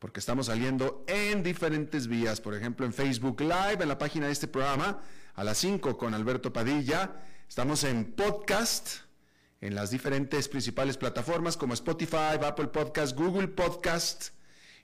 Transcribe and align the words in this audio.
porque 0.00 0.18
estamos 0.18 0.46
saliendo 0.46 1.04
en 1.06 1.42
diferentes 1.42 2.08
vías, 2.08 2.40
por 2.40 2.54
ejemplo 2.54 2.86
en 2.86 2.92
Facebook 2.92 3.42
Live, 3.42 3.78
en 3.80 3.88
la 3.88 3.98
página 3.98 4.26
de 4.26 4.32
este 4.32 4.48
programa, 4.48 5.02
a 5.34 5.44
las 5.44 5.58
5 5.58 5.98
con 5.98 6.14
Alberto 6.14 6.52
Padilla. 6.52 7.22
Estamos 7.46 7.84
en 7.84 8.12
podcast, 8.12 9.02
en 9.60 9.74
las 9.74 9.90
diferentes 9.90 10.48
principales 10.48 10.96
plataformas 10.96 11.58
como 11.58 11.74
Spotify, 11.74 12.38
Apple 12.42 12.68
Podcast, 12.68 13.14
Google 13.14 13.48
Podcast 13.48 14.30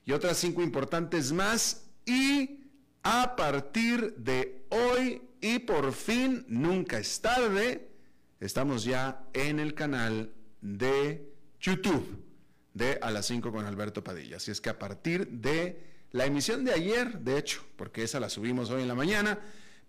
y 0.05 0.11
otras 0.11 0.37
cinco 0.37 0.61
importantes 0.61 1.31
más. 1.31 1.87
Y 2.05 2.59
a 3.01 3.35
partir 3.35 4.13
de 4.17 4.67
hoy 4.69 5.23
y 5.41 5.57
por 5.59 5.93
fin, 5.93 6.45
nunca 6.47 6.99
es 6.99 7.19
tarde, 7.21 7.89
estamos 8.39 8.83
ya 8.83 9.23
en 9.33 9.59
el 9.59 9.73
canal 9.73 10.31
de 10.61 11.33
YouTube 11.59 12.26
de 12.77 12.99
A 13.01 13.11
las 13.11 13.25
5 13.25 13.51
con 13.51 13.65
Alberto 13.65 14.03
Padilla. 14.03 14.37
Así 14.37 14.51
es 14.51 14.61
que 14.61 14.69
a 14.69 14.79
partir 14.79 15.27
de 15.27 15.81
la 16.11 16.25
emisión 16.25 16.63
de 16.63 16.73
ayer, 16.73 17.19
de 17.19 17.37
hecho, 17.37 17.63
porque 17.75 18.03
esa 18.03 18.19
la 18.19 18.29
subimos 18.29 18.69
hoy 18.69 18.83
en 18.83 18.87
la 18.87 18.95
mañana, 18.95 19.39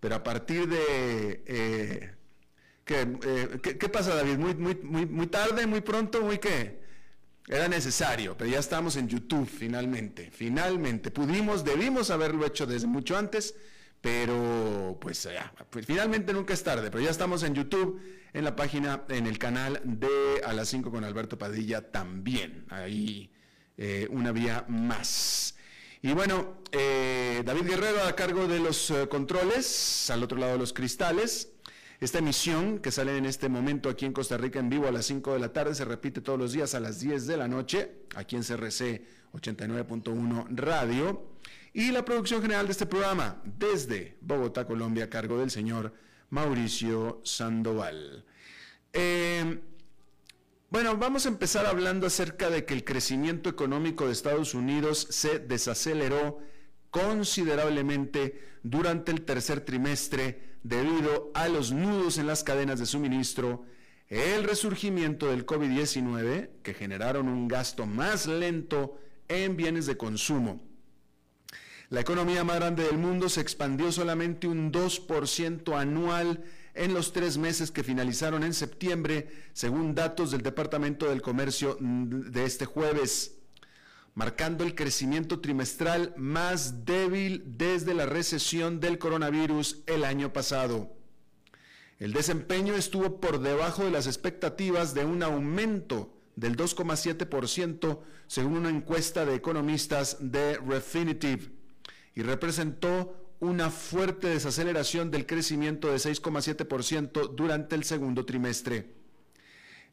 pero 0.01 0.17
a 0.17 0.23
partir 0.23 0.69
de... 0.69 1.43
Eh, 1.47 2.15
eh, 2.91 3.59
¿qué, 3.63 3.89
pasa, 3.89 4.15
David? 4.15 4.39
¿Muy, 4.39 4.55
muy, 4.55 4.75
muy, 4.83 5.07
muy 5.07 5.27
tarde, 5.27 5.67
muy 5.67 5.83
pronto, 5.83 6.23
muy 6.23 6.39
qué? 6.39 6.81
Era 7.47 7.69
necesario, 7.69 8.37
pero 8.37 8.51
ya 8.51 8.59
estamos 8.59 8.97
en 8.97 9.09
YouTube 9.09 9.49
finalmente. 9.49 10.31
Finalmente. 10.31 11.11
Pudimos, 11.11 11.65
debimos 11.65 12.11
haberlo 12.11 12.47
hecho 12.47 12.67
desde 12.67 12.87
mucho 12.87 13.17
antes, 13.17 13.55
pero 14.01 14.99
pues 15.01 15.23
ya, 15.23 15.53
pues, 15.71 15.87
finalmente 15.87 16.33
nunca 16.33 16.55
es 16.55 16.63
tarde, 16.63 16.91
pero 16.91 17.03
ya 17.03 17.11
estamos 17.11 17.43
en 17.43 17.55
YouTube 17.55 18.01
en 18.33 18.45
la 18.45 18.57
página, 18.57 19.05
en 19.09 19.27
el 19.27 19.39
canal 19.39 19.81
de 19.85 20.43
A 20.45 20.53
las 20.53 20.69
5 20.69 20.91
con 20.91 21.05
Alberto 21.05 21.39
Padilla 21.39 21.91
también. 21.91 22.67
Ahí 22.69 23.31
eh, 23.77 24.09
una 24.11 24.33
vía 24.33 24.65
más. 24.69 25.55
Y 26.03 26.13
bueno, 26.13 26.59
eh, 26.73 27.43
David 27.45 27.67
Guerrero 27.67 28.05
a 28.05 28.15
cargo 28.15 28.47
de 28.47 28.61
los 28.61 28.91
eh, 28.91 29.09
controles, 29.09 30.11
al 30.11 30.23
otro 30.23 30.39
lado 30.39 30.53
de 30.53 30.59
los 30.59 30.73
cristales. 30.73 31.53
Esta 32.01 32.19
emisión 32.19 32.79
que 32.79 32.93
sale 32.93 33.17
en 33.17 33.27
este 33.27 33.49
momento 33.49 33.89
aquí 33.89 34.07
en 34.07 34.13
Costa 34.13 34.37
Rica 34.37 34.61
en 34.61 34.69
vivo 34.69 34.87
a 34.87 34.93
las 34.93 35.07
5 35.07 35.33
de 35.33 35.41
la 35.41 35.53
tarde 35.53 35.75
se 35.75 35.85
repite 35.85 36.21
todos 36.21 36.39
los 36.39 36.53
días 36.53 36.75
a 36.77 36.81
las 36.81 37.01
10 37.01 37.27
de 37.27 37.37
la 37.37 37.49
noche, 37.49 38.05
aquí 38.15 38.37
en 38.37 38.43
CRC 38.43 39.03
89.1 39.33 40.47
Radio. 40.51 41.33
Y 41.73 41.91
la 41.91 42.05
producción 42.05 42.41
general 42.41 42.67
de 42.67 42.73
este 42.73 42.87
programa 42.87 43.43
desde 43.45 44.17
Bogotá, 44.21 44.65
Colombia, 44.65 45.05
a 45.05 45.11
cargo 45.11 45.39
del 45.39 45.51
señor 45.51 45.93
Mauricio 46.31 47.21
Sandoval. 47.25 48.25
Eh, 48.93 49.61
bueno, 50.71 50.97
vamos 50.99 51.25
a 51.25 51.31
empezar 51.31 51.65
hablando 51.65 52.07
acerca 52.07 52.51
de 52.51 52.65
que 52.65 52.75
el 52.75 52.85
crecimiento 52.85 53.49
económico 53.49 54.07
de 54.07 54.13
Estados 54.13 54.55
Unidos 54.55 55.07
se 55.11 55.39
desaceleró 55.39 56.41
considerablemente 56.91 58.41
durante 58.63 59.13
el 59.13 59.23
tercer 59.23 59.63
trimestre 59.63 60.59
debido 60.63 61.31
a 61.35 61.49
los 61.49 61.73
nudos 61.73 62.19
en 62.19 62.27
las 62.27 62.45
cadenas 62.45 62.79
de 62.79 62.87
suministro, 62.87 63.65
el 64.09 64.45
resurgimiento 64.45 65.29
del 65.29 65.47
COVID-19, 65.47 66.51
que 66.63 66.75
generaron 66.75 67.29
un 67.29 67.49
gasto 67.49 67.87
más 67.87 68.27
lento 68.27 68.99
en 69.29 69.57
bienes 69.57 69.87
de 69.87 69.97
consumo, 69.97 70.68
la 71.91 72.01
economía 72.01 72.45
más 72.45 72.57
grande 72.57 72.85
del 72.85 72.99
mundo 72.99 73.31
se 73.31 73.41
expandió 73.41 73.91
solamente 73.93 74.47
un 74.47 74.71
2% 74.71 75.75
anual 75.79 76.45
en 76.75 76.93
los 76.93 77.15
tres 77.15 77.39
meses 77.39 77.71
que 77.71 77.83
finalizaron 77.83 78.45
en 78.45 78.53
septiembre, 78.53 79.29
según 79.55 79.95
datos 79.95 80.31
del 80.31 80.43
Departamento 80.43 81.09
del 81.09 81.23
Comercio 81.23 81.79
de 81.81 82.45
este 82.45 82.67
jueves, 82.67 83.39
marcando 84.15 84.65
el 84.65 84.75
crecimiento 84.75 85.41
trimestral 85.41 86.13
más 86.19 86.85
débil 86.85 87.43
desde 87.57 87.95
la 87.95 88.05
recesión 88.05 88.81
del 88.81 88.99
coronavirus 88.99 89.83
el 89.87 90.05
año 90.05 90.31
pasado. 90.33 90.93
El 91.99 92.13
desempeño 92.13 92.75
estuvo 92.75 93.19
por 93.19 93.41
debajo 93.41 93.85
de 93.85 93.91
las 93.91 94.07
expectativas 94.07 94.93
de 94.93 95.07
un 95.07 95.23
aumento 95.23 96.15
del 96.37 96.55
2,7% 96.55 98.01
según 98.27 98.59
una 98.59 98.69
encuesta 98.69 99.25
de 99.25 99.35
economistas 99.35 100.19
de 100.21 100.59
Refinitiv 100.59 101.58
y 102.19 102.23
representó 102.25 103.15
una 103.39 103.71
fuerte 103.71 104.27
desaceleración 104.27 105.13
del 105.13 105.25
crecimiento 105.25 105.87
de 105.87 105.99
6,7% 105.99 107.33
durante 107.37 107.77
el 107.77 107.85
segundo 107.85 108.27
trimestre. 108.27 108.93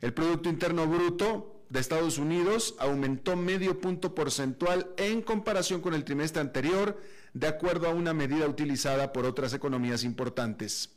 El 0.01 0.11
Producto 0.11 0.49
Interno 0.49 0.87
Bruto 0.87 1.61
de 1.69 1.79
Estados 1.79 2.17
Unidos 2.17 2.73
aumentó 2.79 3.35
medio 3.35 3.79
punto 3.79 4.15
porcentual 4.15 4.89
en 4.97 5.21
comparación 5.21 5.81
con 5.81 5.93
el 5.93 6.03
trimestre 6.03 6.41
anterior, 6.41 6.99
de 7.35 7.45
acuerdo 7.45 7.87
a 7.87 7.93
una 7.93 8.15
medida 8.15 8.47
utilizada 8.47 9.13
por 9.13 9.25
otras 9.25 9.53
economías 9.53 10.03
importantes. 10.03 10.95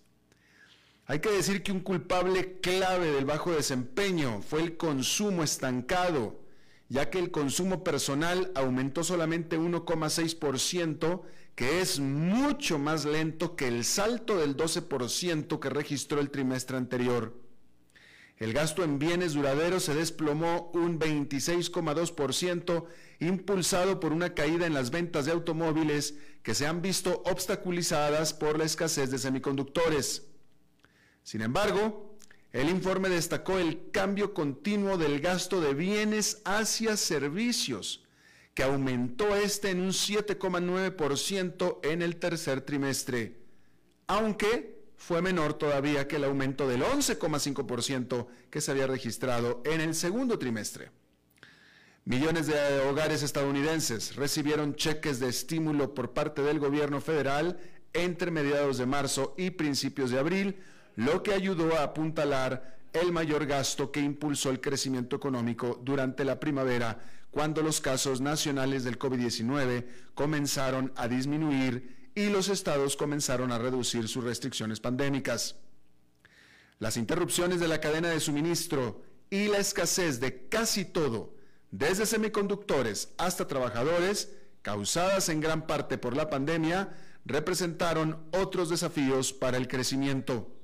Hay 1.04 1.18
que 1.18 1.30
decir 1.30 1.62
que 1.62 1.72
un 1.72 1.80
culpable 1.80 2.58
clave 2.62 3.12
del 3.12 3.26
bajo 3.26 3.52
desempeño 3.52 4.40
fue 4.40 4.62
el 4.62 4.78
consumo 4.78 5.42
estancado, 5.42 6.40
ya 6.88 7.10
que 7.10 7.18
el 7.18 7.30
consumo 7.30 7.84
personal 7.84 8.50
aumentó 8.54 9.04
solamente 9.04 9.58
1,6%, 9.58 11.22
que 11.54 11.80
es 11.80 12.00
mucho 12.00 12.78
más 12.78 13.04
lento 13.04 13.56
que 13.56 13.68
el 13.68 13.84
salto 13.84 14.38
del 14.38 14.56
12% 14.56 15.58
que 15.58 15.70
registró 15.70 16.20
el 16.20 16.30
trimestre 16.30 16.76
anterior. 16.76 17.34
El 18.38 18.52
gasto 18.52 18.84
en 18.84 19.00
bienes 19.00 19.34
duraderos 19.34 19.82
se 19.82 19.94
desplomó 19.94 20.70
un 20.72 21.00
26,2%, 21.00 22.84
impulsado 23.18 23.98
por 23.98 24.12
una 24.12 24.34
caída 24.34 24.66
en 24.66 24.74
las 24.74 24.90
ventas 24.90 25.26
de 25.26 25.32
automóviles 25.32 26.14
que 26.44 26.54
se 26.54 26.66
han 26.66 26.80
visto 26.80 27.22
obstaculizadas 27.26 28.32
por 28.32 28.56
la 28.56 28.64
escasez 28.64 29.10
de 29.10 29.18
semiconductores. 29.18 30.28
Sin 31.24 31.42
embargo, 31.42 32.07
el 32.52 32.68
informe 32.70 33.08
destacó 33.08 33.58
el 33.58 33.90
cambio 33.90 34.32
continuo 34.32 34.96
del 34.96 35.20
gasto 35.20 35.60
de 35.60 35.74
bienes 35.74 36.40
hacia 36.44 36.96
servicios, 36.96 38.04
que 38.54 38.62
aumentó 38.62 39.36
este 39.36 39.70
en 39.70 39.80
un 39.80 39.90
7,9% 39.90 41.78
en 41.82 42.02
el 42.02 42.16
tercer 42.16 42.62
trimestre, 42.62 43.36
aunque 44.06 44.78
fue 44.96 45.22
menor 45.22 45.54
todavía 45.54 46.08
que 46.08 46.16
el 46.16 46.24
aumento 46.24 46.66
del 46.66 46.82
11,5% 46.82 48.26
que 48.50 48.60
se 48.60 48.70
había 48.70 48.86
registrado 48.86 49.62
en 49.64 49.80
el 49.80 49.94
segundo 49.94 50.38
trimestre. 50.38 50.90
Millones 52.04 52.46
de 52.46 52.80
hogares 52.88 53.22
estadounidenses 53.22 54.16
recibieron 54.16 54.74
cheques 54.74 55.20
de 55.20 55.28
estímulo 55.28 55.94
por 55.94 56.14
parte 56.14 56.42
del 56.42 56.58
gobierno 56.58 57.00
federal 57.00 57.60
entre 57.92 58.30
mediados 58.30 58.78
de 58.78 58.86
marzo 58.86 59.34
y 59.36 59.50
principios 59.50 60.10
de 60.10 60.18
abril, 60.18 60.56
lo 60.98 61.22
que 61.22 61.32
ayudó 61.32 61.76
a 61.76 61.84
apuntalar 61.84 62.76
el 62.92 63.12
mayor 63.12 63.46
gasto 63.46 63.92
que 63.92 64.00
impulsó 64.00 64.50
el 64.50 64.60
crecimiento 64.60 65.14
económico 65.14 65.80
durante 65.84 66.24
la 66.24 66.40
primavera, 66.40 66.98
cuando 67.30 67.62
los 67.62 67.80
casos 67.80 68.20
nacionales 68.20 68.82
del 68.82 68.98
COVID-19 68.98 69.86
comenzaron 70.14 70.92
a 70.96 71.06
disminuir 71.06 72.10
y 72.16 72.30
los 72.30 72.48
estados 72.48 72.96
comenzaron 72.96 73.52
a 73.52 73.58
reducir 73.58 74.08
sus 74.08 74.24
restricciones 74.24 74.80
pandémicas. 74.80 75.54
Las 76.80 76.96
interrupciones 76.96 77.60
de 77.60 77.68
la 77.68 77.80
cadena 77.80 78.08
de 78.08 78.18
suministro 78.18 79.00
y 79.30 79.46
la 79.46 79.58
escasez 79.58 80.18
de 80.18 80.48
casi 80.48 80.84
todo, 80.84 81.32
desde 81.70 82.06
semiconductores 82.06 83.10
hasta 83.18 83.46
trabajadores, 83.46 84.32
causadas 84.62 85.28
en 85.28 85.40
gran 85.40 85.64
parte 85.68 85.96
por 85.96 86.16
la 86.16 86.28
pandemia, 86.28 86.92
representaron 87.24 88.18
otros 88.32 88.68
desafíos 88.68 89.32
para 89.32 89.58
el 89.58 89.68
crecimiento. 89.68 90.57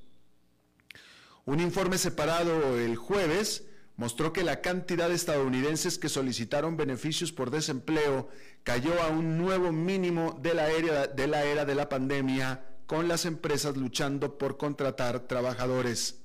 Un 1.47 1.61
informe 1.61 1.99
separado 1.99 2.79
el 2.79 2.97
jueves 2.97 3.67
mostró 3.97 4.33
que 4.33 4.45
la 4.45 4.63
cantidad 4.63 5.11
de 5.11 5.15
estadounidenses 5.15 5.99
que 5.99 6.09
solicitaron 6.09 6.77
beneficios 6.77 7.33
por 7.33 7.51
desempleo 7.51 8.29
cayó 8.63 9.01
a 9.03 9.09
un 9.09 9.37
nuevo 9.37 9.71
mínimo 9.71 10.39
de 10.41 10.55
la 10.55 10.71
era 10.71 11.07
de 11.07 11.27
la, 11.27 11.45
era 11.45 11.67
de 11.67 11.75
la 11.75 11.91
pandemia, 11.91 12.65
con 12.87 13.09
las 13.09 13.27
empresas 13.27 13.77
luchando 13.77 14.39
por 14.39 14.57
contratar 14.57 15.21
trabajadores. 15.21 16.21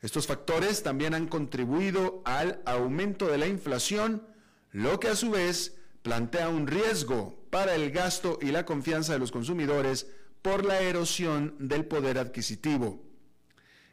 Estos 0.00 0.26
factores 0.26 0.82
también 0.82 1.12
han 1.12 1.28
contribuido 1.28 2.22
al 2.24 2.62
aumento 2.64 3.26
de 3.26 3.36
la 3.36 3.46
inflación, 3.46 4.26
lo 4.72 4.98
que 4.98 5.08
a 5.08 5.16
su 5.16 5.30
vez 5.30 5.76
plantea 6.02 6.48
un 6.48 6.66
riesgo 6.66 7.38
para 7.50 7.74
el 7.74 7.90
gasto 7.90 8.38
y 8.40 8.46
la 8.46 8.64
confianza 8.64 9.12
de 9.12 9.18
los 9.18 9.32
consumidores 9.32 10.06
por 10.40 10.64
la 10.64 10.80
erosión 10.80 11.56
del 11.58 11.84
poder 11.84 12.18
adquisitivo. 12.18 13.09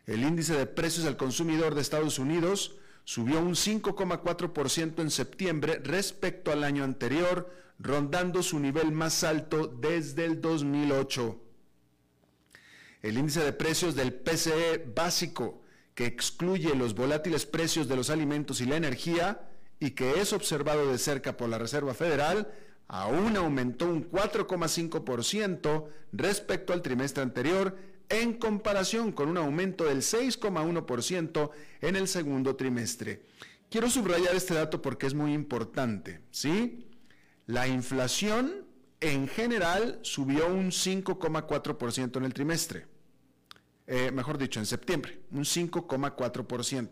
El 0.08 0.24
índice 0.24 0.54
de 0.54 0.66
precios 0.66 1.06
al 1.06 1.18
consumidor 1.18 1.76
de 1.76 1.82
Estados 1.82 2.18
Unidos 2.18 2.78
subió 3.04 3.42
un 3.42 3.56
5,4% 3.56 5.02
en 5.02 5.12
septiembre 5.12 5.82
respecto 5.84 6.52
al 6.52 6.64
año 6.64 6.86
anterior, 6.86 7.52
rondando 7.78 8.42
su 8.42 8.58
nivel 8.60 8.94
más 8.94 9.26
alto 9.26 9.68
desde 9.68 10.24
el 10.26 10.40
2008. 10.40 11.40
El 13.02 13.18
índice 13.18 13.42
de 13.42 13.52
precios 13.52 13.96
del 13.96 14.14
PCE 14.14 14.92
básico, 14.96 15.62
que 15.94 16.06
excluye 16.06 16.74
los 16.74 16.96
volátiles 16.96 17.46
precios 17.46 17.90
de 17.90 17.98
los 17.98 18.10
alimentos 18.10 18.62
y 18.62 18.66
la 18.66 18.78
energía, 18.78 19.42
y 19.80 19.92
que 19.92 20.22
es 20.22 20.32
observado 20.32 20.90
de 20.90 20.98
cerca 20.98 21.36
por 21.36 21.50
la 21.50 21.58
Reserva 21.58 21.94
Federal, 21.94 22.50
aún 22.88 23.36
aumentó 23.36 23.88
un 23.88 24.10
4,5% 24.10 25.86
respecto 26.14 26.72
al 26.72 26.82
trimestre 26.82 27.24
anterior, 27.24 27.78
en 28.10 28.34
comparación 28.34 29.12
con 29.12 29.30
un 29.30 29.38
aumento 29.38 29.86
del 29.86 30.00
6,1% 30.00 31.52
en 31.82 31.96
el 31.96 32.08
segundo 32.08 32.56
trimestre. 32.56 33.24
Quiero 33.70 33.90
subrayar 33.90 34.36
este 34.36 34.54
dato 34.54 34.82
porque 34.82 35.08
es 35.08 35.14
muy 35.14 35.34
importante, 35.34 36.22
¿sí? 36.32 36.88
La 37.46 37.68
inflación 37.68 38.66
en 39.00 39.28
general 39.28 40.00
subió 40.02 40.48
un 40.48 40.72
5,4% 40.72 42.18
en 42.18 42.24
el 42.24 42.34
trimestre. 42.34 42.88
Eh, 43.86 44.12
mejor 44.12 44.38
dicho, 44.38 44.60
en 44.60 44.66
septiembre, 44.66 45.22
un 45.32 45.44
5,4%. 45.44 46.90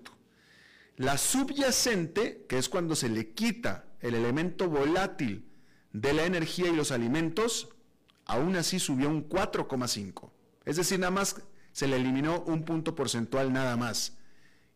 La 0.97 1.17
subyacente, 1.17 2.45
que 2.47 2.57
es 2.57 2.69
cuando 2.69 2.95
se 2.95 3.09
le 3.09 3.31
quita 3.31 3.85
el 3.99 4.15
elemento 4.15 4.69
volátil 4.69 5.45
de 5.91 6.13
la 6.13 6.25
energía 6.25 6.67
y 6.67 6.75
los 6.75 6.91
alimentos, 6.91 7.69
aún 8.25 8.55
así 8.55 8.79
subió 8.79 9.09
un 9.09 9.27
4,5. 9.27 10.31
Es 10.65 10.77
decir, 10.77 10.99
nada 10.99 11.11
más 11.11 11.35
se 11.71 11.87
le 11.87 11.97
eliminó 11.97 12.41
un 12.41 12.63
punto 12.63 12.95
porcentual 12.95 13.53
nada 13.53 13.77
más. 13.77 14.17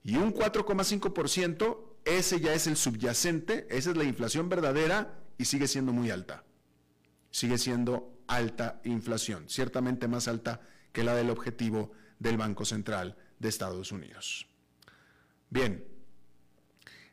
Y 0.04 0.18
un 0.18 0.34
4,5%, 0.34 1.78
ese 2.06 2.40
ya 2.40 2.54
es 2.54 2.68
el 2.68 2.78
subyacente, 2.78 3.68
esa 3.70 3.92
es 3.92 3.98
la 3.98 4.04
inflación 4.04 4.50
verdadera 4.50 5.20
y 5.38 5.46
sigue 5.46 5.68
siendo 5.68 5.92
muy 5.92 6.12
alta. 6.12 6.44
Sigue 7.32 7.58
siendo 7.58 8.20
alta 8.28 8.82
inflación, 8.84 9.50
ciertamente 9.50 10.08
más 10.08 10.28
alta 10.28 10.62
que 10.92 11.04
la 11.04 11.16
del 11.16 11.30
objetivo 11.30 11.92
del 12.20 12.38
Banco 12.38 12.66
Central 12.66 13.18
de 13.40 13.50
Estados 13.50 13.92
Unidos. 13.92 14.48
Bien, 15.50 15.86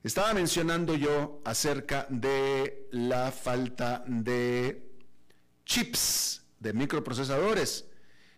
estaba 0.03 0.35
mencionando 0.35 0.95
yo 0.95 1.41
acerca 1.45 2.07
de 2.11 2.89
la 2.93 3.33
falta 3.33 4.05
de 4.07 4.91
chips, 5.65 6.45
de 6.61 6.73
microprocesadores. 6.73 7.87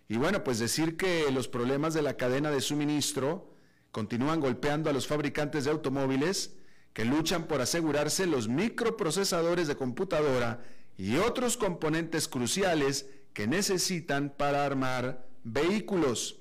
Y 0.08 0.16
bueno, 0.16 0.42
pues 0.42 0.58
decir 0.58 0.96
que 0.96 1.30
los 1.30 1.48
problemas 1.48 1.92
de 1.92 2.02
la 2.02 2.16
cadena 2.16 2.50
de 2.50 2.62
suministro 2.62 3.52
continúan 3.92 4.40
golpeando 4.40 4.88
a 4.88 4.92
los 4.92 5.06
fabricantes 5.06 5.64
de 5.64 5.70
automóviles 5.70 6.54
que 6.94 7.04
luchan 7.04 7.46
por 7.46 7.60
asegurarse 7.60 8.26
los 8.26 8.48
microprocesadores 8.48 9.68
de 9.68 9.76
computadora 9.76 10.64
y 10.96 11.16
otros 11.16 11.56
componentes 11.56 12.26
cruciales 12.26 13.06
que 13.32 13.46
necesitan 13.46 14.30
para 14.36 14.64
armar 14.64 15.26
vehículos. 15.44 16.38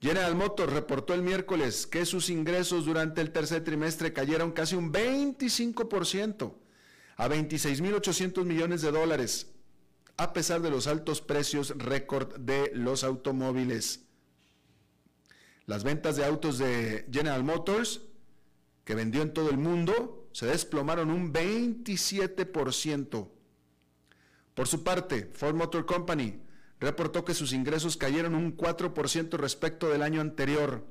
General 0.00 0.34
Motors 0.34 0.72
reportó 0.72 1.14
el 1.14 1.22
miércoles 1.22 1.86
que 1.86 2.04
sus 2.04 2.30
ingresos 2.30 2.84
durante 2.84 3.20
el 3.20 3.30
tercer 3.30 3.64
trimestre 3.64 4.12
cayeron 4.12 4.52
casi 4.52 4.76
un 4.76 4.92
25% 4.92 6.52
a 7.16 7.28
26.800 7.28 8.44
millones 8.44 8.82
de 8.82 8.92
dólares, 8.92 9.50
a 10.18 10.32
pesar 10.32 10.60
de 10.60 10.70
los 10.70 10.86
altos 10.88 11.22
precios 11.22 11.72
récord 11.78 12.36
de 12.38 12.72
los 12.74 13.04
automóviles. 13.04 14.04
Las 15.64 15.84
ventas 15.84 16.16
de 16.16 16.24
autos 16.24 16.58
de 16.58 17.06
General 17.10 17.44
Motors, 17.44 18.02
que 18.84 18.96
vendió 18.96 19.22
en 19.22 19.32
todo 19.32 19.48
el 19.50 19.58
mundo, 19.58 20.28
se 20.32 20.46
desplomaron 20.46 21.10
un 21.10 21.32
27%. 21.32 23.28
Por 24.54 24.66
su 24.66 24.82
parte, 24.82 25.30
Ford 25.34 25.54
Motor 25.54 25.86
Company 25.86 26.42
reportó 26.80 27.24
que 27.24 27.34
sus 27.34 27.52
ingresos 27.52 27.96
cayeron 27.96 28.34
un 28.34 28.56
4% 28.56 29.36
respecto 29.36 29.88
del 29.88 30.02
año 30.02 30.20
anterior. 30.20 30.84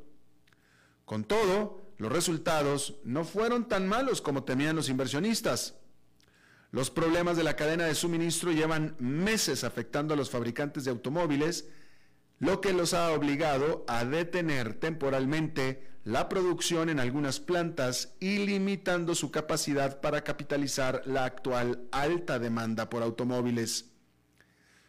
Con 1.03 1.25
todo, 1.25 1.81
los 1.97 2.11
resultados 2.11 2.95
no 3.03 3.25
fueron 3.25 3.67
tan 3.67 3.87
malos 3.87 4.21
como 4.21 4.45
temían 4.45 4.75
los 4.75 4.87
inversionistas. 4.87 5.75
Los 6.77 6.91
problemas 6.91 7.35
de 7.35 7.43
la 7.43 7.55
cadena 7.55 7.85
de 7.85 7.95
suministro 7.95 8.51
llevan 8.51 8.95
meses 8.99 9.63
afectando 9.63 10.13
a 10.13 10.17
los 10.17 10.29
fabricantes 10.29 10.85
de 10.85 10.91
automóviles, 10.91 11.67
lo 12.37 12.61
que 12.61 12.71
los 12.71 12.93
ha 12.93 13.11
obligado 13.13 13.83
a 13.87 14.05
detener 14.05 14.75
temporalmente 14.75 15.87
la 16.03 16.29
producción 16.29 16.89
en 16.89 16.99
algunas 16.99 17.39
plantas 17.39 18.13
y 18.19 18.45
limitando 18.45 19.15
su 19.15 19.31
capacidad 19.31 20.01
para 20.01 20.23
capitalizar 20.23 21.01
la 21.07 21.25
actual 21.25 21.87
alta 21.91 22.37
demanda 22.37 22.91
por 22.91 23.01
automóviles. 23.01 23.93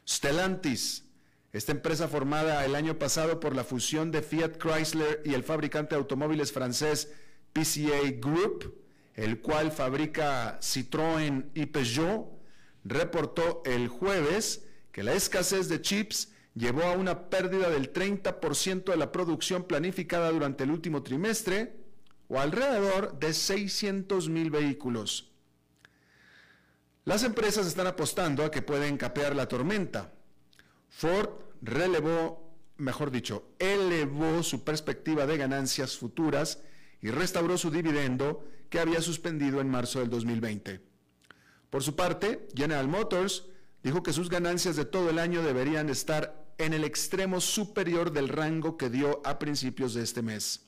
Stellantis, 0.07 1.07
esta 1.55 1.73
empresa 1.73 2.07
formada 2.07 2.67
el 2.67 2.75
año 2.75 2.99
pasado 2.99 3.41
por 3.41 3.57
la 3.57 3.65
fusión 3.65 4.11
de 4.11 4.21
Fiat 4.21 4.59
Chrysler 4.59 5.23
y 5.25 5.33
el 5.33 5.43
fabricante 5.43 5.95
de 5.95 6.01
automóviles 6.01 6.53
francés 6.53 7.11
PCA 7.55 8.11
Group, 8.21 8.88
el 9.19 9.41
cual 9.41 9.73
fabrica 9.73 10.61
Citroën 10.61 11.51
y 11.53 11.67
Peugeot, 11.67 12.29
reportó 12.85 13.63
el 13.65 13.89
jueves 13.89 14.65
que 14.93 15.03
la 15.03 15.13
escasez 15.13 15.69
de 15.69 15.83
chips 15.83 16.33
llevó 16.55 16.85
a 16.85 16.93
una 16.93 17.29
pérdida 17.29 17.69
del 17.69 17.93
30% 17.93 18.85
de 18.85 18.97
la 18.97 19.11
producción 19.11 19.65
planificada 19.65 20.31
durante 20.31 20.63
el 20.63 20.71
último 20.71 21.03
trimestre, 21.03 21.75
o 22.29 22.39
alrededor 22.39 23.19
de 23.19 23.35
600 23.35 24.29
mil 24.29 24.51
vehículos. 24.51 25.33
Las 27.05 27.25
empresas 27.25 27.67
están 27.67 27.89
apostando 27.89 28.45
a 28.45 28.53
que 28.53 28.63
pueden 28.63 28.99
capear 28.99 29.35
la 29.35 29.49
tormenta. 29.49 30.13
Ford 30.91 31.31
relevó, 31.61 32.55
mejor 32.77 33.11
dicho, 33.11 33.49
elevó 33.59 34.45
su 34.45 34.63
perspectiva 34.63 35.27
de 35.27 35.39
ganancias 35.39 35.97
futuras 35.97 36.63
y 37.01 37.11
restauró 37.11 37.59
su 37.59 37.73
dividendo 37.73 38.45
que 38.71 38.81
había 38.81 39.01
suspendido 39.01 39.61
en 39.61 39.71
marzo 39.71 40.01
del 40.01 40.11
2020. 40.11 40.81
Por 41.71 41.83
su 41.83 41.97
parte, 41.97 42.49
General 42.55 42.89
Motors 42.89 43.47
dijo 43.83 44.03
que 44.03 44.13
sus 44.13 44.29
ganancias 44.29 44.77
de 44.77 44.85
todo 44.85 45.11
el 45.11 45.19
año 45.19 45.43
deberían 45.43 45.89
estar 45.89 46.47
en 46.59 46.73
el 46.73 46.85
extremo 46.85 47.41
superior 47.41 48.13
del 48.13 48.29
rango 48.29 48.77
que 48.77 48.91
dio 48.91 49.21
a 49.25 49.39
principios 49.39 49.95
de 49.95 50.03
este 50.03 50.23
mes. 50.23 50.67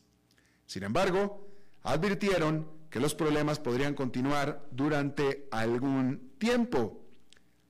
Sin 0.66 0.84
embargo, 0.84 1.48
advirtieron 1.82 2.68
que 2.90 3.00
los 3.00 3.14
problemas 3.14 3.58
podrían 3.58 3.94
continuar 3.94 4.66
durante 4.70 5.48
algún 5.50 6.32
tiempo. 6.38 7.04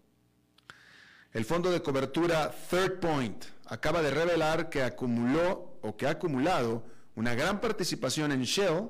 El 1.37 1.45
fondo 1.45 1.71
de 1.71 1.83
cobertura 1.83 2.51
Third 2.71 2.99
Point 2.99 3.45
acaba 3.67 4.01
de 4.01 4.11
revelar 4.11 4.71
que 4.71 4.83
acumuló 4.83 5.79
o 5.83 5.95
que 5.95 6.07
ha 6.07 6.13
acumulado 6.13 6.83
una 7.15 7.35
gran 7.35 7.61
participación 7.61 8.33
en 8.33 8.45
Shell 8.45 8.89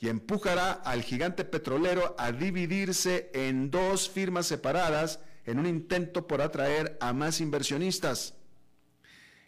y 0.00 0.08
empujará 0.08 0.72
al 0.72 1.02
gigante 1.02 1.44
petrolero 1.44 2.14
a 2.16 2.32
dividirse 2.32 3.30
en 3.34 3.70
dos 3.70 4.08
firmas 4.08 4.46
separadas 4.46 5.20
en 5.44 5.58
un 5.58 5.66
intento 5.66 6.26
por 6.26 6.40
atraer 6.40 6.96
a 7.02 7.12
más 7.12 7.42
inversionistas. 7.42 8.32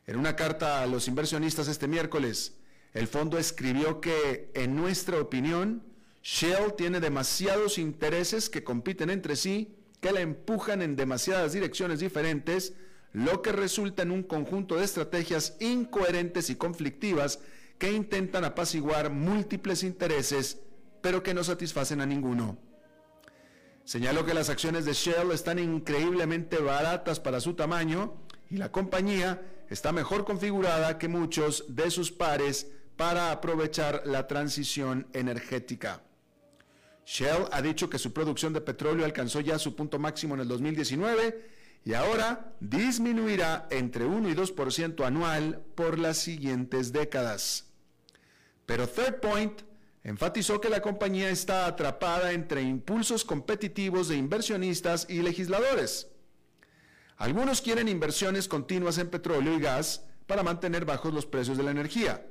En 0.07 0.19
una 0.19 0.37
carta 0.37 0.83
a 0.83 0.87
los 0.87 1.09
inversionistas 1.09 1.69
este 1.69 1.89
miércoles, 1.89 2.59
el 2.93 3.07
fondo 3.07 3.39
escribió 3.39 4.03
que, 4.03 4.51
en 4.53 4.77
nuestra 4.77 5.19
opinión, 5.19 5.83
Shell 6.23 6.75
tiene 6.77 7.01
demasiados 7.01 7.79
intereses 7.79 8.51
que 8.51 8.63
compiten 8.63 9.09
entre 9.09 9.37
sí, 9.37 9.76
que 10.01 10.13
la 10.13 10.21
empujan 10.21 10.83
en 10.83 10.97
demasiadas 10.97 11.53
direcciones 11.53 12.01
diferentes, 12.01 12.75
lo 13.13 13.43
que 13.43 13.53
resulta 13.53 14.03
en 14.03 14.11
un 14.11 14.23
conjunto 14.23 14.77
de 14.77 14.85
estrategias 14.85 15.57
incoherentes 15.61 16.51
y 16.51 16.57
conflictivas 16.57 17.39
que 17.79 17.93
intentan 17.93 18.45
apaciguar 18.45 19.11
múltiples 19.11 19.83
intereses, 19.83 20.59
pero 21.01 21.23
que 21.23 21.35
no 21.35 21.45
satisfacen 21.45 22.01
a 22.01 22.07
ninguno. 22.07 22.59
Señaló 23.85 24.25
que 24.27 24.35
las 24.35 24.51
acciones 24.51 24.85
de 24.85 24.93
Shell 24.93 25.31
están 25.31 25.59
increíblemente 25.59 26.59
baratas 26.59 27.21
para 27.21 27.41
su 27.41 27.55
tamaño 27.55 28.15
y 28.51 28.57
la 28.57 28.73
compañía 28.73 29.43
está 29.71 29.93
mejor 29.93 30.25
configurada 30.25 30.99
que 30.99 31.09
muchos 31.09 31.65
de 31.69 31.91
sus 31.91 32.11
pares 32.11 32.67
para 32.97 33.31
aprovechar 33.31 34.03
la 34.05 34.27
transición 34.27 35.07
energética. 35.13 36.03
Shell 37.07 37.47
ha 37.53 37.63
dicho 37.63 37.89
que 37.89 38.01
su 38.01 38.13
producción 38.13 38.53
de 38.53 38.61
petróleo 38.61 39.05
alcanzó 39.05 39.41
ya 39.41 39.61
su 39.61 39.77
punto 39.77 39.99
máximo 40.01 40.35
en 40.35 40.41
el 40.41 40.49
2019 40.49 41.51
y 41.85 41.95
ahora 41.95 42.53
disminuirá 42.59 43.69
entre 43.71 44.05
1 44.05 44.29
y 44.29 44.35
2% 44.35 45.07
anual 45.07 45.63
por 45.77 46.01
las 46.01 46.19
siguientes 46.19 46.93
décadas. 46.93 47.67
Pero 48.67 48.89
Third 48.89 49.21
Point 49.21 49.63
enfatizó 50.03 50.61
que 50.61 50.69
la 50.69 50.83
compañía 50.83 51.31
está 51.31 51.67
atrapada 51.67 52.33
entre 52.33 52.63
impulsos 52.63 53.25
competitivos 53.25 54.09
de 54.09 54.17
inversionistas 54.17 55.07
y 55.09 55.23
legisladores. 55.23 56.09
Algunos 57.19 57.63
quieren 57.63 57.89
inversiones 57.89 58.49
continuas 58.49 58.99
en 58.99 59.11
petróleo 59.11 59.55
y 59.55 59.61
gas 59.61 60.05
para 60.27 60.43
mantener 60.43 60.85
bajos 60.85 61.15
los 61.15 61.25
precios 61.25 61.57
de 61.57 61.63
la 61.63 61.71
energía, 61.71 62.27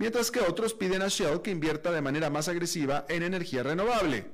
mientras 0.00 0.30
que 0.30 0.40
otros 0.40 0.72
piden 0.72 1.02
a 1.02 1.08
Shell 1.08 1.42
que 1.42 1.50
invierta 1.50 1.92
de 1.92 2.00
manera 2.00 2.30
más 2.30 2.48
agresiva 2.48 3.04
en 3.10 3.22
energía 3.22 3.62
renovable. 3.62 4.30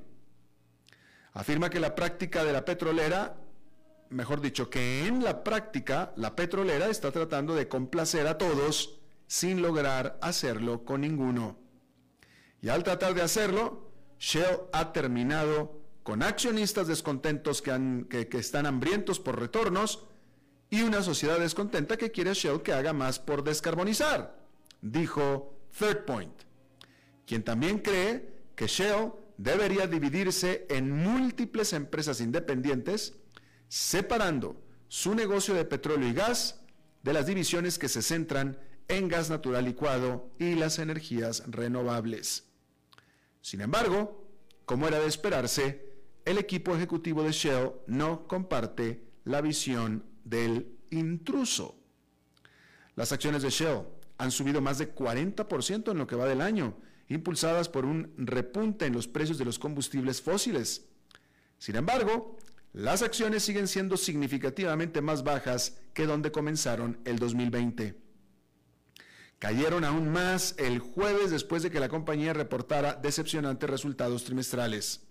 Afirma 1.33 1.71
que 1.71 1.81
la 1.81 1.97
práctica 1.97 2.45
de 2.45 2.53
la 2.53 2.65
petrolera, 2.65 3.37
mejor 4.09 4.41
dicho, 4.41 4.71
que 4.71 5.09
en 5.09 5.25
la 5.25 5.43
práctica 5.43 6.13
la 6.15 6.37
petrolera 6.37 6.87
está 6.87 7.11
tratando 7.11 7.57
de 7.57 7.67
complacer 7.67 8.29
a 8.29 8.39
todos 8.39 9.01
sin 9.27 9.61
lograr 9.61 10.17
hacerlo 10.23 10.85
con 10.85 11.01
ninguno. 11.01 11.59
Y 12.63 12.69
al 12.69 12.85
tratar 12.85 13.15
de 13.15 13.23
hacerlo, 13.23 13.91
Shell 14.21 14.61
ha 14.73 14.93
terminado 14.93 15.83
con 16.05 16.23
accionistas 16.23 16.87
descontentos 16.87 17.61
que, 17.61 18.29
están 18.39 18.67
hambrientos 18.67 19.19
por 19.19 19.41
retornos 19.41 20.05
y 20.71 20.83
una 20.83 21.03
sociedad 21.03 21.41
descontenta 21.41 21.97
que 21.97 22.13
quiere 22.13 22.35
Shell 22.35 22.63
que 22.63 22.73
haga 22.73 22.93
más 22.93 23.19
por 23.19 23.43
descarbonizar, 23.43 24.39
dijo 24.81 25.56
Third 25.79 26.05
Point, 26.05 26.33
quien 27.27 27.43
también 27.43 27.79
cree 27.79 28.29
que 28.55 28.67
Shell 28.67 29.13
debería 29.37 29.87
dividirse 29.87 30.67
en 30.71 30.91
múltiples 30.91 31.73
empresas 31.73 32.21
independientes, 32.21 33.15
separando 33.69 34.63
su 34.89 35.15
negocio 35.15 35.55
de 35.55 35.65
petróleo 35.65 36.09
y 36.09 36.15
gas 36.15 36.61
de 37.03 37.13
las 37.13 37.27
divisiones 37.27 37.79
que 37.79 37.89
se 37.89 38.03
centran 38.03 38.59
en 38.89 39.09
gas 39.09 39.31
natural 39.31 39.65
licuado 39.65 40.31
y 40.39 40.55
las 40.55 40.79
energías 40.79 41.43
renovables. 41.47 42.45
Sin 43.41 43.61
embargo, 43.61 44.25
como 44.65 44.89
era 44.89 44.99
de 44.99 45.07
esperarse, 45.07 45.95
el 46.25 46.39
equipo 46.39 46.75
ejecutivo 46.75 47.23
de 47.23 47.33
Shell 47.33 47.73
no 47.87 48.27
comparte 48.27 49.03
la 49.25 49.41
visión 49.41 50.05
del 50.25 50.79
intruso. 50.91 51.77
Las 52.95 53.13
acciones 53.13 53.43
de 53.43 53.51
Shell 53.51 53.83
han 54.19 54.31
subido 54.31 54.61
más 54.61 54.79
de 54.79 54.95
40% 54.95 55.91
en 55.91 55.99
lo 55.99 56.07
que 56.07 56.17
va 56.17 56.27
del 56.27 56.41
año, 56.41 56.77
impulsadas 57.09 57.69
por 57.69 57.85
un 57.85 58.13
repunte 58.17 58.87
en 58.87 58.93
los 58.93 59.09
precios 59.09 59.39
de 59.39 59.45
los 59.45 59.59
combustibles 59.59 60.23
fósiles. 60.23 60.87
Sin 61.59 61.77
embargo, 61.77 62.37
las 62.73 63.03
acciones 63.03 63.43
siguen 63.43 63.69
siendo 63.69 63.97
significativamente 63.97 65.01
más 65.01 65.23
bajas 65.23 65.79
que 65.95 66.07
donde 66.07 66.33
comenzaron 66.33 66.99
el 67.05 67.19
2020 67.19 68.07
cayeron 69.39 69.85
aún 69.85 70.11
más 70.11 70.55
el 70.59 70.79
jueves 70.79 71.31
después 71.31 71.63
de 71.63 71.71
que 71.71 71.81
la 71.81 71.89
compañía 71.89 72.33
reportara 72.33 72.95
decepcionantes 72.95 73.69
resultados 73.69 74.25
trimestrales. 74.25 75.03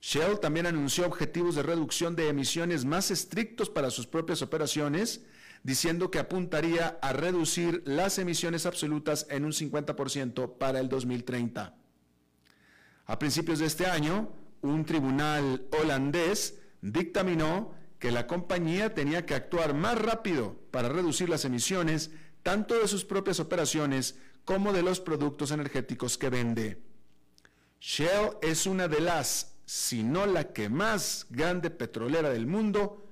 Shell 0.00 0.38
también 0.40 0.66
anunció 0.66 1.06
objetivos 1.06 1.54
de 1.54 1.62
reducción 1.62 2.14
de 2.14 2.28
emisiones 2.28 2.84
más 2.84 3.10
estrictos 3.10 3.70
para 3.70 3.90
sus 3.90 4.06
propias 4.06 4.42
operaciones, 4.42 5.24
diciendo 5.64 6.10
que 6.10 6.18
apuntaría 6.18 6.98
a 7.02 7.12
reducir 7.12 7.82
las 7.86 8.18
emisiones 8.18 8.66
absolutas 8.66 9.26
en 9.30 9.44
un 9.44 9.52
50% 9.52 10.58
para 10.58 10.78
el 10.78 10.88
2030. 10.88 11.74
A 13.06 13.18
principios 13.18 13.58
de 13.58 13.66
este 13.66 13.86
año, 13.86 14.30
un 14.60 14.84
tribunal 14.84 15.66
holandés 15.72 16.60
dictaminó 16.82 17.72
que 17.98 18.10
la 18.10 18.26
compañía 18.26 18.94
tenía 18.94 19.24
que 19.24 19.34
actuar 19.34 19.72
más 19.72 19.98
rápido 19.98 20.56
para 20.70 20.90
reducir 20.90 21.30
las 21.30 21.46
emisiones 21.46 22.10
tanto 22.42 22.78
de 22.78 22.86
sus 22.86 23.06
propias 23.06 23.40
operaciones 23.40 24.18
como 24.44 24.74
de 24.74 24.82
los 24.82 25.00
productos 25.00 25.50
energéticos 25.50 26.18
que 26.18 26.28
vende. 26.28 26.82
Shell 27.80 28.36
es 28.42 28.66
una 28.66 28.86
de 28.86 29.00
las, 29.00 29.54
si 29.64 30.02
no 30.02 30.26
la 30.26 30.52
que 30.52 30.68
más 30.68 31.26
grande 31.30 31.70
petrolera 31.70 32.28
del 32.28 32.46
mundo, 32.46 33.03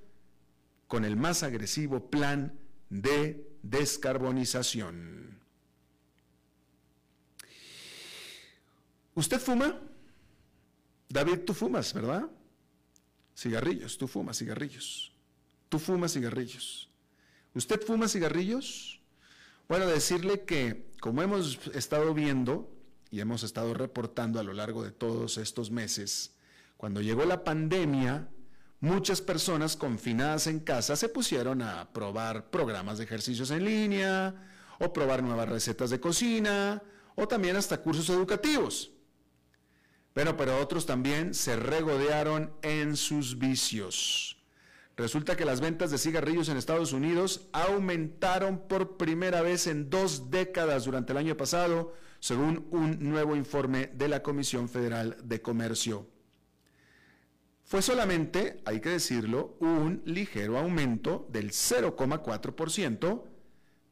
con 0.92 1.06
el 1.06 1.16
más 1.16 1.42
agresivo 1.42 2.10
plan 2.10 2.52
de 2.90 3.50
descarbonización. 3.62 5.40
¿Usted 9.14 9.40
fuma? 9.40 9.80
David, 11.08 11.46
tú 11.46 11.54
fumas, 11.54 11.94
¿verdad? 11.94 12.28
Cigarrillos, 13.34 13.96
tú 13.96 14.06
fumas 14.06 14.36
cigarrillos. 14.36 15.14
Tú 15.70 15.78
fumas 15.78 16.12
cigarrillos. 16.12 16.90
¿Usted 17.54 17.80
fuma 17.80 18.06
cigarrillos? 18.06 19.00
Bueno, 19.70 19.86
decirle 19.86 20.44
que 20.44 20.90
como 21.00 21.22
hemos 21.22 21.68
estado 21.68 22.12
viendo 22.12 22.70
y 23.10 23.20
hemos 23.20 23.44
estado 23.44 23.72
reportando 23.72 24.38
a 24.40 24.42
lo 24.42 24.52
largo 24.52 24.84
de 24.84 24.92
todos 24.92 25.38
estos 25.38 25.70
meses, 25.70 26.34
cuando 26.76 27.00
llegó 27.00 27.24
la 27.24 27.44
pandemia, 27.44 28.28
muchas 28.82 29.20
personas 29.22 29.76
confinadas 29.76 30.48
en 30.48 30.58
casa 30.58 30.96
se 30.96 31.08
pusieron 31.08 31.62
a 31.62 31.88
probar 31.92 32.50
programas 32.50 32.98
de 32.98 33.04
ejercicios 33.04 33.52
en 33.52 33.64
línea 33.64 34.34
o 34.80 34.92
probar 34.92 35.22
nuevas 35.22 35.48
recetas 35.48 35.88
de 35.88 36.00
cocina 36.00 36.82
o 37.14 37.28
también 37.28 37.56
hasta 37.56 37.80
cursos 37.80 38.10
educativos. 38.10 38.90
Pero, 40.12 40.36
pero 40.36 40.58
otros 40.58 40.84
también 40.84 41.32
se 41.32 41.56
regodearon 41.56 42.52
en 42.62 42.96
sus 42.96 43.38
vicios. 43.38 44.36
Resulta 44.96 45.36
que 45.36 45.44
las 45.44 45.60
ventas 45.60 45.92
de 45.92 45.96
cigarrillos 45.96 46.48
en 46.48 46.56
Estados 46.56 46.92
Unidos 46.92 47.48
aumentaron 47.52 48.66
por 48.66 48.96
primera 48.96 49.42
vez 49.42 49.68
en 49.68 49.90
dos 49.90 50.30
décadas 50.30 50.84
durante 50.84 51.12
el 51.12 51.18
año 51.18 51.36
pasado, 51.36 51.94
según 52.18 52.66
un 52.72 52.98
nuevo 52.98 53.36
informe 53.36 53.90
de 53.94 54.08
la 54.08 54.24
Comisión 54.24 54.68
Federal 54.68 55.16
de 55.22 55.40
Comercio. 55.40 56.11
Fue 57.72 57.80
solamente, 57.80 58.60
hay 58.66 58.80
que 58.80 58.90
decirlo, 58.90 59.56
un 59.58 60.02
ligero 60.04 60.58
aumento 60.58 61.26
del 61.30 61.52
0,4%, 61.52 63.22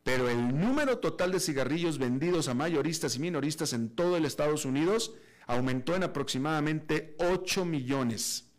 pero 0.03 0.29
el 0.29 0.61
número 0.61 0.99
total 0.99 1.33
de 1.33 1.41
cigarrillos 1.41 1.97
vendidos 1.97 2.49
a 2.49 2.53
mayoristas 2.53 3.17
y 3.17 3.21
minoristas 3.21 3.73
en 3.73 3.89
todo 3.89 4.19
el 4.19 4.27
Estados 4.27 4.67
Unidos 4.67 5.15
aumentó 5.47 5.97
en 5.97 6.03
aproximadamente 6.03 7.17
8 7.21 7.65
millones 7.65 8.51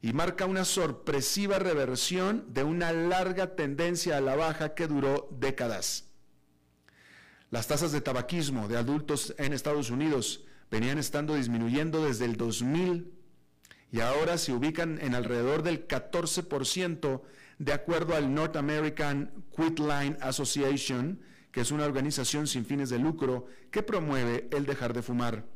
y 0.00 0.12
marca 0.12 0.46
una 0.46 0.64
sorpresiva 0.64 1.58
reversión 1.58 2.46
de 2.54 2.62
una 2.62 2.92
larga 2.92 3.56
tendencia 3.56 4.16
a 4.16 4.20
la 4.20 4.36
baja 4.36 4.74
que 4.74 4.86
duró 4.86 5.28
décadas. 5.40 6.04
Las 7.50 7.66
tasas 7.66 7.90
de 7.90 8.00
tabaquismo 8.00 8.68
de 8.68 8.76
adultos 8.76 9.34
en 9.38 9.52
Estados 9.52 9.90
Unidos 9.90 10.44
venían 10.70 10.98
estando 10.98 11.34
disminuyendo 11.34 12.04
desde 12.04 12.26
el 12.26 12.36
2000 12.36 13.15
y 13.96 14.00
ahora 14.00 14.36
se 14.36 14.52
ubican 14.52 14.98
en 15.00 15.14
alrededor 15.14 15.62
del 15.62 15.88
14% 15.88 17.22
de 17.58 17.72
acuerdo 17.72 18.14
al 18.14 18.34
North 18.34 18.54
American 18.56 19.32
Quitline 19.56 20.18
Association, 20.20 21.18
que 21.50 21.62
es 21.62 21.70
una 21.70 21.86
organización 21.86 22.46
sin 22.46 22.66
fines 22.66 22.90
de 22.90 22.98
lucro 22.98 23.46
que 23.70 23.82
promueve 23.82 24.50
el 24.52 24.66
dejar 24.66 24.92
de 24.92 25.00
fumar. 25.00 25.46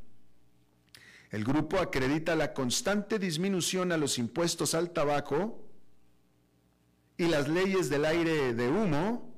El 1.28 1.44
grupo 1.44 1.80
acredita 1.80 2.34
la 2.34 2.54
constante 2.54 3.18
disminución 3.18 3.92
a 3.92 3.98
los 3.98 4.16
impuestos 4.16 4.74
al 4.74 4.94
tabaco 4.94 5.62
y 7.18 7.26
las 7.26 7.46
leyes 7.46 7.90
del 7.90 8.06
aire 8.06 8.54
de 8.54 8.68
humo, 8.68 9.36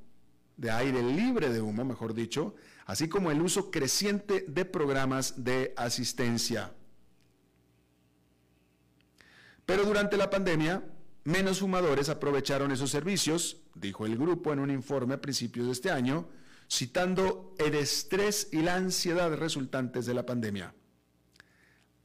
de 0.56 0.70
aire 0.70 1.02
libre 1.02 1.48
de 1.48 1.60
humo, 1.60 1.84
mejor 1.84 2.14
dicho, 2.14 2.54
así 2.86 3.08
como 3.08 3.32
el 3.32 3.42
uso 3.42 3.72
creciente 3.72 4.44
de 4.46 4.64
programas 4.64 5.42
de 5.42 5.74
asistencia. 5.76 6.72
Pero 9.66 9.84
durante 9.84 10.16
la 10.16 10.30
pandemia, 10.30 10.82
menos 11.24 11.60
fumadores 11.60 12.08
aprovecharon 12.08 12.72
esos 12.72 12.90
servicios, 12.90 13.58
dijo 13.74 14.06
el 14.06 14.16
grupo 14.16 14.52
en 14.52 14.58
un 14.58 14.70
informe 14.70 15.14
a 15.14 15.20
principios 15.20 15.66
de 15.66 15.72
este 15.72 15.90
año, 15.90 16.28
citando 16.70 17.54
el 17.58 17.74
estrés 17.74 18.48
y 18.52 18.62
la 18.62 18.74
ansiedad 18.76 19.34
resultantes 19.34 20.06
de 20.06 20.14
la 20.14 20.26
pandemia. 20.26 20.74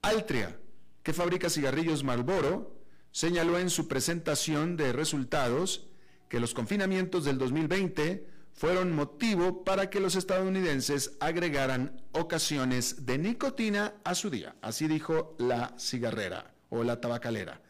Altria, 0.01 0.57
que 1.01 1.13
fabrica 1.13 1.49
cigarrillos 1.49 2.03
Marlboro, 2.03 2.77
señaló 3.11 3.57
en 3.57 3.69
su 3.69 3.87
presentación 3.87 4.77
de 4.77 4.93
resultados 4.93 5.87
que 6.29 6.39
los 6.39 6.53
confinamientos 6.53 7.25
del 7.25 7.37
2020 7.37 8.27
fueron 8.53 8.93
motivo 8.93 9.63
para 9.63 9.89
que 9.89 9.99
los 9.99 10.15
estadounidenses 10.15 11.13
agregaran 11.19 12.01
ocasiones 12.11 13.05
de 13.05 13.17
nicotina 13.17 13.95
a 14.03 14.13
su 14.15 14.29
día. 14.29 14.55
Así 14.61 14.87
dijo 14.87 15.35
la 15.39 15.73
cigarrera 15.79 16.56
o 16.69 16.83
la 16.83 16.99
tabacalera. 17.01 17.61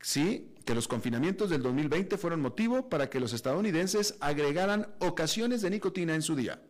Sí, 0.00 0.54
que 0.64 0.74
los 0.74 0.88
confinamientos 0.88 1.50
del 1.50 1.62
2020 1.62 2.16
fueron 2.16 2.40
motivo 2.40 2.88
para 2.88 3.10
que 3.10 3.20
los 3.20 3.32
estadounidenses 3.32 4.16
agregaran 4.20 4.88
ocasiones 4.98 5.62
de 5.62 5.70
nicotina 5.70 6.14
en 6.14 6.22
su 6.22 6.36
día. 6.36 6.62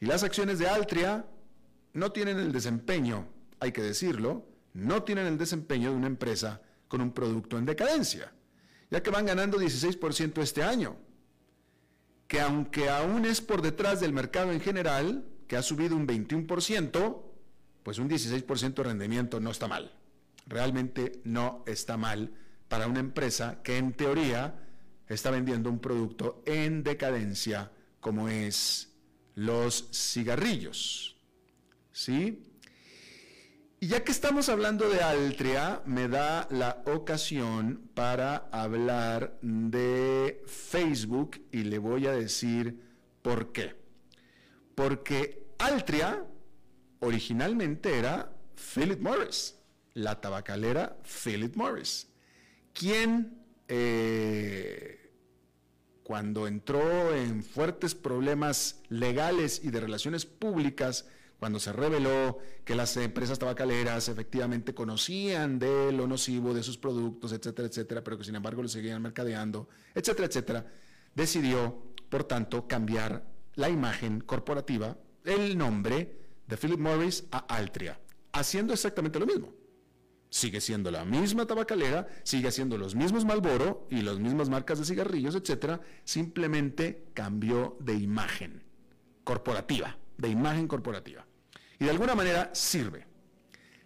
Y 0.00 0.06
las 0.06 0.22
acciones 0.22 0.58
de 0.58 0.68
Altria 0.68 1.26
no 1.92 2.12
tienen 2.12 2.38
el 2.38 2.52
desempeño 2.52 3.26
hay 3.60 3.72
que 3.72 3.82
decirlo, 3.82 4.46
no 4.74 5.02
tienen 5.02 5.26
el 5.26 5.38
desempeño 5.38 5.90
de 5.90 5.96
una 5.96 6.06
empresa 6.06 6.60
con 6.86 7.00
un 7.00 7.12
producto 7.12 7.58
en 7.58 7.66
decadencia, 7.66 8.32
ya 8.90 9.02
que 9.02 9.10
van 9.10 9.26
ganando 9.26 9.58
16% 9.58 10.40
este 10.42 10.62
año, 10.62 10.96
que 12.26 12.40
aunque 12.40 12.88
aún 12.88 13.24
es 13.24 13.40
por 13.40 13.62
detrás 13.62 14.00
del 14.00 14.12
mercado 14.12 14.52
en 14.52 14.60
general, 14.60 15.24
que 15.46 15.56
ha 15.56 15.62
subido 15.62 15.96
un 15.96 16.06
21%, 16.06 17.22
pues 17.82 17.98
un 17.98 18.08
16% 18.08 18.74
de 18.74 18.82
rendimiento 18.82 19.40
no 19.40 19.50
está 19.50 19.66
mal. 19.66 19.92
Realmente 20.48 21.20
no 21.24 21.62
está 21.66 21.96
mal 21.96 22.32
para 22.68 22.86
una 22.86 23.00
empresa 23.00 23.62
que 23.62 23.76
en 23.76 23.92
teoría 23.92 24.54
está 25.06 25.30
vendiendo 25.30 25.70
un 25.70 25.78
producto 25.78 26.42
en 26.46 26.82
decadencia 26.82 27.70
como 28.00 28.28
es 28.28 28.92
los 29.34 29.88
cigarrillos. 29.92 31.16
¿Sí? 31.92 32.42
Y 33.80 33.86
ya 33.86 34.02
que 34.02 34.10
estamos 34.10 34.48
hablando 34.48 34.88
de 34.88 35.00
Altria, 35.00 35.82
me 35.86 36.08
da 36.08 36.48
la 36.50 36.82
ocasión 36.86 37.90
para 37.94 38.48
hablar 38.50 39.38
de 39.40 40.42
Facebook 40.46 41.40
y 41.52 41.62
le 41.62 41.78
voy 41.78 42.08
a 42.08 42.12
decir 42.12 42.82
por 43.22 43.52
qué. 43.52 43.76
Porque 44.74 45.46
Altria 45.58 46.24
originalmente 46.98 47.96
era 47.96 48.32
Philip 48.74 49.00
Morris, 49.00 49.57
la 49.98 50.20
tabacalera 50.20 50.96
Philip 51.24 51.56
Morris, 51.56 52.06
quien 52.72 53.42
eh, 53.66 55.10
cuando 56.04 56.46
entró 56.46 57.14
en 57.14 57.42
fuertes 57.42 57.94
problemas 57.94 58.80
legales 58.88 59.60
y 59.62 59.70
de 59.70 59.80
relaciones 59.80 60.24
públicas, 60.24 61.06
cuando 61.40 61.58
se 61.58 61.72
reveló 61.72 62.38
que 62.64 62.76
las 62.76 62.96
empresas 62.96 63.38
tabacaleras 63.38 64.08
efectivamente 64.08 64.72
conocían 64.72 65.58
de 65.58 65.92
lo 65.92 66.06
nocivo 66.06 66.54
de 66.54 66.62
sus 66.62 66.78
productos, 66.78 67.32
etcétera, 67.32 67.66
etcétera, 67.66 68.02
pero 68.02 68.18
que 68.18 68.24
sin 68.24 68.36
embargo 68.36 68.62
lo 68.62 68.68
seguían 68.68 69.02
mercadeando, 69.02 69.68
etcétera, 69.94 70.28
etcétera, 70.28 70.66
decidió, 71.14 71.82
por 72.08 72.24
tanto, 72.24 72.68
cambiar 72.68 73.24
la 73.56 73.68
imagen 73.68 74.20
corporativa, 74.20 74.96
el 75.24 75.58
nombre 75.58 76.16
de 76.46 76.56
Philip 76.56 76.78
Morris 76.78 77.24
a 77.32 77.38
Altria, 77.38 77.98
haciendo 78.32 78.72
exactamente 78.72 79.18
lo 79.18 79.26
mismo. 79.26 79.57
Sigue 80.30 80.60
siendo 80.60 80.90
la 80.90 81.04
misma 81.04 81.46
tabacalera, 81.46 82.06
sigue 82.22 82.50
siendo 82.50 82.76
los 82.76 82.94
mismos 82.94 83.24
Malboro 83.24 83.86
y 83.90 84.02
las 84.02 84.18
mismas 84.18 84.48
marcas 84.48 84.78
de 84.78 84.84
cigarrillos, 84.84 85.34
etcétera, 85.34 85.80
simplemente 86.04 87.06
cambió 87.14 87.76
de 87.80 87.94
imagen 87.94 88.62
corporativa, 89.24 89.96
de 90.18 90.28
imagen 90.28 90.68
corporativa 90.68 91.26
y 91.78 91.84
de 91.84 91.90
alguna 91.90 92.14
manera 92.14 92.50
sirve. 92.52 93.06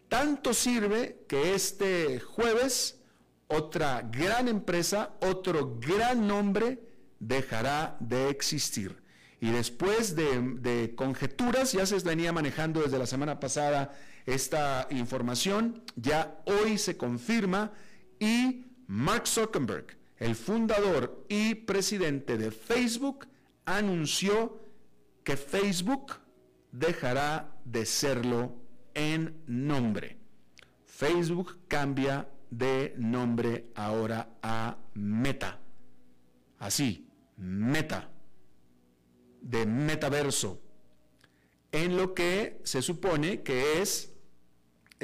Tanto 0.09 0.53
sirve 0.53 1.25
que 1.29 1.55
este 1.55 2.21
jueves 2.21 3.01
otra 3.49 4.03
gran 4.03 4.49
empresa, 4.49 5.15
otro 5.21 5.79
gran 5.79 6.27
nombre 6.27 6.81
dejará 7.19 7.97
de 8.01 8.31
existir. 8.31 9.03
Y 9.41 9.51
después 9.51 10.15
de, 10.15 10.41
de, 10.61 10.95
conjeturas, 10.95 11.73
ya 11.73 11.85
se 11.85 11.99
venía 11.99 12.33
manejando 12.33 12.81
desde 12.81 12.99
la 12.99 13.07
semana 13.07 13.41
pasada 13.41 13.93
esta 14.27 14.87
información, 14.91 15.83
ya 15.97 16.43
hoy 16.47 16.79
se 16.79 16.97
confirma 16.97 17.73
y 18.19 18.67
Mark 18.87 19.27
Zuckerberg, 19.27 19.97
el 20.19 20.35
fundador 20.35 21.25
y 21.29 21.55
presidente 21.55 22.39
de 22.39 22.51
Facebook, 22.51 23.27
anunció 23.65 24.61
que 25.25 25.37
Facebook 25.37 26.15
dejará 26.71 27.57
de 27.65 27.87
serlo 27.87 28.55
en 28.95 29.43
nombre. 29.47 30.19
Facebook 30.85 31.59
cambia 31.69 32.29
de 32.51 32.95
nombre 32.99 33.71
ahora 33.75 34.29
a 34.43 34.77
Meta. 34.95 35.59
Así, 36.59 37.09
Meta, 37.37 38.09
de 39.41 39.67
metaverso, 39.67 40.61
en 41.73 41.97
lo 41.97 42.15
que 42.15 42.61
se 42.63 42.83
supone 42.83 43.43
que 43.43 43.81
es 43.81 44.12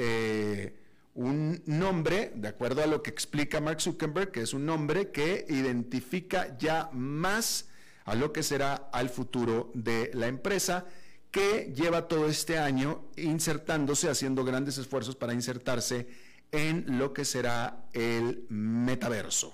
eh, 0.01 0.73
un 1.15 1.61
nombre, 1.65 2.31
de 2.33 2.47
acuerdo 2.47 2.81
a 2.81 2.87
lo 2.87 3.03
que 3.03 3.09
explica 3.09 3.59
Mark 3.59 3.81
Zuckerberg, 3.81 4.31
que 4.31 4.41
es 4.41 4.53
un 4.53 4.65
nombre 4.65 5.11
que 5.11 5.45
identifica 5.49 6.57
ya 6.57 6.89
más 6.93 7.67
a 8.05 8.15
lo 8.15 8.31
que 8.31 8.41
será 8.41 8.89
al 8.93 9.09
futuro 9.09 9.71
de 9.73 10.09
la 10.13 10.27
empresa 10.27 10.85
que 11.31 11.73
lleva 11.75 12.07
todo 12.07 12.29
este 12.29 12.57
año 12.57 13.09
insertándose, 13.17 14.09
haciendo 14.09 14.45
grandes 14.45 14.77
esfuerzos 14.77 15.17
para 15.17 15.33
insertarse 15.33 16.07
en 16.53 16.97
lo 16.97 17.11
que 17.11 17.25
será 17.25 17.85
el 17.91 18.45
metaverso. 18.47 19.53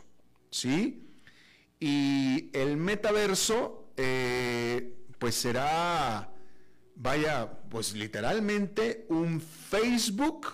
¿Sí? 0.52 1.10
Y 1.80 2.52
el 2.54 2.78
metaverso, 2.78 3.90
eh, 3.98 4.96
pues 5.18 5.34
será, 5.34 6.35
vaya, 6.96 7.60
pues 7.70 7.94
literalmente 7.94 9.06
un 9.10 9.42
Facebook, 9.42 10.48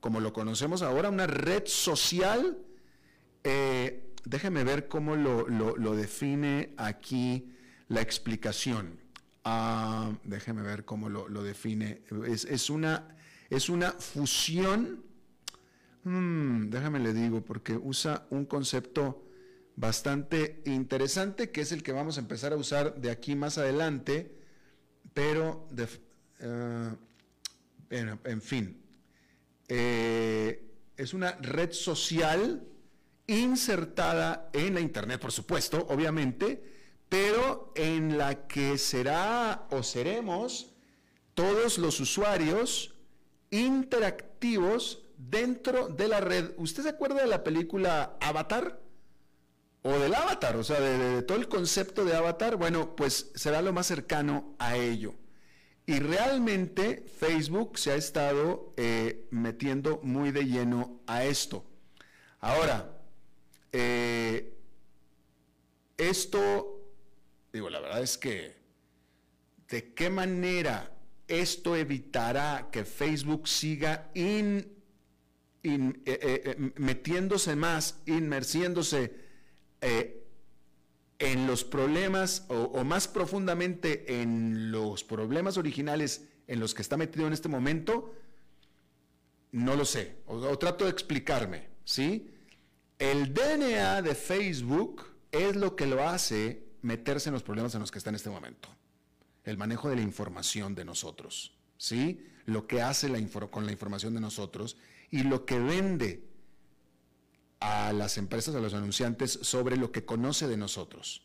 como 0.00 0.20
lo 0.20 0.32
conocemos 0.32 0.82
ahora, 0.82 1.10
una 1.10 1.26
red 1.26 1.64
social. 1.66 2.58
Eh, 3.44 4.14
déjeme 4.24 4.64
ver 4.64 4.88
cómo 4.88 5.16
lo, 5.16 5.96
define 5.96 6.74
aquí 6.76 7.52
la 7.88 8.00
explicación. 8.00 9.00
Ah, 9.44 10.12
déjeme 10.24 10.62
ver 10.62 10.84
cómo 10.84 11.08
lo, 11.08 11.42
define. 11.42 12.02
Es, 12.26 12.70
una, 12.70 13.16
es 13.50 13.68
una 13.68 13.92
fusión. 13.92 15.04
Hmm, 16.04 16.70
déjame 16.70 17.00
le 17.00 17.12
digo, 17.12 17.44
porque 17.44 17.76
usa 17.76 18.26
un 18.30 18.44
concepto 18.44 19.24
bastante 19.76 20.62
interesante, 20.64 21.50
que 21.50 21.60
es 21.60 21.72
el 21.72 21.82
que 21.82 21.92
vamos 21.92 22.16
a 22.16 22.20
empezar 22.20 22.52
a 22.52 22.56
usar 22.56 23.00
de 23.00 23.10
aquí 23.10 23.36
más 23.36 23.58
adelante, 23.58 24.37
pero 25.14 25.68
eh, 25.76 26.96
en, 28.24 28.42
fin, 28.42 28.82
eh, 29.68 30.70
es 30.96 31.14
una 31.14 31.32
red 31.32 31.72
social 31.72 32.66
insertada 33.26 34.50
en 34.52 34.74
la 34.74 34.80
Internet, 34.80 35.20
por 35.20 35.32
supuesto, 35.32 35.86
obviamente, 35.90 36.62
pero 37.08 37.72
en 37.74 38.18
la 38.18 38.46
que 38.46 38.78
será 38.78 39.66
o 39.70 39.82
seremos 39.82 40.74
todos 41.34 41.78
los 41.78 42.00
usuarios 42.00 42.94
interactivos 43.50 45.02
dentro 45.16 45.88
de 45.88 46.08
la 46.08 46.20
red. 46.20 46.52
¿Usted 46.56 46.82
se 46.82 46.88
acuerda 46.90 47.22
de 47.22 47.26
la 47.26 47.44
película 47.44 48.16
Avatar? 48.20 48.80
O 49.82 49.98
del 49.98 50.14
Avatar, 50.14 50.56
o 50.56 50.64
sea, 50.64 50.80
de, 50.80 51.22
todo 51.22 51.38
el 51.38 51.48
concepto 51.48 52.04
de 52.04 52.14
Avatar. 52.14 52.56
Bueno, 52.56 52.96
pues 52.96 53.30
será 53.34 53.62
lo 53.62 53.72
más 53.72 53.86
cercano 53.86 54.54
a 54.58 54.76
ello. 54.76 55.14
Y 55.86 56.00
realmente 56.00 57.04
Facebook 57.18 57.78
se 57.78 57.92
ha 57.92 57.94
estado 57.94 58.74
eh, 58.76 59.26
metiendo 59.30 60.00
muy 60.02 60.32
de 60.32 60.44
lleno 60.44 61.00
a 61.06 61.24
esto. 61.24 61.64
Ahora, 62.40 63.00
eh, 63.72 64.54
esto, 65.96 66.92
digo, 67.52 67.70
la 67.70 67.80
verdad 67.80 68.02
es 68.02 68.18
que, 68.18 68.56
¿de 69.68 69.94
qué 69.94 70.10
manera 70.10 70.92
esto 71.26 71.76
evitará 71.76 72.68
que 72.70 72.84
Facebook 72.84 73.48
siga 73.48 74.10
in, 74.14 74.76
eh, 75.62 76.72
metiéndose 76.76 77.56
más, 77.56 78.00
inmersiéndose 78.06 79.27
en 79.80 81.46
los 81.46 81.64
problemas 81.64 82.44
o, 82.48 82.84
más 82.84 83.08
profundamente 83.08 84.20
en 84.20 84.70
los 84.70 85.04
problemas 85.04 85.56
originales 85.56 86.24
en 86.46 86.60
los 86.60 86.74
que 86.74 86.82
está 86.82 86.96
metido 86.96 87.26
en 87.26 87.32
este 87.32 87.48
momento? 87.48 88.14
No 89.52 89.76
lo 89.76 89.84
sé, 89.84 90.16
o 90.26 90.58
trato 90.58 90.84
de 90.84 90.90
explicarme, 90.90 91.68
¿sí? 91.84 92.30
El 92.98 93.32
DNA 93.32 94.02
de 94.02 94.14
Facebook 94.14 95.06
es 95.32 95.56
lo 95.56 95.76
que 95.76 95.86
lo 95.86 96.06
hace 96.06 96.64
meterse 96.82 97.28
en 97.28 97.34
los 97.34 97.42
problemas 97.42 97.74
en 97.74 97.80
los 97.80 97.90
que 97.90 97.98
está 97.98 98.10
en 98.10 98.16
este 98.16 98.30
momento. 98.30 98.68
El 99.44 99.56
manejo 99.56 99.88
de 99.88 99.96
la 99.96 100.02
información 100.02 100.74
de 100.74 100.84
nosotros, 100.84 101.56
¿sí? 101.76 102.26
Lo 102.44 102.66
que 102.66 102.82
hace 102.82 103.08
con 103.50 103.66
la 103.66 103.72
información 103.72 104.14
de 104.14 104.20
nosotros 104.20 104.76
y 105.10 105.22
lo 105.22 105.44
que 105.44 105.58
vende 105.58 106.27
a 107.60 107.92
las 107.92 108.18
empresas, 108.18 108.54
a 108.54 108.60
los 108.60 108.74
anunciantes, 108.74 109.38
sobre 109.42 109.76
lo 109.76 109.92
que 109.92 110.04
conoce 110.04 110.46
de 110.48 110.56
nosotros. 110.56 111.22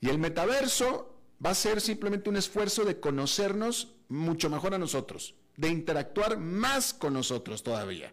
Y 0.00 0.08
el 0.08 0.18
metaverso 0.18 1.18
va 1.44 1.50
a 1.50 1.54
ser 1.54 1.80
simplemente 1.80 2.28
un 2.28 2.36
esfuerzo 2.36 2.84
de 2.84 3.00
conocernos 3.00 3.94
mucho 4.08 4.50
mejor 4.50 4.74
a 4.74 4.78
nosotros, 4.78 5.34
de 5.56 5.68
interactuar 5.68 6.38
más 6.38 6.92
con 6.92 7.14
nosotros 7.14 7.62
todavía. 7.62 8.12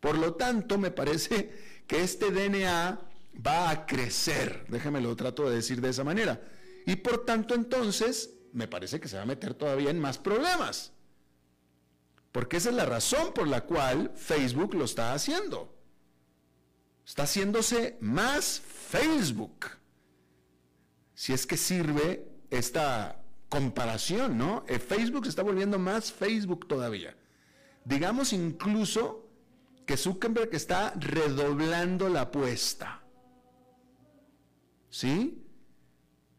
Por 0.00 0.16
lo 0.16 0.34
tanto, 0.34 0.78
me 0.78 0.90
parece 0.90 1.82
que 1.86 2.02
este 2.02 2.30
DNA 2.30 3.00
va 3.46 3.70
a 3.70 3.86
crecer, 3.86 4.64
déjeme 4.68 5.00
lo 5.00 5.14
trato 5.16 5.48
de 5.48 5.56
decir 5.56 5.80
de 5.80 5.90
esa 5.90 6.04
manera. 6.04 6.40
Y 6.86 6.96
por 6.96 7.24
tanto 7.24 7.54
entonces 7.54 8.30
me 8.52 8.68
parece 8.68 9.00
que 9.00 9.08
se 9.08 9.16
va 9.16 9.22
a 9.22 9.26
meter 9.26 9.54
todavía 9.54 9.90
en 9.90 10.00
más 10.00 10.18
problemas. 10.18 10.92
Porque 12.32 12.58
esa 12.58 12.70
es 12.70 12.74
la 12.74 12.86
razón 12.86 13.32
por 13.34 13.48
la 13.48 13.62
cual 13.62 14.12
Facebook 14.16 14.74
lo 14.74 14.84
está 14.84 15.12
haciendo. 15.12 15.77
Está 17.08 17.22
haciéndose 17.22 17.96
más 18.02 18.60
Facebook. 18.60 19.64
Si 21.14 21.32
es 21.32 21.46
que 21.46 21.56
sirve 21.56 22.28
esta 22.50 23.24
comparación, 23.48 24.36
¿no? 24.36 24.62
Eh, 24.68 24.78
Facebook 24.78 25.24
se 25.24 25.30
está 25.30 25.42
volviendo 25.42 25.78
más 25.78 26.12
Facebook 26.12 26.68
todavía. 26.68 27.16
Digamos 27.82 28.34
incluso 28.34 29.26
que 29.86 29.96
Zuckerberg 29.96 30.54
está 30.54 30.92
redoblando 30.96 32.10
la 32.10 32.20
apuesta. 32.20 33.02
¿Sí? 34.90 35.46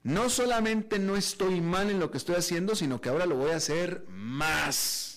No 0.03 0.29
solamente 0.29 0.99
no 0.99 1.15
estoy 1.15 1.61
mal 1.61 1.89
en 1.89 1.99
lo 1.99 2.11
que 2.11 2.19
estoy 2.19 2.35
haciendo, 2.35 2.75
sino 2.75 3.01
que 3.01 3.09
ahora 3.09 3.25
lo 3.25 3.37
voy 3.37 3.51
a 3.51 3.55
hacer 3.55 4.05
más, 4.07 5.08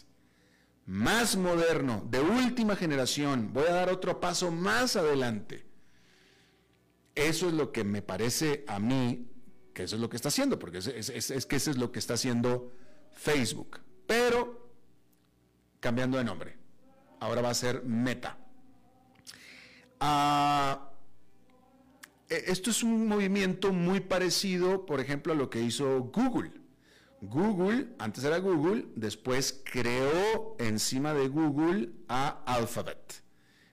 más 0.86 1.36
moderno, 1.36 2.06
de 2.10 2.20
última 2.20 2.76
generación. 2.76 3.52
Voy 3.52 3.66
a 3.66 3.72
dar 3.72 3.90
otro 3.90 4.20
paso 4.20 4.50
más 4.50 4.96
adelante. 4.96 5.66
Eso 7.14 7.48
es 7.48 7.54
lo 7.54 7.72
que 7.72 7.84
me 7.84 8.02
parece 8.02 8.64
a 8.66 8.78
mí 8.78 9.28
que 9.72 9.84
eso 9.84 9.96
es 9.96 10.02
lo 10.02 10.08
que 10.08 10.16
está 10.16 10.28
haciendo, 10.28 10.58
porque 10.58 10.78
es, 10.78 11.46
que 11.46 11.56
eso 11.56 11.70
es 11.70 11.76
lo 11.76 11.92
que 11.92 11.98
está 11.98 12.14
haciendo 12.14 12.72
Facebook. 13.12 13.80
Pero 14.06 14.70
cambiando 15.80 16.18
de 16.18 16.24
nombre 16.24 16.58
ahora 17.20 17.40
va 17.40 17.50
a 17.50 17.54
ser 17.54 17.84
Meta. 17.84 18.36
Ah, 20.00 20.90
e, 22.28 22.44
esto 22.48 22.70
es 22.70 22.82
un 22.82 23.06
movimiento 23.06 23.72
muy 23.72 24.00
parecido, 24.00 24.84
por 24.84 25.00
ejemplo, 25.00 25.32
a 25.32 25.36
lo 25.36 25.48
que 25.48 25.60
hizo 25.60 26.10
Google. 26.12 26.61
Google, 27.22 27.94
antes 27.98 28.22
era 28.24 28.38
Google, 28.38 28.86
después 28.94 29.62
creó 29.64 30.56
encima 30.58 31.14
de 31.14 31.28
Google 31.28 31.90
a 32.08 32.42
Alphabet. 32.44 33.22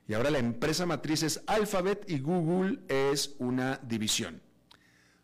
Y 0.07 0.13
ahora 0.13 0.31
la 0.31 0.39
empresa 0.39 0.85
matriz 0.85 1.23
es 1.23 1.41
Alphabet 1.45 2.05
y 2.07 2.19
Google 2.19 2.79
es 2.87 3.35
una 3.39 3.79
división. 3.83 4.41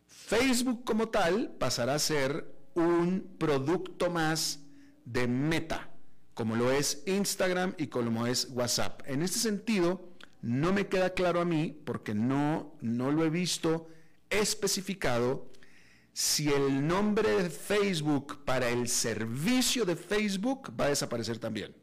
Facebook 0.08 0.84
como 0.84 1.08
tal 1.08 1.56
pasará 1.58 1.96
a 1.96 2.00
ser 2.00 2.54
un 2.74 3.36
producto 3.38 4.10
más 4.10 4.60
de 5.06 5.28
Meta 5.28 5.96
como 6.36 6.58
lo 6.58 6.70
es 6.70 7.02
Instagram 7.08 7.74
y 7.78 7.88
como 7.88 8.28
es 8.28 8.50
WhatsApp. 8.52 9.02
En 9.06 9.24
este 9.24 9.40
sentido, 9.40 10.10
no 10.42 10.74
me 10.74 10.88
queda 10.88 11.14
claro 11.14 11.40
a 11.40 11.46
mí, 11.46 11.76
porque 11.86 12.14
no, 12.14 12.76
no 12.82 13.12
lo 13.12 13.24
he 13.24 13.30
visto 13.30 13.88
especificado, 14.30 15.50
si 16.16 16.48
el 16.48 16.88
nombre 16.88 17.30
de 17.44 17.50
Facebook 17.50 18.46
para 18.46 18.70
el 18.70 18.88
servicio 18.88 19.84
de 19.84 19.98
Facebook 19.98 20.72
va 20.80 20.86
a 20.86 20.90
desaparecer 20.90 21.40
también. 21.40 21.76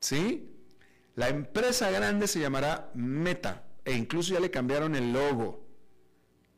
¿Sí? 0.00 0.48
La 1.16 1.28
empresa 1.28 1.90
grande 1.90 2.26
se 2.26 2.40
llamará 2.40 2.90
Meta 2.94 3.66
e 3.84 3.92
incluso 3.92 4.32
ya 4.32 4.40
le 4.40 4.50
cambiaron 4.50 4.94
el 4.94 5.12
logo 5.12 5.66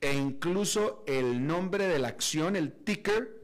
e 0.00 0.14
incluso 0.14 1.02
el 1.08 1.44
nombre 1.44 1.88
de 1.88 1.98
la 1.98 2.06
acción, 2.06 2.54
el 2.54 2.72
ticker, 2.72 3.42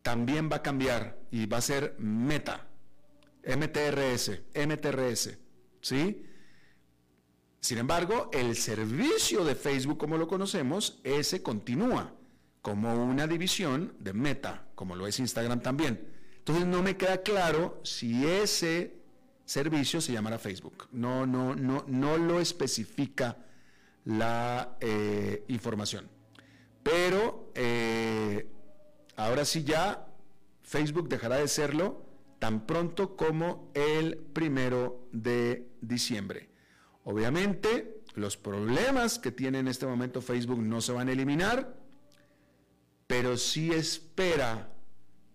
también 0.00 0.48
va 0.50 0.56
a 0.56 0.62
cambiar 0.62 1.18
y 1.30 1.44
va 1.44 1.58
a 1.58 1.60
ser 1.60 1.96
Meta, 1.98 2.66
MTRS, 3.44 4.40
MTRS, 4.54 5.38
¿sí? 5.82 6.24
Sin 7.66 7.78
embargo, 7.78 8.30
el 8.32 8.54
servicio 8.54 9.44
de 9.44 9.56
Facebook 9.56 9.98
como 9.98 10.16
lo 10.16 10.28
conocemos, 10.28 11.00
ese 11.02 11.42
continúa 11.42 12.14
como 12.62 12.94
una 13.04 13.26
división 13.26 13.92
de 13.98 14.12
Meta, 14.12 14.68
como 14.76 14.94
lo 14.94 15.08
es 15.08 15.18
Instagram 15.18 15.60
también. 15.60 16.08
Entonces 16.38 16.64
no 16.64 16.80
me 16.80 16.96
queda 16.96 17.22
claro 17.22 17.80
si 17.82 18.24
ese 18.24 19.00
servicio 19.44 20.00
se 20.00 20.12
llamará 20.12 20.38
Facebook. 20.38 20.86
No, 20.92 21.26
no, 21.26 21.56
no, 21.56 21.84
no 21.88 22.16
lo 22.16 22.38
especifica 22.40 23.36
la 24.04 24.76
eh, 24.80 25.44
información. 25.48 26.08
Pero 26.84 27.50
eh, 27.56 28.46
Ahora 29.16 29.44
sí 29.44 29.64
ya 29.64 30.06
Facebook 30.62 31.08
dejará 31.08 31.38
de 31.38 31.48
serlo 31.48 32.04
tan 32.38 32.66
pronto 32.66 33.16
como 33.16 33.72
el 33.74 34.18
primero 34.18 35.08
de 35.10 35.66
diciembre. 35.80 36.50
Obviamente, 37.08 38.02
los 38.16 38.36
problemas 38.36 39.20
que 39.20 39.30
tiene 39.30 39.60
en 39.60 39.68
este 39.68 39.86
momento 39.86 40.20
Facebook 40.20 40.60
no 40.60 40.80
se 40.80 40.90
van 40.90 41.08
a 41.08 41.12
eliminar, 41.12 41.78
pero 43.06 43.36
sí 43.36 43.70
espera 43.70 44.72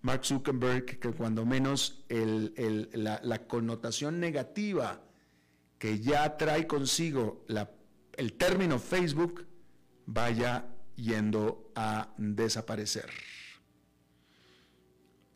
Mark 0.02 0.26
Zuckerberg 0.26 1.00
que 1.00 1.12
cuando 1.12 1.46
menos 1.46 2.04
la, 2.10 3.48
connotación 3.48 4.20
negativa 4.20 5.02
que 5.78 6.02
ya 6.02 6.36
trae 6.36 6.68
consigo 6.68 7.46
el 8.18 8.34
término 8.34 8.78
Facebook 8.78 9.48
vaya 10.06 10.68
yendo 10.98 11.72
a 11.74 12.14
desaparecer. 12.18 13.10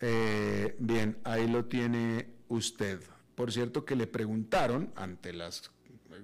Eh, 0.02 0.76
bien, 0.80 1.18
ahí 1.24 1.48
lo 1.48 1.64
tiene 1.64 2.28
usted. 2.50 3.00
Por 3.36 3.54
cierto 3.54 3.86
que 3.86 3.96
le 3.96 4.06
preguntaron, 4.06 4.92
ante 4.98 5.32
las 5.32 5.72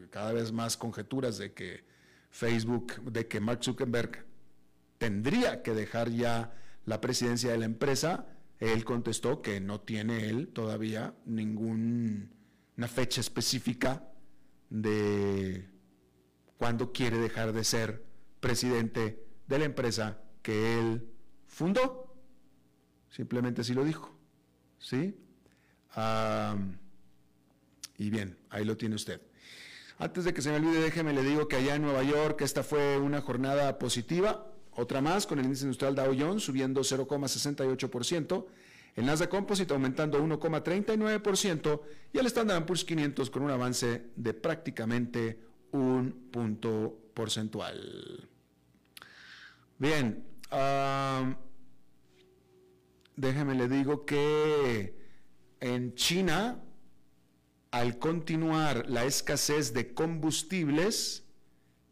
cada 0.09 0.33
vez 0.33 0.51
más 0.51 0.77
conjeturas 0.77 1.37
de 1.37 1.53
que 1.53 1.83
Facebook, 2.29 3.01
de 3.03 3.27
que 3.27 3.39
Mark 3.39 3.63
Zuckerberg 3.63 4.25
tendría 4.97 5.63
que 5.63 5.73
dejar 5.73 6.09
ya 6.09 6.53
la 6.85 7.01
presidencia 7.01 7.51
de 7.51 7.57
la 7.57 7.65
empresa, 7.65 8.27
él 8.59 8.85
contestó 8.85 9.41
que 9.41 9.59
no 9.59 9.81
tiene 9.81 10.29
él 10.29 10.49
todavía 10.49 11.15
ninguna 11.25 12.29
fecha 12.87 13.21
específica 13.21 14.07
de 14.69 15.67
cuándo 16.57 16.91
quiere 16.91 17.17
dejar 17.17 17.53
de 17.53 17.63
ser 17.63 18.05
presidente 18.39 19.25
de 19.47 19.59
la 19.59 19.65
empresa 19.65 20.21
que 20.41 20.79
él 20.79 21.07
fundó. 21.47 22.15
Simplemente 23.09 23.61
así 23.61 23.73
lo 23.73 23.83
dijo. 23.83 24.15
¿Sí? 24.77 25.15
y 27.97 28.09
bien, 28.09 28.37
ahí 28.49 28.63
lo 28.63 28.77
tiene 28.77 28.95
usted. 28.95 29.21
Antes 30.01 30.25
de 30.25 30.33
que 30.33 30.41
se 30.41 30.49
me 30.49 30.55
olvide, 30.55 30.81
déjeme 30.81 31.13
le 31.13 31.21
digo 31.21 31.47
que 31.47 31.57
allá 31.57 31.75
en 31.75 31.83
Nueva 31.83 32.01
York 32.01 32.41
esta 32.41 32.63
fue 32.63 32.97
una 32.97 33.21
jornada 33.21 33.77
positiva, 33.77 34.51
otra 34.71 34.99
más 34.99 35.27
con 35.27 35.37
el 35.37 35.45
índice 35.45 35.65
industrial 35.65 35.93
Dow 35.93 36.15
Jones 36.17 36.41
subiendo 36.41 36.81
0,68%, 36.81 38.45
El 38.95 39.05
Nasdaq 39.05 39.29
Composite 39.29 39.71
aumentando 39.71 40.19
1,39% 40.19 41.81
y 42.13 42.17
el 42.17 42.25
Standard 42.25 42.65
Poor's 42.65 42.83
500 42.83 43.29
con 43.29 43.43
un 43.43 43.51
avance 43.51 44.07
de 44.15 44.33
prácticamente 44.33 45.39
un 45.71 46.29
punto 46.31 47.11
porcentual. 47.13 48.27
Bien, 49.77 50.25
déjeme 53.15 53.53
le 53.53 53.67
digo 53.69 54.03
que 54.03 54.95
en 55.59 55.93
China, 55.93 56.59
al 57.71 57.97
continuar 57.99 58.89
la 58.89 59.05
escasez 59.05 59.73
de 59.73 59.93
combustibles, 59.93 61.23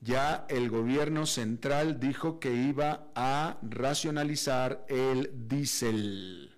ya 0.01 0.45
el 0.49 0.69
gobierno 0.69 1.25
central 1.25 1.99
dijo 1.99 2.39
que 2.39 2.53
iba 2.53 3.07
a 3.15 3.57
racionalizar 3.61 4.85
el 4.87 5.31
diésel, 5.47 6.57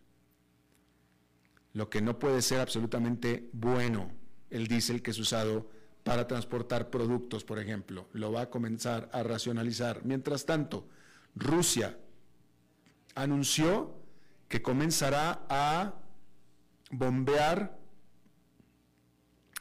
lo 1.74 1.90
que 1.90 2.02
no 2.02 2.20
puede 2.20 2.42
ser 2.42 2.60
absolutamente 2.60 3.50
bueno, 3.54 4.12
el 4.50 4.68
diésel 4.68 5.02
que 5.02 5.12
es 5.12 5.20
usado 5.20 5.70
para 6.04 6.28
transportar 6.28 6.90
productos, 6.90 7.44
por 7.44 7.60
ejemplo, 7.60 8.08
lo 8.14 8.32
va 8.32 8.42
a 8.42 8.50
comenzar 8.50 9.10
a 9.14 9.24
racionalizar. 9.24 10.04
Mientras 10.04 10.46
tanto, 10.46 10.88
Rusia 11.36 11.98
anunció 13.16 13.96
que 14.48 14.62
comenzará 14.62 15.46
a 15.48 15.94
bombear 16.90 17.81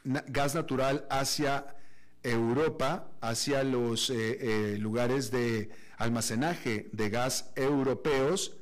gas 0.04 0.54
natural 0.54 1.06
hacia 1.10 1.76
Europa, 2.22 3.10
hacia 3.20 3.64
los 3.64 4.10
eh, 4.10 4.14
eh, 4.40 4.78
lugares 4.78 5.30
de 5.30 5.70
almacenaje 5.96 6.88
de 6.92 7.10
gas 7.10 7.52
europeos, 7.56 8.56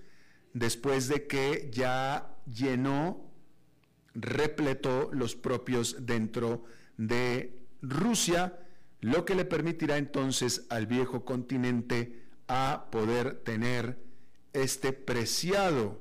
después 0.53 1.09
de 1.09 1.27
que 1.27 1.71
ya 1.73 2.35
llenó, 2.47 3.25
repletó 4.15 5.11
los 5.13 5.37
propios 5.37 6.07
dentro 6.07 6.65
de 6.97 7.59
Rusia, 7.83 8.59
lo 9.01 9.25
que 9.25 9.35
le 9.35 9.45
permitirá 9.45 9.97
entonces 9.97 10.67
al 10.71 10.87
viejo 10.87 11.25
continente 11.25 12.23
a 12.49 12.89
poder 12.91 13.37
tener 13.45 13.99
este 14.53 14.93
preciado 14.93 16.01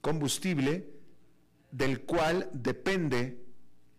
combustible 0.00 0.88
del 1.70 2.02
cual 2.02 2.48
depende 2.52 3.42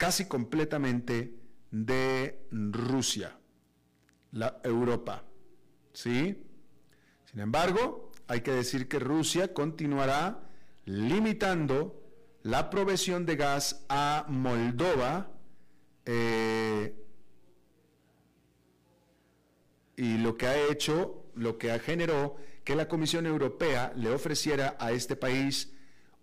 casi 0.04 0.26
completamente 0.26 1.34
de 1.72 2.46
Rusia, 2.52 3.40
la 4.34 4.60
Europa. 4.62 5.24
¿Sí? 5.94 6.44
Sin 7.24 7.40
embargo, 7.40 8.12
hay 8.28 8.42
que 8.42 8.52
decir 8.52 8.90
que 8.90 9.00
Rusia 9.00 9.54
continuará 9.54 10.42
limitando 10.84 12.04
la 12.42 12.70
provisión 12.70 13.26
de 13.26 13.38
gas 13.38 13.86
a 13.88 14.26
Moldova 14.28 15.32
eh, 16.06 17.02
y 19.96 20.18
lo 20.18 20.36
que 20.36 20.48
ha 20.48 20.68
hecho, 20.70 21.32
lo 21.36 21.58
que 21.58 21.72
ha 21.72 21.80
generó 21.80 22.36
que 22.66 22.76
la 22.76 22.90
Comisión 22.90 23.26
Europea 23.26 23.94
le 23.96 24.10
ofreciera 24.10 24.76
a 24.82 24.92
este 24.92 25.16
país 25.16 25.72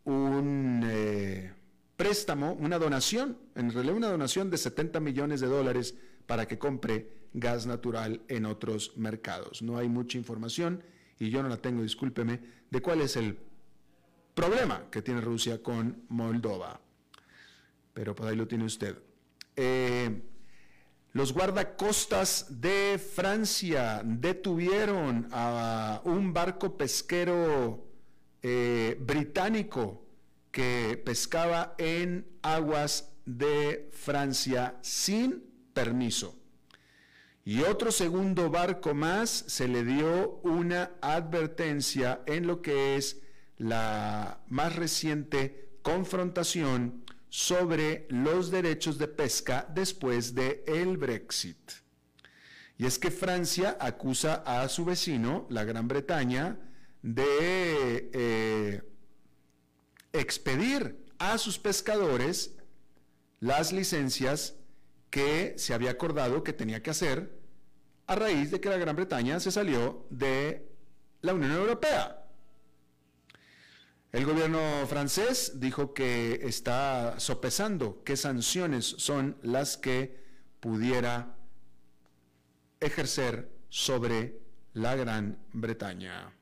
un 0.04 0.82
eh, 0.84 1.54
préstamo, 2.00 2.54
una 2.54 2.78
donación, 2.78 3.36
en 3.54 3.70
realidad 3.70 3.94
una 3.94 4.08
donación 4.08 4.48
de 4.48 4.56
70 4.56 5.00
millones 5.00 5.42
de 5.42 5.48
dólares 5.48 5.94
para 6.24 6.48
que 6.48 6.58
compre 6.58 7.12
gas 7.34 7.66
natural 7.66 8.22
en 8.28 8.46
otros 8.46 8.96
mercados. 8.96 9.60
No 9.60 9.76
hay 9.76 9.90
mucha 9.90 10.16
información 10.16 10.82
y 11.18 11.28
yo 11.28 11.42
no 11.42 11.50
la 11.50 11.58
tengo, 11.58 11.82
discúlpeme, 11.82 12.40
de 12.70 12.80
cuál 12.80 13.02
es 13.02 13.16
el 13.16 13.36
problema 14.34 14.86
que 14.90 15.02
tiene 15.02 15.20
Rusia 15.20 15.62
con 15.62 16.06
Moldova. 16.08 16.80
Pero 17.92 18.14
por 18.14 18.28
ahí 18.28 18.36
lo 18.36 18.48
tiene 18.48 18.64
usted. 18.64 18.96
Eh, 19.54 20.22
los 21.12 21.34
guardacostas 21.34 22.62
de 22.62 22.98
Francia 22.98 24.00
detuvieron 24.02 25.28
a 25.32 26.00
un 26.04 26.32
barco 26.32 26.78
pesquero 26.78 27.84
eh, 28.42 28.96
británico 28.98 30.06
que 30.50 31.00
pescaba 31.04 31.74
en 31.78 32.26
aguas 32.42 33.12
de 33.24 33.90
Francia 33.92 34.76
sin 34.82 35.44
permiso. 35.72 36.36
Y 37.44 37.62
otro 37.62 37.90
segundo 37.90 38.50
barco 38.50 38.94
más 38.94 39.30
se 39.30 39.66
le 39.66 39.84
dio 39.84 40.40
una 40.42 40.92
advertencia 41.00 42.20
en 42.26 42.46
lo 42.46 42.60
que 42.62 42.96
es 42.96 43.22
la 43.56 44.40
más 44.48 44.76
reciente 44.76 45.70
confrontación 45.82 47.04
sobre 47.28 48.06
los 48.10 48.50
derechos 48.50 48.98
de 48.98 49.08
pesca 49.08 49.66
después 49.72 50.34
de 50.34 50.64
el 50.66 50.96
Brexit. 50.96 51.72
Y 52.76 52.86
es 52.86 52.98
que 52.98 53.10
Francia 53.10 53.76
acusa 53.80 54.42
a 54.46 54.68
su 54.68 54.84
vecino, 54.84 55.46
la 55.50 55.64
Gran 55.64 55.86
Bretaña, 55.86 56.58
de 57.02 58.10
eh, 58.12 58.82
expedir 60.12 61.04
a 61.18 61.38
sus 61.38 61.58
pescadores 61.58 62.56
las 63.40 63.72
licencias 63.72 64.54
que 65.10 65.54
se 65.56 65.74
había 65.74 65.90
acordado 65.90 66.44
que 66.44 66.52
tenía 66.52 66.82
que 66.82 66.90
hacer 66.90 67.38
a 68.06 68.14
raíz 68.14 68.50
de 68.50 68.60
que 68.60 68.68
la 68.68 68.76
Gran 68.76 68.96
Bretaña 68.96 69.38
se 69.40 69.50
salió 69.50 70.06
de 70.10 70.68
la 71.20 71.34
Unión 71.34 71.52
Europea. 71.52 72.26
El 74.12 74.26
gobierno 74.26 74.60
francés 74.88 75.60
dijo 75.60 75.94
que 75.94 76.40
está 76.42 77.20
sopesando 77.20 78.02
qué 78.02 78.16
sanciones 78.16 78.84
son 78.98 79.36
las 79.42 79.76
que 79.76 80.20
pudiera 80.58 81.36
ejercer 82.80 83.52
sobre 83.68 84.40
la 84.72 84.96
Gran 84.96 85.38
Bretaña. 85.52 86.32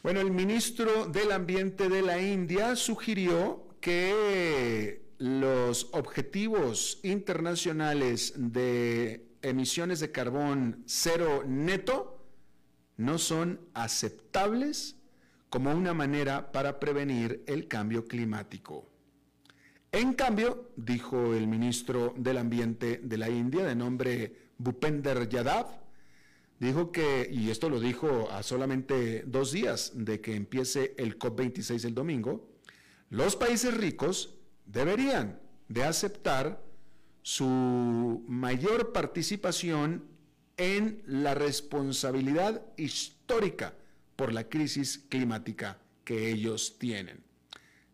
Bueno, 0.00 0.20
el 0.20 0.30
ministro 0.30 1.06
del 1.06 1.32
Ambiente 1.32 1.88
de 1.88 2.02
la 2.02 2.22
India 2.22 2.76
sugirió 2.76 3.66
que 3.80 5.02
los 5.18 5.88
objetivos 5.92 7.00
internacionales 7.02 8.32
de 8.36 9.26
emisiones 9.42 9.98
de 9.98 10.12
carbón 10.12 10.84
cero 10.86 11.42
neto 11.44 12.24
no 12.96 13.18
son 13.18 13.60
aceptables 13.74 14.94
como 15.50 15.72
una 15.72 15.94
manera 15.94 16.52
para 16.52 16.78
prevenir 16.78 17.42
el 17.48 17.66
cambio 17.66 18.06
climático. 18.06 18.88
En 19.90 20.12
cambio, 20.12 20.70
dijo 20.76 21.34
el 21.34 21.48
ministro 21.48 22.14
del 22.16 22.38
Ambiente 22.38 23.00
de 23.02 23.18
la 23.18 23.28
India, 23.30 23.64
de 23.64 23.74
nombre 23.74 24.50
Bhupender 24.58 25.28
Yadav, 25.28 25.87
dijo 26.58 26.92
que, 26.92 27.28
y 27.30 27.50
esto 27.50 27.68
lo 27.68 27.80
dijo 27.80 28.30
a 28.30 28.42
solamente 28.42 29.22
dos 29.26 29.52
días 29.52 29.92
de 29.94 30.20
que 30.20 30.34
empiece 30.34 30.94
el 30.98 31.18
COP26 31.18 31.84
el 31.84 31.94
domingo, 31.94 32.48
los 33.10 33.36
países 33.36 33.74
ricos 33.74 34.34
deberían 34.66 35.40
de 35.68 35.84
aceptar 35.84 36.62
su 37.22 38.24
mayor 38.26 38.92
participación 38.92 40.04
en 40.56 41.02
la 41.06 41.34
responsabilidad 41.34 42.62
histórica 42.76 43.74
por 44.16 44.32
la 44.32 44.48
crisis 44.48 45.06
climática 45.08 45.78
que 46.04 46.30
ellos 46.30 46.78
tienen. 46.78 47.22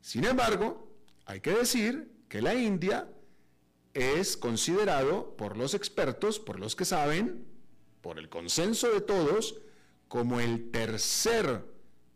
Sin 0.00 0.24
embargo, 0.24 0.90
hay 1.26 1.40
que 1.40 1.50
decir 1.50 2.12
que 2.28 2.40
la 2.40 2.54
India 2.54 3.08
es 3.92 4.36
considerado 4.36 5.36
por 5.36 5.56
los 5.56 5.74
expertos, 5.74 6.38
por 6.38 6.58
los 6.58 6.74
que 6.74 6.84
saben, 6.84 7.44
por 8.04 8.18
el 8.18 8.28
consenso 8.28 8.92
de 8.92 9.00
todos, 9.00 9.62
como 10.08 10.38
el 10.38 10.70
tercer 10.70 11.64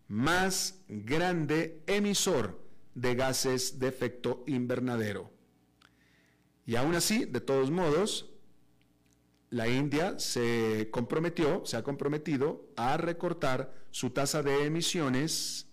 más 0.06 0.82
grande 0.86 1.82
emisor 1.86 2.60
de 2.94 3.14
gases 3.14 3.78
de 3.78 3.88
efecto 3.88 4.44
invernadero. 4.46 5.30
Y 6.66 6.76
aún 6.76 6.94
así, 6.94 7.24
de 7.24 7.40
todos 7.40 7.70
modos, 7.70 8.28
la 9.48 9.66
India 9.66 10.18
se 10.18 10.90
comprometió, 10.90 11.64
se 11.64 11.78
ha 11.78 11.82
comprometido 11.82 12.68
a 12.76 12.98
recortar 12.98 13.72
su 13.90 14.10
tasa 14.10 14.42
de 14.42 14.66
emisiones 14.66 15.68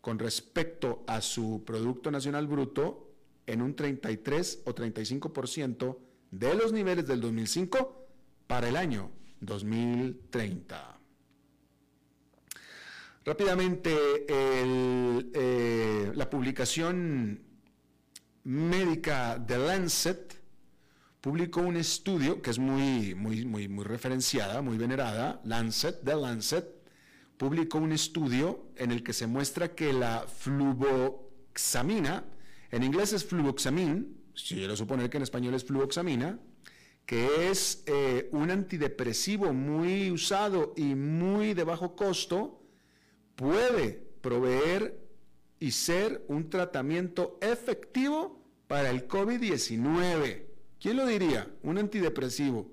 con 0.00 0.20
respecto 0.20 1.02
a 1.08 1.20
su 1.20 1.64
Producto 1.66 2.12
Nacional 2.12 2.46
Bruto 2.46 3.10
en 3.48 3.62
un 3.62 3.74
33 3.74 4.62
o 4.64 4.76
35% 4.76 5.98
de 6.30 6.54
los 6.54 6.72
niveles 6.72 7.08
del 7.08 7.20
2005 7.20 8.06
para 8.46 8.68
el 8.68 8.76
año 8.76 9.10
2030. 9.40 10.98
Rápidamente, 13.24 13.94
eh, 14.28 16.12
la 16.14 16.30
publicación 16.30 17.40
médica 18.44 19.38
de 19.38 19.58
Lancet 19.58 20.40
publicó 21.20 21.60
un 21.60 21.76
estudio 21.76 22.40
que 22.40 22.50
es 22.50 22.58
muy, 22.58 23.14
muy, 23.14 23.44
muy, 23.44 23.68
muy 23.68 23.84
referenciada, 23.84 24.62
muy 24.62 24.78
venerada, 24.78 25.40
Lancet, 25.44 26.00
de 26.02 26.16
Lancet, 26.16 26.66
publicó 27.36 27.78
un 27.78 27.92
estudio 27.92 28.70
en 28.76 28.90
el 28.90 29.02
que 29.02 29.12
se 29.12 29.26
muestra 29.26 29.74
que 29.74 29.92
la 29.92 30.26
fluvoxamina, 30.26 32.24
en 32.70 32.82
inglés 32.82 33.12
es 33.12 33.24
fluvoxamine, 33.24 34.06
si 34.34 34.54
quiero 34.56 34.76
suponer 34.76 35.10
que 35.10 35.18
en 35.18 35.22
español 35.22 35.54
es 35.54 35.64
fluvoxamina, 35.64 36.38
que 37.06 37.50
es 37.50 37.82
eh, 37.86 38.28
un 38.32 38.50
antidepresivo 38.50 39.52
muy 39.52 40.10
usado 40.10 40.72
y 40.76 40.94
muy 40.94 41.54
de 41.54 41.64
bajo 41.64 41.96
costo, 41.96 42.62
puede 43.34 44.02
proveer 44.20 45.00
y 45.58 45.72
ser 45.72 46.24
un 46.28 46.48
tratamiento 46.48 47.38
efectivo 47.40 48.40
para 48.66 48.90
el 48.90 49.08
COVID-19. 49.08 50.44
¿Quién 50.80 50.96
lo 50.96 51.06
diría? 51.06 51.48
Un 51.62 51.78
antidepresivo. 51.78 52.70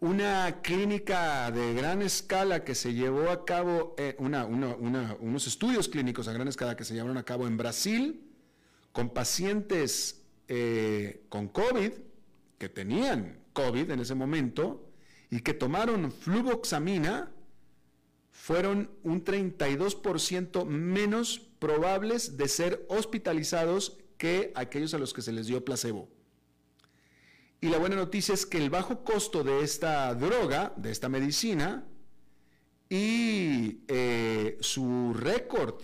Una 0.00 0.60
clínica 0.60 1.50
de 1.50 1.72
gran 1.72 2.02
escala 2.02 2.64
que 2.64 2.74
se 2.74 2.92
llevó 2.92 3.30
a 3.30 3.44
cabo, 3.44 3.94
eh, 3.96 4.16
unos 4.18 5.46
estudios 5.46 5.88
clínicos 5.88 6.28
a 6.28 6.32
gran 6.32 6.48
escala 6.48 6.76
que 6.76 6.84
se 6.84 6.94
llevaron 6.94 7.16
a 7.16 7.24
cabo 7.24 7.46
en 7.46 7.56
Brasil 7.56 8.20
con 8.92 9.10
pacientes 9.10 10.22
eh, 10.48 11.24
con 11.28 11.48
COVID, 11.48 11.92
que 12.64 12.70
tenían 12.70 13.36
COVID 13.52 13.90
en 13.90 14.00
ese 14.00 14.14
momento, 14.14 14.90
y 15.28 15.40
que 15.40 15.52
tomaron 15.52 16.10
fluvoxamina, 16.10 17.30
fueron 18.30 18.90
un 19.02 19.22
32% 19.22 20.64
menos 20.64 21.40
probables 21.58 22.38
de 22.38 22.48
ser 22.48 22.86
hospitalizados 22.88 23.98
que 24.16 24.50
aquellos 24.54 24.94
a 24.94 24.98
los 24.98 25.12
que 25.12 25.20
se 25.20 25.32
les 25.32 25.46
dio 25.46 25.62
placebo. 25.62 26.08
Y 27.60 27.68
la 27.68 27.76
buena 27.76 27.96
noticia 27.96 28.32
es 28.32 28.46
que 28.46 28.56
el 28.56 28.70
bajo 28.70 29.04
costo 29.04 29.44
de 29.44 29.62
esta 29.62 30.14
droga, 30.14 30.72
de 30.78 30.90
esta 30.90 31.10
medicina, 31.10 31.84
y 32.88 33.82
eh, 33.88 34.56
su 34.60 35.12
récord 35.12 35.82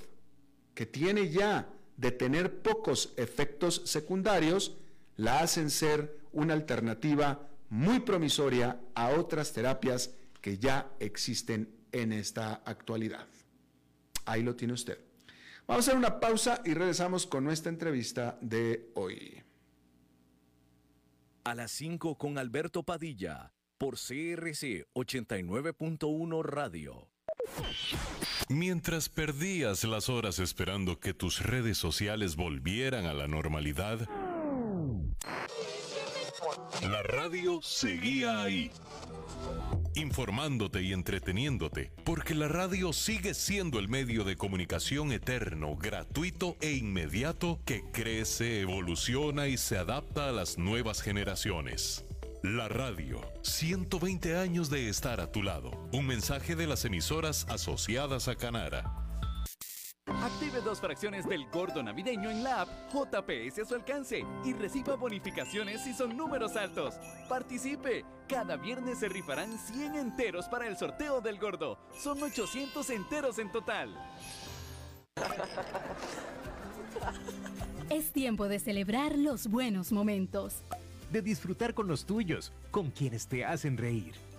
que 0.73 0.87
tiene 0.87 1.29
ya 1.29 1.69
de 1.99 2.11
tener 2.11 2.63
pocos 2.63 3.13
efectos 3.19 3.83
secundarios, 3.85 4.79
la 5.17 5.41
hacen 5.41 5.69
ser 5.69 6.20
una 6.33 6.55
alternativa 6.55 7.49
muy 7.69 8.01
promisoria 8.01 8.81
a 8.95 9.11
otras 9.11 9.53
terapias 9.53 10.15
que 10.41 10.59
ya 10.59 10.91
existen 10.99 11.69
en 11.93 12.13
esta 12.13 12.63
actualidad. 12.65 13.27
Ahí 14.25 14.43
lo 14.43 14.57
tiene 14.57 14.75
usted. 14.75 14.99
Vamos 15.67 15.87
a 15.87 15.91
hacer 15.91 15.99
una 15.99 16.19
pausa 16.19 16.63
y 16.65 16.75
regresamos 16.75 17.27
con 17.27 17.45
nuestra 17.45 17.71
entrevista 17.71 18.39
de 18.41 18.91
hoy. 18.95 19.43
A 21.45 21.55
las 21.55 21.71
5 21.73 22.19
con 22.19 22.39
Alberto 22.39 22.83
Padilla, 22.83 23.53
por 23.79 23.95
CRC 23.95 24.87
89.1 24.95 26.43
Radio. 26.43 27.09
Mientras 28.49 29.09
perdías 29.09 29.85
las 29.85 30.09
horas 30.09 30.39
esperando 30.39 30.99
que 30.99 31.15
tus 31.15 31.41
redes 31.41 31.79
sociales 31.79 32.37
volvieran 32.37 33.07
a 33.07 33.15
la 33.15 33.29
normalidad, 33.29 34.09
la 36.83 37.03
radio 37.03 37.61
seguía 37.63 38.43
ahí 38.43 38.71
informándote 39.95 40.83
y 40.83 40.93
entreteniéndote, 40.93 41.93
porque 42.05 42.35
la 42.35 42.49
radio 42.49 42.93
sigue 42.93 43.35
siendo 43.35 43.79
el 43.79 43.89
medio 43.89 44.25
de 44.25 44.37
comunicación 44.37 45.13
eterno, 45.13 45.77
gratuito 45.77 46.57
e 46.61 46.73
inmediato 46.73 47.61
que 47.65 47.83
crece, 47.93 48.61
evoluciona 48.61 49.49
y 49.49 49.57
se 49.57 49.79
adapta 49.79 50.29
a 50.29 50.33
las 50.33 50.59
nuevas 50.59 51.03
generaciones. 51.03 52.05
La 52.43 52.69
radio, 52.69 53.21
120 53.43 54.37
años 54.37 54.71
de 54.71 54.89
estar 54.89 55.21
a 55.21 55.31
tu 55.31 55.43
lado. 55.43 55.71
Un 55.93 56.07
mensaje 56.07 56.57
de 56.57 56.67
las 56.67 56.85
emisoras 56.87 57.47
asociadas 57.51 58.29
a 58.29 58.37
Canara. 58.37 59.10
Active 60.51 60.69
dos 60.69 60.81
fracciones 60.81 61.29
del 61.29 61.49
gordo 61.49 61.81
navideño 61.81 62.29
en 62.29 62.43
la 62.43 62.63
app 62.63 62.69
JPS 62.93 63.61
a 63.61 63.65
su 63.65 63.77
alcance 63.77 64.25
y 64.45 64.53
reciba 64.53 64.97
bonificaciones 64.97 65.81
si 65.85 65.95
son 65.95 66.17
números 66.17 66.57
altos. 66.57 66.97
Participe. 67.29 68.05
Cada 68.29 68.57
viernes 68.57 68.99
se 68.99 69.09
rifarán 69.09 69.57
100 69.57 69.95
enteros 69.95 70.49
para 70.49 70.67
el 70.67 70.77
sorteo 70.77 71.21
del 71.21 71.39
gordo. 71.39 71.79
Son 71.97 72.21
800 72.21 72.91
enteros 72.91 73.39
en 73.39 73.53
total. 73.53 73.97
Es 77.89 78.11
tiempo 78.11 78.49
de 78.49 78.59
celebrar 78.59 79.17
los 79.17 79.47
buenos 79.47 79.93
momentos. 79.93 80.65
De 81.13 81.23
disfrutar 81.23 81.75
con 81.75 81.87
los 81.87 82.07
tuyos, 82.07 82.51
con 82.73 82.91
quienes 82.91 83.29
te 83.29 83.45
hacen 83.45 83.77
reír 83.77 84.30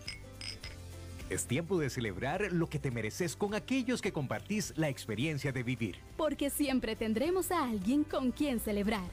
es 1.32 1.46
tiempo 1.48 1.80
de 1.80 1.90
celebrar 1.90 2.52
lo 2.52 2.68
que 2.68 2.80
te 2.80 2.92
mereces 2.92 3.36
con 3.36 3.54
aquellos 3.54 4.02
que 4.02 4.12
compartís 4.12 4.74
la 4.76 4.90
experiencia 4.90 5.52
de 5.52 5.64
vivir. 5.64 5.98
Porque 6.18 6.50
siempre 6.50 6.96
tendremos 6.96 7.52
a 7.52 7.64
alguien 7.64 8.04
con 8.04 8.32
quien 8.32 8.60
celebrar. 8.60 9.10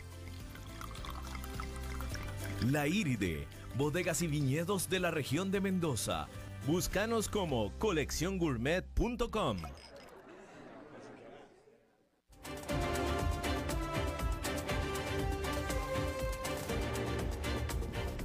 La 2.67 2.89
Iride, 2.89 3.47
bodegas 3.77 4.21
y 4.23 4.27
viñedos 4.27 4.89
de 4.89 4.99
la 5.01 5.11
región 5.13 5.53
de 5.53 5.61
Mendoza. 5.61 6.27
Búscanos 6.67 7.29
como 7.29 7.73
colecciongourmet.com. 7.79 9.59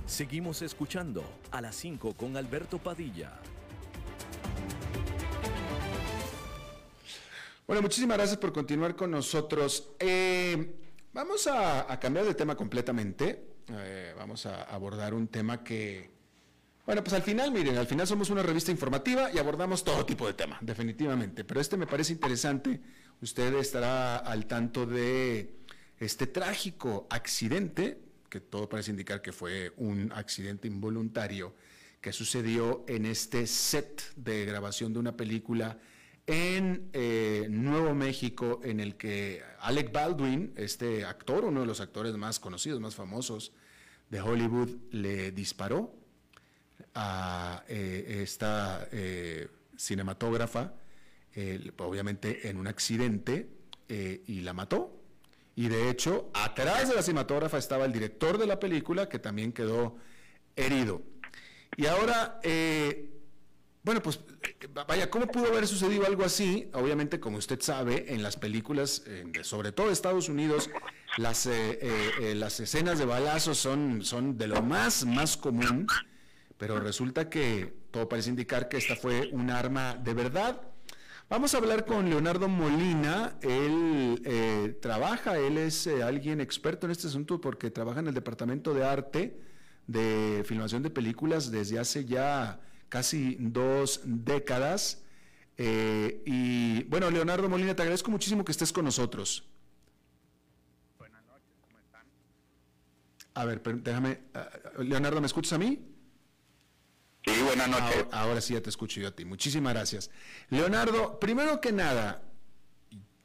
Seguimos 0.08 0.62
escuchando 0.62 1.24
a 1.52 1.62
las 1.62 1.76
5 1.76 2.14
con 2.14 2.38
Alberto 2.38 2.78
Padilla. 2.78 3.40
Bueno, 7.66 7.82
muchísimas 7.82 8.18
gracias 8.18 8.38
por 8.38 8.52
continuar 8.52 8.94
con 8.94 9.10
nosotros. 9.10 9.92
Eh, 9.98 10.76
vamos 11.14 11.48
a, 11.48 11.98
cambiar 11.98 12.26
de 12.26 12.34
tema 12.34 12.58
completamente. 12.58 13.48
Eh, 13.70 14.14
vamos 14.18 14.46
a 14.46 14.64
abordar 14.64 15.14
un 15.14 15.30
tema 15.30 15.64
que, 15.64 16.12
bueno, 16.86 17.02
pues 17.02 17.14
al 17.14 17.22
final, 17.22 17.54
miren, 17.54 17.78
al 17.78 17.88
final 17.88 18.06
somos 18.06 18.30
una 18.30 18.44
revista 18.44 18.70
informativa 18.70 19.32
y 19.32 19.38
abordamos 19.38 19.86
todo 19.86 20.06
tipo 20.06 20.28
de 20.28 20.34
tema, 20.34 20.58
definitivamente. 20.60 21.46
Pero 21.46 21.62
este 21.62 21.78
me 21.78 21.88
parece 21.88 22.12
interesante. 22.12 22.82
Usted 23.22 23.54
estará 23.54 24.18
al 24.18 24.46
tanto 24.46 24.86
de 24.86 25.56
este 26.00 26.28
trágico 26.28 27.08
accidente, 27.10 27.98
que 28.30 28.42
todo 28.42 28.68
parece 28.68 28.92
indicar 28.92 29.22
que 29.22 29.32
fue 29.32 29.72
un 29.78 30.12
accidente 30.12 30.68
involuntario, 30.68 31.56
que 32.02 32.12
sucedió 32.12 32.84
en 32.90 33.06
este 33.06 33.48
set 33.48 34.04
de 34.18 34.44
grabación 34.44 34.92
de 34.92 35.00
una 35.00 35.16
película 35.16 35.78
en 36.26 36.90
eh, 36.94 37.48
Nuevo 37.50 37.94
México, 37.94 38.62
en 38.64 38.80
el 38.80 38.96
que 38.96 39.44
Alec 39.60 39.92
Baldwin, 39.92 40.54
este 40.56 41.06
actor, 41.06 41.46
uno 41.46 41.62
de 41.62 41.66
los 41.66 41.82
actores 41.82 42.16
más 42.16 42.40
conocidos, 42.40 42.80
más 42.80 42.96
famosos 42.96 43.52
de 44.10 44.22
Hollywood, 44.22 44.70
le 44.92 45.32
disparó 45.32 45.94
a 46.94 47.64
eh, 47.68 48.20
esta 48.22 48.88
eh, 48.92 49.48
cinematógrafa, 49.78 50.74
obviamente 51.78 52.48
en 52.48 52.58
un 52.58 52.68
accidente, 52.68 53.50
y 53.88 54.42
la 54.42 54.54
mató. 54.54 55.00
Y 55.56 55.68
de 55.68 55.90
hecho, 55.90 56.32
atrás 56.34 56.90
de 56.90 56.96
la 56.96 57.04
cinematógrafa 57.04 57.60
estaba 57.60 57.86
el 57.86 57.92
director 57.92 58.40
de 58.40 58.48
la 58.48 58.60
película, 58.60 59.08
que 59.08 59.20
también 59.20 59.52
quedó 59.52 59.98
herido. 60.56 61.04
Y 61.76 61.86
ahora 61.86 62.40
bueno, 63.84 64.02
pues 64.02 64.22
vaya, 64.88 65.10
¿cómo 65.10 65.28
pudo 65.28 65.48
haber 65.48 65.68
sucedido 65.68 66.06
algo 66.06 66.24
así? 66.24 66.70
Obviamente, 66.74 67.20
como 67.20 67.38
usted 67.38 67.60
sabe, 67.60 68.14
en 68.14 68.24
las 68.24 68.38
películas, 68.38 69.04
sobre 69.42 69.74
todo 69.74 69.92
Estados 69.92 70.30
Unidos, 70.30 70.70
las, 71.18 71.46
eh, 71.46 71.80
eh, 71.82 72.12
eh, 72.22 72.36
las 72.36 72.60
escenas 72.62 72.98
de 72.98 73.06
balazos 73.06 73.58
son, 73.58 74.04
son 74.04 74.38
de 74.38 74.48
lo 74.48 74.62
más, 74.62 75.06
más 75.06 75.36
común, 75.36 75.86
pero 76.58 76.80
resulta 76.80 77.30
que 77.30 77.74
todo 77.92 78.08
parece 78.08 78.30
indicar 78.30 78.70
que 78.70 78.78
esta 78.78 78.96
fue 78.96 79.30
un 79.34 79.50
arma 79.50 79.96
de 79.96 80.14
verdad. 80.14 80.62
Vamos 81.30 81.54
a 81.54 81.58
hablar 81.58 81.86
con 81.86 82.10
Leonardo 82.10 82.48
Molina, 82.48 83.38
él 83.42 84.78
trabaja, 84.82 85.38
él 85.38 85.58
es 85.58 85.88
alguien 85.88 86.40
experto 86.42 86.88
en 86.88 86.92
este 86.92 87.08
asunto 87.08 87.42
porque 87.42 87.70
trabaja 87.70 88.00
en 88.00 88.08
el 88.08 88.14
Departamento 88.14 88.74
de 88.74 88.86
Arte 88.86 89.42
de 89.88 90.44
Filmación 90.46 90.84
de 90.84 90.90
Películas 90.90 91.52
desde 91.52 91.80
hace 91.80 92.06
ya 92.06 92.62
casi 92.94 93.38
dos 93.40 94.02
décadas. 94.06 95.02
Eh, 95.58 96.22
y 96.28 96.84
bueno, 96.84 97.10
Leonardo 97.10 97.50
Molina, 97.50 97.76
te 97.76 97.82
agradezco 97.82 98.12
muchísimo 98.12 98.46
que 98.46 98.52
estés 98.52 98.72
con 98.72 98.86
nosotros. 98.86 99.48
Buenas 101.00 101.26
noches, 101.26 101.56
¿cómo 101.60 101.80
están? 101.80 102.04
A 103.34 103.46
ver, 103.46 103.64
déjame, 103.64 104.20
ah, 104.36 104.48
Leonardo, 104.78 105.20
¿me 105.22 105.26
escuchas 105.26 105.54
a 105.54 105.58
mí? 105.58 105.80
Sí, 107.26 107.34
buenas 107.44 107.68
noches. 107.68 108.06
Ahora, 108.12 108.40
sí 108.42 108.54
ya 108.54 108.62
te 108.62 108.70
escucho 108.70 109.02
yo 109.02 109.08
a 109.08 109.12
ti. 109.12 109.26
Muchísimas 109.26 109.74
gracias. 109.74 110.12
Leonardo, 110.52 111.20
primero 111.20 111.62
que 111.62 111.72
nada, 111.72 112.22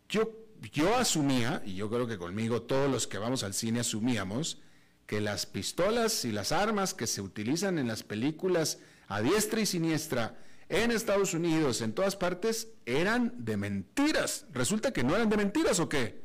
yo, 0.09 0.33
yo 0.73 0.97
asumía, 0.97 1.61
y 1.67 1.75
yo 1.75 1.91
creo 1.91 2.07
que 2.07 2.17
conmigo 2.17 2.63
todos 2.63 2.91
los 2.91 3.07
que 3.07 3.19
vamos 3.19 3.43
al 3.43 3.53
cine 3.53 3.81
asumíamos, 3.81 4.63
que 5.05 5.21
las 5.21 5.45
pistolas 5.45 6.25
y 6.25 6.33
las 6.33 6.53
armas 6.53 6.95
que 6.95 7.07
se 7.07 7.21
utilizan 7.21 7.79
en 7.79 7.87
las 7.87 8.03
películas 8.03 8.79
a 9.09 9.23
diestra 9.23 9.61
y 9.61 9.67
siniestra 9.67 10.37
en 10.69 10.91
Estados 10.91 11.33
Unidos, 11.33 11.81
en 11.81 11.95
todas 11.95 12.17
partes, 12.17 12.69
eran 12.85 13.45
de 13.45 13.57
mentiras. 13.57 14.47
Resulta 14.53 14.93
que 14.93 15.03
no 15.03 15.17
eran 15.17 15.31
de 15.31 15.39
mentiras 15.39 15.81
o 15.81 15.89
qué? 15.89 16.23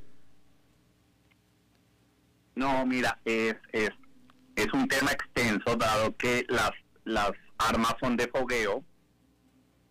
No, 2.55 2.85
mira, 2.85 3.19
es, 3.23 3.55
es, 3.71 3.89
es 4.55 4.73
un 4.73 4.87
tema 4.87 5.11
extenso 5.11 5.75
dado 5.77 6.15
que 6.17 6.45
las, 6.49 6.71
las 7.05 7.31
armas 7.57 7.95
son 8.01 8.17
de 8.17 8.27
fogueo 8.27 8.83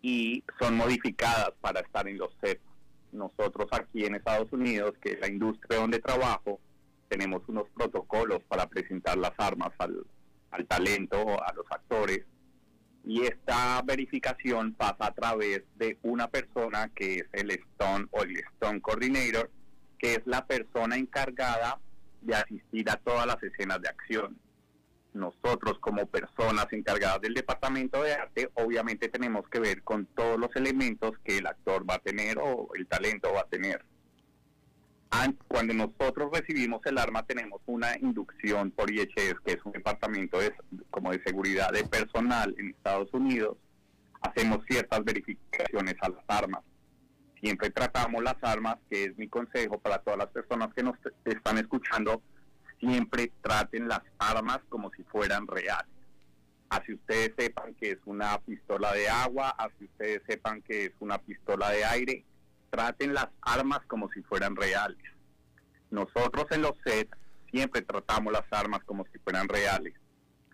y 0.03 0.45
son 0.61 0.77
modificadas 0.77 1.53
para 1.61 1.81
estar 1.81 2.07
en 2.07 2.19
los 2.19 2.31
sets. 2.43 2.63
Nosotros 3.11 3.69
aquí 3.73 4.05
en 4.05 4.15
Estados 4.15 4.53
Unidos, 4.53 4.93
que 5.01 5.13
es 5.13 5.21
la 5.21 5.29
industria 5.29 5.81
donde 5.81 5.99
trabajo, 5.99 6.61
tenemos 7.09 7.43
unos 7.47 7.69
protocolos 7.75 8.43
para 8.49 8.69
presentar 8.69 9.17
las 9.19 9.33
armas 9.39 9.71
al, 9.79 10.07
al 10.51 10.67
talento, 10.67 11.43
a 11.43 11.53
los 11.55 11.67
actores, 11.71 12.25
y 13.05 13.23
esta 13.23 13.83
verificación 13.83 14.75
pasa 14.75 15.07
a 15.07 15.15
través 15.15 15.63
de 15.77 15.99
una 16.03 16.29
persona 16.29 16.91
que 16.95 17.17
es 17.17 17.27
el 17.33 17.51
Stone 17.51 18.07
o 18.11 18.23
el 18.23 18.37
Stone 18.37 18.81
Coordinator, 18.81 19.51
que 19.99 20.15
es 20.15 20.21
la 20.25 20.47
persona 20.47 20.97
encargada 20.97 21.81
de 22.21 22.35
asistir 22.35 22.89
a 22.91 22.97
todas 22.97 23.27
las 23.27 23.43
escenas 23.43 23.81
de 23.83 23.89
acción. 23.89 24.39
Nosotros 25.15 25.79
como 25.81 26.07
personas 26.07 26.67
encargadas 26.73 27.21
del 27.21 27.35
departamento 27.35 28.03
de 28.03 28.15
arte, 28.15 28.51
obviamente 28.55 29.09
tenemos 29.09 29.47
que 29.49 29.61
ver 29.61 29.83
con 29.83 30.07
todos 30.07 30.39
los 30.39 30.55
elementos 30.57 31.13
que 31.25 31.39
el 31.39 31.47
actor 31.47 31.89
va 31.89 31.97
a 31.97 31.99
tener 31.99 32.39
o 32.39 32.71
el 32.75 32.87
talento 32.87 33.33
va 33.33 33.41
a 33.41 33.49
tener. 33.49 33.85
Cuando 35.47 35.75
nosotros 35.75 36.31
recibimos 36.33 36.81
el 36.87 36.99
arma 36.99 37.25
tenemos 37.25 37.61
una 37.67 37.97
inducción 37.99 38.71
por 38.71 38.91
IHS, 38.91 39.41
que 39.45 39.53
es 39.53 39.65
un 39.65 39.73
departamento 39.73 40.39
de, 40.39 40.53
como 40.91 41.13
de 41.13 41.23
seguridad 41.23 41.71
de 41.71 41.85
personal 41.85 42.55
en 42.59 42.71
Estados 42.71 43.13
Unidos. 43.13 43.57
Hacemos 44.23 44.65
ciertas 44.69 45.05
verificaciones 45.05 45.95
a 46.01 46.09
las 46.09 46.25
armas. 46.27 46.63
Siempre 47.41 47.71
tratamos 47.71 48.23
las 48.23 48.37
armas, 48.43 48.77
que 48.89 49.05
es 49.05 49.19
mi 49.19 49.29
consejo 49.29 49.79
para 49.79 49.99
todas 49.99 50.19
las 50.19 50.29
personas 50.29 50.73
que 50.75 50.83
nos 50.83 50.97
están 51.25 51.59
escuchando, 51.59 52.23
siempre 52.81 53.31
traten 53.43 53.89
las 53.89 54.03
armas 54.19 54.61
como 54.69 54.91
si 54.97 55.03
fueran 55.05 55.47
reales. 55.47 55.93
Así 56.71 56.95
ustedes 56.95 57.33
sepan 57.37 57.75
que 57.75 57.93
es 57.93 57.99
una 58.07 58.39
pistola 58.39 58.93
de 58.93 59.09
agua, 59.09 59.51
así 59.59 59.85
ustedes 59.85 60.23
sepan 60.27 60.63
que 60.63 60.87
es 60.87 60.93
una 61.01 61.19
pistola 61.19 61.71
de 61.71 61.85
aire, 61.85 62.25
traten 62.73 63.13
las 63.13 63.29
armas 63.43 63.81
como 63.87 64.11
si 64.13 64.23
fueran 64.23 64.57
reales. 64.57 65.05
Nosotros 65.91 66.47
en 66.51 66.63
los 66.63 66.73
sets 66.85 67.15
siempre 67.51 67.83
tratamos 67.83 68.33
las 68.33 68.51
armas 68.51 68.83
como 68.85 69.05
si 69.13 69.19
fueran 69.19 69.47
reales. 69.47 69.95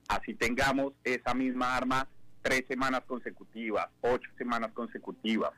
Así 0.08 0.34
tengamos 0.34 0.94
esa 1.04 1.32
misma 1.32 1.76
arma 1.76 2.08
tres 2.42 2.64
semanas 2.66 3.02
consecutivas, 3.06 3.88
ocho 4.00 4.28
semanas 4.36 4.72
consecutivas. 4.72 5.52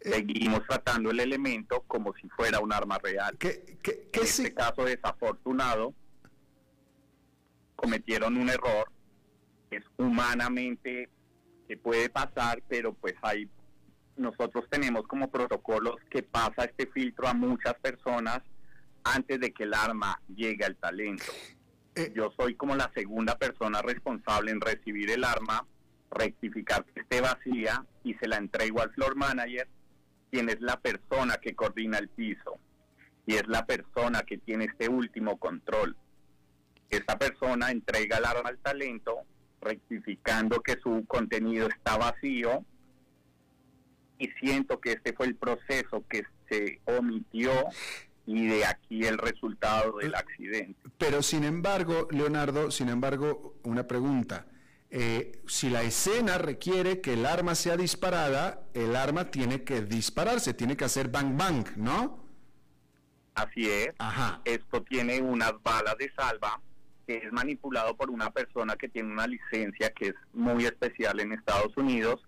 Eh, 0.00 0.10
Seguimos 0.10 0.66
tratando 0.66 1.10
el 1.10 1.20
elemento 1.20 1.82
como 1.86 2.14
si 2.14 2.30
fuera 2.30 2.60
un 2.60 2.72
arma 2.72 2.98
real. 2.98 3.36
¿Qué, 3.36 3.78
en 3.84 4.22
este 4.22 4.54
caso 4.54 4.84
desafortunado, 4.84 5.92
cometieron 7.76 8.38
un 8.38 8.48
error. 8.48 8.90
Es 9.70 9.84
humanamente 9.98 11.10
que 11.68 11.76
puede 11.76 12.08
pasar, 12.08 12.62
pero 12.68 12.94
pues 12.94 13.14
hay 13.20 13.50
nosotros 14.20 14.66
tenemos 14.70 15.06
como 15.06 15.30
protocolos 15.30 15.96
que 16.10 16.22
pasa 16.22 16.64
este 16.64 16.86
filtro 16.86 17.26
a 17.26 17.34
muchas 17.34 17.74
personas 17.74 18.40
antes 19.02 19.40
de 19.40 19.50
que 19.52 19.64
el 19.64 19.74
arma 19.74 20.20
llegue 20.28 20.64
al 20.64 20.76
talento. 20.76 21.24
Eh, 21.94 22.12
Yo 22.14 22.30
soy 22.36 22.54
como 22.54 22.76
la 22.76 22.90
segunda 22.94 23.36
persona 23.36 23.80
responsable 23.80 24.50
en 24.50 24.60
recibir 24.60 25.10
el 25.10 25.24
arma, 25.24 25.66
rectificar 26.10 26.84
que 26.84 27.00
esté 27.00 27.20
vacía 27.20 27.84
y 28.04 28.14
se 28.14 28.28
la 28.28 28.36
entrego 28.36 28.82
al 28.82 28.92
floor 28.92 29.16
manager, 29.16 29.66
quien 30.30 30.50
es 30.50 30.60
la 30.60 30.78
persona 30.78 31.38
que 31.38 31.54
coordina 31.54 31.98
el 31.98 32.08
piso 32.08 32.58
y 33.26 33.36
es 33.36 33.48
la 33.48 33.64
persona 33.64 34.22
que 34.22 34.38
tiene 34.38 34.66
este 34.66 34.88
último 34.88 35.38
control. 35.38 35.96
Esta 36.90 37.18
persona 37.18 37.70
entrega 37.70 38.18
el 38.18 38.26
arma 38.26 38.50
al 38.50 38.58
talento, 38.58 39.22
rectificando 39.62 40.60
que 40.60 40.78
su 40.82 41.04
contenido 41.06 41.68
está 41.68 41.96
vacío 41.96 42.64
y 44.20 44.28
siento 44.38 44.80
que 44.80 44.92
este 44.92 45.14
fue 45.14 45.26
el 45.26 45.34
proceso 45.34 46.04
que 46.08 46.24
se 46.48 46.80
omitió 46.84 47.50
y 48.26 48.46
de 48.46 48.64
aquí 48.66 49.04
el 49.04 49.18
resultado 49.18 49.96
del 49.96 50.14
accidente. 50.14 50.78
Pero 50.98 51.22
sin 51.22 51.42
embargo, 51.42 52.06
Leonardo, 52.10 52.70
sin 52.70 52.90
embargo, 52.90 53.56
una 53.64 53.88
pregunta. 53.88 54.46
Eh, 54.90 55.40
si 55.46 55.70
la 55.70 55.82
escena 55.82 56.36
requiere 56.36 57.00
que 57.00 57.14
el 57.14 57.24
arma 57.24 57.54
sea 57.54 57.76
disparada, 57.76 58.62
el 58.74 58.94
arma 58.94 59.30
tiene 59.30 59.64
que 59.64 59.80
dispararse, 59.80 60.52
tiene 60.52 60.76
que 60.76 60.84
hacer 60.84 61.08
bang 61.08 61.36
bang, 61.36 61.66
¿no? 61.76 62.24
Así 63.34 63.70
es. 63.70 63.90
Ajá. 63.98 64.42
Esto 64.44 64.82
tiene 64.82 65.22
unas 65.22 65.54
balas 65.62 65.96
de 65.96 66.12
salva 66.12 66.60
que 67.06 67.16
es 67.16 67.32
manipulado 67.32 67.96
por 67.96 68.10
una 68.10 68.30
persona 68.30 68.76
que 68.76 68.88
tiene 68.88 69.12
una 69.12 69.26
licencia 69.26 69.90
que 69.90 70.08
es 70.08 70.14
muy 70.34 70.66
especial 70.66 71.20
en 71.20 71.32
Estados 71.32 71.74
Unidos 71.76 72.20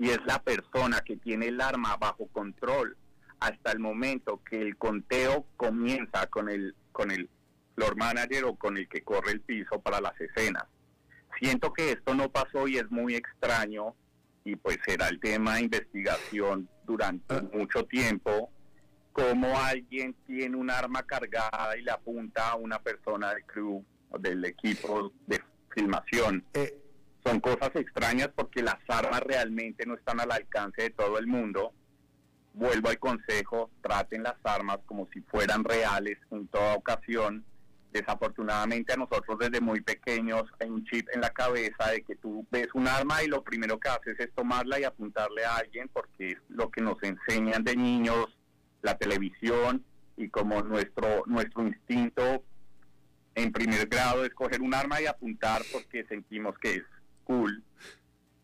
y 0.00 0.08
es 0.08 0.18
la 0.24 0.42
persona 0.42 1.02
que 1.02 1.16
tiene 1.16 1.48
el 1.48 1.60
arma 1.60 1.98
bajo 1.98 2.26
control 2.28 2.96
hasta 3.38 3.72
el 3.72 3.80
momento 3.80 4.40
que 4.48 4.60
el 4.60 4.78
conteo 4.78 5.46
comienza 5.58 6.26
con 6.26 6.48
el 6.48 6.74
con 6.90 7.10
el 7.10 7.28
floor 7.74 7.96
manager 7.96 8.46
o 8.46 8.56
con 8.56 8.78
el 8.78 8.88
que 8.88 9.02
corre 9.02 9.32
el 9.32 9.42
piso 9.42 9.78
para 9.80 10.00
las 10.00 10.18
escenas. 10.18 10.64
Siento 11.38 11.72
que 11.74 11.92
esto 11.92 12.14
no 12.14 12.30
pasó 12.30 12.66
y 12.66 12.78
es 12.78 12.90
muy 12.90 13.14
extraño 13.14 13.94
y 14.42 14.56
pues 14.56 14.78
será 14.86 15.08
el 15.08 15.20
tema 15.20 15.56
de 15.56 15.62
investigación 15.62 16.68
durante 16.84 17.34
ah. 17.34 17.44
mucho 17.52 17.84
tiempo 17.84 18.50
cómo 19.12 19.58
alguien 19.58 20.14
tiene 20.26 20.56
un 20.56 20.70
arma 20.70 21.02
cargada 21.02 21.76
y 21.76 21.82
le 21.82 21.90
apunta 21.90 22.50
a 22.50 22.56
una 22.56 22.78
persona 22.78 23.34
del 23.34 23.44
crew 23.44 23.84
o 24.08 24.18
del 24.18 24.44
equipo 24.46 25.12
de 25.26 25.42
filmación. 25.74 26.42
Eh, 26.54 26.79
son 27.24 27.40
cosas 27.40 27.70
extrañas 27.74 28.30
porque 28.34 28.62
las 28.62 28.78
armas 28.88 29.20
realmente 29.20 29.86
no 29.86 29.94
están 29.94 30.20
al 30.20 30.32
alcance 30.32 30.82
de 30.82 30.90
todo 30.90 31.18
el 31.18 31.26
mundo. 31.26 31.72
Vuelvo 32.54 32.88
al 32.88 32.98
consejo, 32.98 33.70
traten 33.82 34.22
las 34.22 34.36
armas 34.42 34.78
como 34.86 35.08
si 35.12 35.20
fueran 35.22 35.64
reales 35.64 36.18
en 36.30 36.48
toda 36.48 36.74
ocasión. 36.74 37.44
Desafortunadamente 37.92 38.92
a 38.92 38.96
nosotros 38.96 39.38
desde 39.38 39.60
muy 39.60 39.80
pequeños 39.80 40.44
hay 40.60 40.70
un 40.70 40.84
chip 40.84 41.08
en 41.12 41.20
la 41.20 41.30
cabeza 41.30 41.90
de 41.90 42.02
que 42.02 42.14
tú 42.16 42.46
ves 42.50 42.68
un 42.74 42.86
arma 42.86 43.22
y 43.22 43.26
lo 43.26 43.42
primero 43.42 43.78
que 43.80 43.88
haces 43.88 44.18
es 44.20 44.32
tomarla 44.32 44.78
y 44.78 44.84
apuntarle 44.84 45.44
a 45.44 45.56
alguien 45.56 45.88
porque 45.92 46.32
es 46.32 46.38
lo 46.48 46.70
que 46.70 46.80
nos 46.80 47.02
enseñan 47.02 47.64
de 47.64 47.76
niños, 47.76 48.26
la 48.82 48.96
televisión 48.96 49.84
y 50.16 50.28
como 50.28 50.62
nuestro, 50.62 51.24
nuestro 51.26 51.66
instinto 51.66 52.44
en 53.34 53.52
primer 53.52 53.88
grado 53.88 54.24
es 54.24 54.32
coger 54.34 54.60
un 54.60 54.74
arma 54.74 55.00
y 55.00 55.06
apuntar 55.06 55.62
porque 55.72 56.04
sentimos 56.04 56.56
que 56.58 56.74
es 56.74 56.84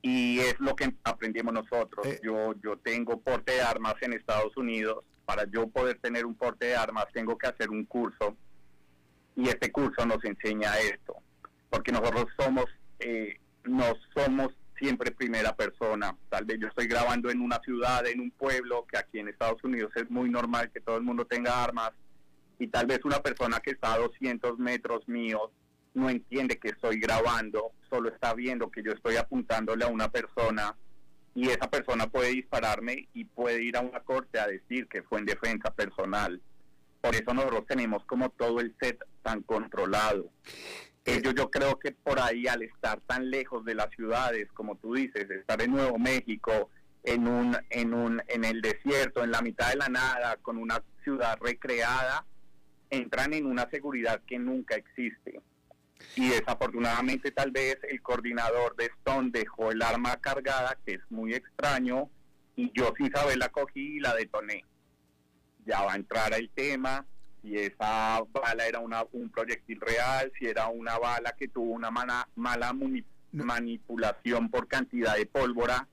y 0.03 0.39
es 0.39 0.59
lo 0.61 0.77
que 0.77 0.95
aprendimos 1.03 1.53
nosotros. 1.53 2.07
Eh. 2.07 2.21
Yo, 2.23 2.55
yo 2.63 2.79
tengo 2.79 3.21
porte 3.21 3.53
de 3.53 3.63
armas 3.63 3.95
en 4.03 4.13
Estados 4.13 4.57
Unidos. 4.57 5.05
Para 5.25 5.45
yo 5.51 5.67
poder 5.67 5.99
tener 5.99 6.25
un 6.25 6.37
porte 6.37 6.67
de 6.67 6.77
armas 6.77 7.07
tengo 7.13 7.37
que 7.37 7.49
hacer 7.49 7.71
un 7.71 7.85
curso 7.85 8.37
y 9.35 9.49
este 9.49 9.71
curso 9.73 10.07
nos 10.07 10.25
enseña 10.25 10.79
esto, 10.79 11.17
porque 11.69 11.93
nosotros 11.93 12.27
somos, 12.39 12.65
eh, 13.01 13.39
no 13.65 13.85
somos 14.15 14.49
siempre 14.79 15.11
primera 15.11 15.55
persona. 15.55 16.17
Tal 16.31 16.45
vez 16.45 16.59
yo 16.61 16.69
estoy 16.69 16.87
grabando 16.87 17.29
en 17.29 17.41
una 17.41 17.59
ciudad, 17.61 18.07
en 18.07 18.21
un 18.21 18.31
pueblo, 18.31 18.87
que 18.87 18.99
aquí 18.99 19.19
en 19.19 19.29
Estados 19.29 19.63
Unidos 19.63 19.93
es 19.97 20.09
muy 20.11 20.31
normal 20.31 20.71
que 20.73 20.81
todo 20.81 20.97
el 20.97 21.03
mundo 21.03 21.27
tenga 21.27 21.63
armas, 21.63 21.91
y 22.59 22.69
tal 22.69 22.87
vez 22.87 23.01
una 23.05 23.21
persona 23.21 23.61
que 23.61 23.73
está 23.73 23.95
a 23.95 23.99
200 23.99 24.59
metros 24.59 25.07
míos 25.07 25.51
no 25.97 26.11
entiende 26.11 26.59
que 26.59 26.69
estoy 26.69 27.01
grabando, 27.01 27.73
solo 27.89 28.11
está 28.11 28.35
viendo 28.35 28.71
que 28.71 28.83
yo 28.83 28.93
estoy 28.93 29.17
apuntándole 29.17 29.87
a 29.87 29.89
una 29.89 30.11
persona 30.11 30.77
y 31.35 31.49
esa 31.49 31.71
persona 31.71 32.07
puede 32.07 32.31
dispararme 32.33 33.09
y 33.15 33.25
puede 33.25 33.63
ir 33.63 33.79
a 33.79 33.81
una 33.81 34.01
corte 34.01 34.39
a 34.39 34.47
decir 34.47 34.89
que 34.89 35.03
fue 35.03 35.21
en 35.21 35.25
defensa 35.25 35.71
personal. 35.71 36.41
Por 37.01 37.15
eso 37.15 37.33
nosotros 37.33 37.65
tenemos 37.67 38.05
como 38.05 38.29
todo 38.29 38.61
el 38.61 38.75
set 38.79 38.99
tan 39.23 39.43
controlado. 39.43 40.29
Ellos 41.07 41.35
yo 41.35 41.51
creo 41.51 41.79
que 41.79 41.93
por 41.93 42.21
ahí 42.21 42.47
al 42.47 42.63
estar 42.63 43.01
tan 43.07 43.31
lejos 43.31 43.65
de 43.65 43.75
las 43.75 43.89
ciudades, 43.95 44.49
como 44.53 44.77
tú 44.77 44.95
dices, 44.95 45.31
estar 45.31 45.63
en 45.63 45.73
Nuevo 45.73 45.99
México, 45.99 46.69
en 47.05 47.27
un, 47.27 47.57
en 47.71 47.95
un, 47.95 48.23
en 48.29 48.45
el 48.45 48.61
desierto, 48.61 49.25
en 49.25 49.31
la 49.31 49.41
mitad 49.41 49.71
de 49.71 49.77
la 49.77 49.89
nada, 49.89 50.37
con 50.43 50.59
una 50.59 50.83
ciudad 51.05 51.39
recreada, 51.41 52.27
entran 52.91 53.33
en 53.33 53.47
una 53.47 53.71
seguridad 53.71 54.21
que 54.27 54.39
nunca 54.39 54.75
existe 54.75 55.41
y 56.15 56.29
desafortunadamente 56.29 57.31
tal 57.31 57.51
vez 57.51 57.79
el 57.89 58.01
coordinador 58.01 58.75
de 58.77 58.87
Stone 58.87 59.31
dejó 59.31 59.71
el 59.71 59.83
arma 59.83 60.17
cargada, 60.17 60.79
que 60.85 60.95
es 60.95 61.01
muy 61.11 61.35
extraño, 61.35 62.11
y 62.57 62.71
yo 62.75 62.93
sin 62.97 63.13
saber 63.13 63.37
la 63.37 63.51
cogí 63.51 63.97
y 63.97 64.01
la 64.01 64.15
detoné. 64.15 64.65
Ya 65.67 65.83
va 65.83 65.93
a 65.93 65.97
entrar 65.97 66.33
el 66.33 66.49
tema, 66.51 67.05
si 67.43 67.59
esa 67.59 68.23
bala 68.33 68.67
era 68.67 68.81
una, 68.81 69.05
un 69.13 69.31
proyectil 69.31 69.81
real, 69.81 70.33
si 70.39 70.47
era 70.47 70.69
una 70.69 70.99
bala 70.99 71.33
que 71.33 71.49
tuvo 71.49 71.73
una 71.73 71.91
mala 71.91 72.75
manipulación 73.33 74.51
por 74.51 74.69
cantidad 74.69 75.17
de 75.17 75.27
pólvora, 75.27 75.87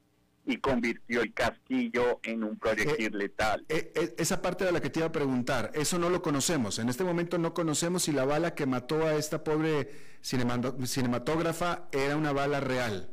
y 0.45 0.57
convirtió 0.57 1.21
el 1.21 1.33
casquillo 1.33 2.19
en 2.23 2.43
un 2.43 2.57
proyectil 2.57 3.15
Eh, 3.15 3.17
letal. 3.17 3.65
Eh, 3.69 3.91
eh, 3.95 4.15
esa 4.17 4.41
parte 4.41 4.65
de 4.65 4.71
la 4.71 4.81
que 4.81 4.89
te 4.89 4.99
iba 4.99 5.07
a 5.07 5.11
preguntar, 5.11 5.71
eso 5.73 5.97
no 5.97 6.09
lo 6.09 6.21
conocemos. 6.21 6.79
En 6.79 6.89
este 6.89 7.03
momento 7.03 7.37
no 7.37 7.53
conocemos 7.53 8.03
si 8.03 8.11
la 8.11 8.25
bala 8.25 8.53
que 8.53 8.65
mató 8.65 9.05
a 9.05 9.15
esta 9.15 9.43
pobre 9.43 9.89
cinematógrafa 10.21 11.87
era 11.91 12.17
una 12.17 12.33
bala 12.33 12.59
real. 12.59 13.09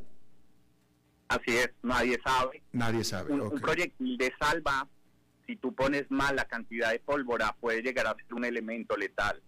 Así 1.29 1.55
es, 1.55 1.69
nadie 1.81 2.19
sabe. 2.23 2.61
Nadie 2.73 3.05
sabe. 3.05 3.31
Un, 3.33 3.61
proyectil 3.61 4.17
de 4.17 4.33
salva, 4.37 4.87
si 5.47 5.55
tú 5.55 5.73
pones 5.73 6.11
mal 6.11 6.35
la 6.35 6.45
cantidad 6.45 6.91
de 6.91 6.99
pólvora, 6.99 7.55
puede 7.61 7.81
llegar 7.81 8.07
a 8.07 8.15
ser 8.15 8.33
un 8.33 8.43
elemento 8.43 8.97
letal, 8.97 9.41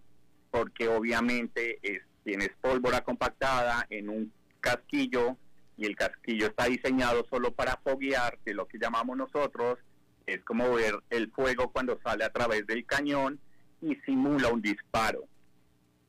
porque 0.52 0.88
obviamente 0.88 1.80
es, 1.82 2.02
tienes 2.24 2.52
pólvora 2.62 3.04
compactada 3.04 3.86
en 3.90 4.08
un 4.08 4.32
casquillo 4.62 5.38
y 5.78 5.86
el 5.86 5.96
casquillo 5.96 6.48
está 6.48 6.66
diseñado 6.66 7.26
solo 7.30 7.52
para 7.52 7.78
foguear, 7.84 8.38
que 8.44 8.52
es 8.52 8.56
lo 8.56 8.68
que 8.68 8.78
llamamos 8.78 9.18
nosotros, 9.18 9.80
es 10.26 10.44
como 10.44 10.74
ver 10.74 10.96
el 11.10 11.32
fuego 11.32 11.72
cuando 11.72 12.00
sale 12.02 12.24
a 12.24 12.32
través 12.32 12.66
del 12.68 12.86
cañón 12.86 13.40
y 13.82 13.96
simula 14.06 14.50
un 14.50 14.62
disparo. 14.62 15.26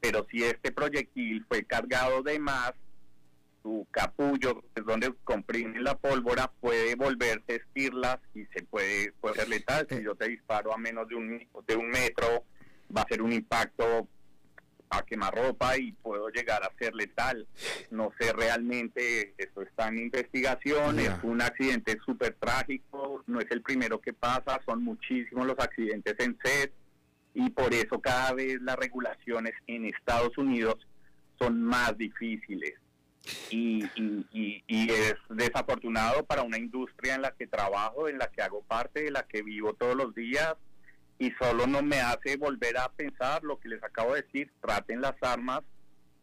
Pero 0.01 0.27
si 0.31 0.45
este 0.45 0.71
proyectil 0.71 1.45
fue 1.49 1.65
cargado 1.65 2.23
de 2.23 2.39
más, 2.39 2.73
su 3.63 3.87
capullo, 3.91 4.61
que 4.75 4.81
es 4.81 4.87
donde 4.87 5.15
comprime 5.25 5.81
la 5.81 5.97
pólvora, 5.97 6.53
puede 6.61 6.95
volverse 6.97 7.57
estirlas 7.57 8.19
y 8.35 8.45
se 8.55 8.63
puede, 8.65 9.13
puede 9.21 9.37
ser 9.37 9.49
letal. 9.49 9.87
Si 9.89 10.03
yo 10.03 10.15
te 10.15 10.29
disparo 10.29 10.75
a 10.75 10.77
menos 10.77 11.09
de 11.09 11.15
un, 11.15 11.49
de 11.67 11.77
un 11.77 11.89
metro, 11.89 12.45
va 12.95 13.03
a 13.03 13.09
ser 13.09 13.23
un 13.23 13.33
impacto 13.33 14.07
a 14.99 15.05
quemarropa 15.05 15.77
y 15.79 15.93
puedo 15.93 16.29
llegar 16.31 16.63
a 16.63 16.71
ser 16.79 16.95
letal. 16.95 17.47
No 17.91 18.13
sé 18.19 18.33
realmente, 18.33 19.35
esto 19.39 19.63
está 19.63 19.89
en 19.89 19.99
investigación, 19.99 20.97
Ya. 20.97 21.15
es 21.17 21.25
un 21.25 21.41
accidente 21.43 21.99
súper 22.05 22.35
trágico, 22.35 23.23
no 23.27 23.41
es 23.41 23.51
el 23.51 23.63
primero 23.63 24.01
que 24.01 24.13
pasa, 24.13 24.61
son 24.65 24.83
muchísimos 24.83 25.47
los 25.47 25.59
accidentes 25.59 26.15
en 26.19 26.39
set 26.43 26.73
y 27.35 27.51
por 27.51 27.75
eso 27.75 28.01
cada 28.01 28.33
vez 28.33 28.61
las 28.63 28.77
regulaciones 28.77 29.53
en 29.67 29.87
Estados 29.87 30.37
Unidos 30.39 30.77
son 31.39 31.61
más 31.63 31.97
difíciles. 31.99 32.75
Y, 33.51 33.83
y- 33.97 34.27
y- 34.33 34.65
y 34.67 34.91
es 34.91 35.15
desafortunado 35.31 36.25
para 36.27 36.43
una 36.43 36.59
industria 36.59 37.15
en 37.15 37.23
la 37.23 37.31
que 37.33 37.47
trabajo, 37.47 38.07
en 38.09 38.19
la 38.19 38.29
que 38.29 38.43
hago 38.43 38.63
parte, 38.63 39.03
de 39.05 39.11
la 39.11 39.23
que 39.23 39.43
vivo 39.43 39.73
todos 39.75 39.97
los 39.97 40.15
días 40.15 40.55
y 41.19 41.31
solo 41.33 41.67
no 41.67 41.83
me 41.83 42.01
hace 42.01 42.37
volver 42.37 42.77
a 42.79 42.89
pensar 42.91 43.43
lo 43.45 43.59
que 43.61 43.69
les 43.69 43.83
acabo 43.83 44.15
de 44.15 44.23
decir, 44.23 44.51
traten 44.61 45.01
las 45.01 45.15
armas 45.23 45.61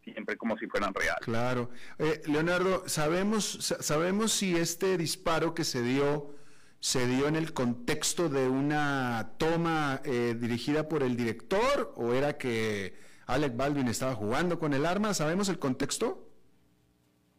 siempre 0.04 0.36
como 0.36 0.58
si 0.58 0.66
fueran 0.66 0.92
reales. 0.94 1.20
Claro. 1.24 1.70
Eh, 1.98 2.22
Leonardo, 2.26 2.88
¿sabemos, 2.88 3.44
sa- 3.60 3.82
¿sabemos 3.82 4.32
si 4.32 4.56
este 4.56 4.96
disparo 4.98 5.54
que 5.54 5.64
se 5.64 5.82
dio 5.82 6.34
se 6.80 7.06
dio 7.06 7.28
en 7.28 7.36
el 7.36 7.52
contexto 7.52 8.28
de 8.28 8.48
una 8.48 9.34
toma 9.38 10.00
eh, 10.04 10.34
dirigida 10.36 10.88
por 10.88 11.04
el 11.04 11.16
director 11.16 11.92
o 11.94 12.12
era 12.12 12.36
que 12.38 12.96
Alec 13.26 13.54
Baldwin 13.56 13.86
estaba 13.86 14.16
jugando 14.16 14.58
con 14.58 14.74
el 14.74 14.84
arma? 14.84 15.14
¿Sabemos 15.14 15.48
el 15.48 15.60
contexto? 15.60 16.28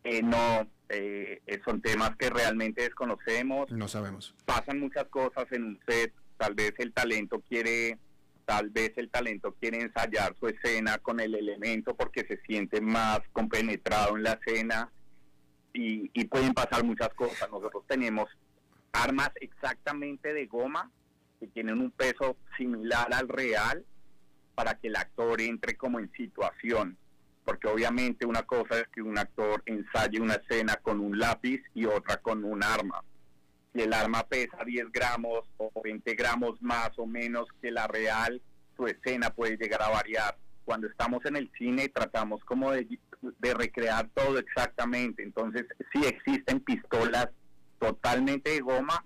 Eh, 0.05 0.21
no, 0.23 0.65
eh, 0.87 1.41
son 1.65 1.81
temas 1.81 2.15
que 2.15 2.29
realmente 2.29 2.83
desconocemos. 2.83 3.69
No 3.69 3.89
sabemos. 3.89 4.33
pasan 4.45 4.79
muchas 4.79 5.05
cosas 5.09 5.45
en 5.51 5.63
un 5.65 5.79
set, 5.85 6.13
tal 6.37 6.53
vez 6.55 6.73
el 6.77 6.93
talento 6.93 7.41
quiere, 7.47 7.97
tal 8.45 8.69
vez 8.69 8.93
el 8.97 9.09
talento 9.09 9.55
quiere 9.59 9.81
ensayar 9.81 10.35
su 10.39 10.47
escena 10.47 10.97
con 10.97 11.19
el 11.19 11.35
elemento 11.35 11.95
porque 11.95 12.25
se 12.27 12.41
siente 12.45 12.81
más 12.81 13.21
compenetrado 13.31 14.15
en 14.17 14.23
la 14.23 14.33
escena 14.33 14.91
y, 15.73 16.25
pueden 16.25 16.53
pasar 16.53 16.83
muchas 16.83 17.09
cosas. 17.09 17.49
Nosotros 17.49 17.83
tenemos 17.87 18.29
armas 18.91 19.31
exactamente 19.41 20.33
de 20.33 20.45
goma 20.45 20.91
que 21.39 21.47
tienen 21.47 21.79
un 21.79 21.91
peso 21.91 22.37
similar 22.57 23.13
al 23.13 23.27
real 23.27 23.83
para 24.55 24.75
que 24.75 24.87
el 24.87 24.95
actor 24.95 25.41
entre 25.41 25.75
como 25.75 25.99
en 25.99 26.11
situación. 26.13 26.97
Porque 27.43 27.67
obviamente 27.67 28.25
una 28.25 28.43
cosa 28.43 28.79
es 28.79 28.87
que 28.89 29.01
un 29.01 29.17
actor 29.17 29.63
ensaye 29.65 30.21
una 30.21 30.35
escena 30.35 30.77
con 30.77 30.99
un 30.99 31.17
lápiz 31.17 31.61
y 31.73 31.85
otra 31.85 32.17
con 32.17 32.43
un 32.43 32.63
arma 32.63 33.03
si 33.73 33.81
el 33.81 33.93
arma 33.93 34.23
pesa 34.23 34.57
10 34.65 34.91
gramos 34.91 35.49
o 35.57 35.71
20 35.83 36.13
gramos 36.15 36.61
más 36.61 36.91
o 36.97 37.05
menos 37.05 37.47
que 37.61 37.71
la 37.71 37.87
real, 37.87 38.41
su 38.77 38.87
escena 38.87 39.31
puede 39.31 39.57
llegar 39.57 39.81
a 39.81 39.89
variar. 39.89 40.37
Cuando 40.65 40.87
estamos 40.87 41.25
en 41.25 41.35
el 41.35 41.51
cine 41.57 41.89
tratamos 41.89 42.43
como 42.45 42.71
de, 42.71 42.87
de 43.21 43.53
recrear 43.53 44.09
todo 44.13 44.37
exactamente. 44.37 45.23
Entonces, 45.23 45.65
sí 45.91 46.05
existen 46.05 46.59
pistolas 46.59 47.29
totalmente 47.79 48.51
de 48.51 48.61
goma 48.61 49.03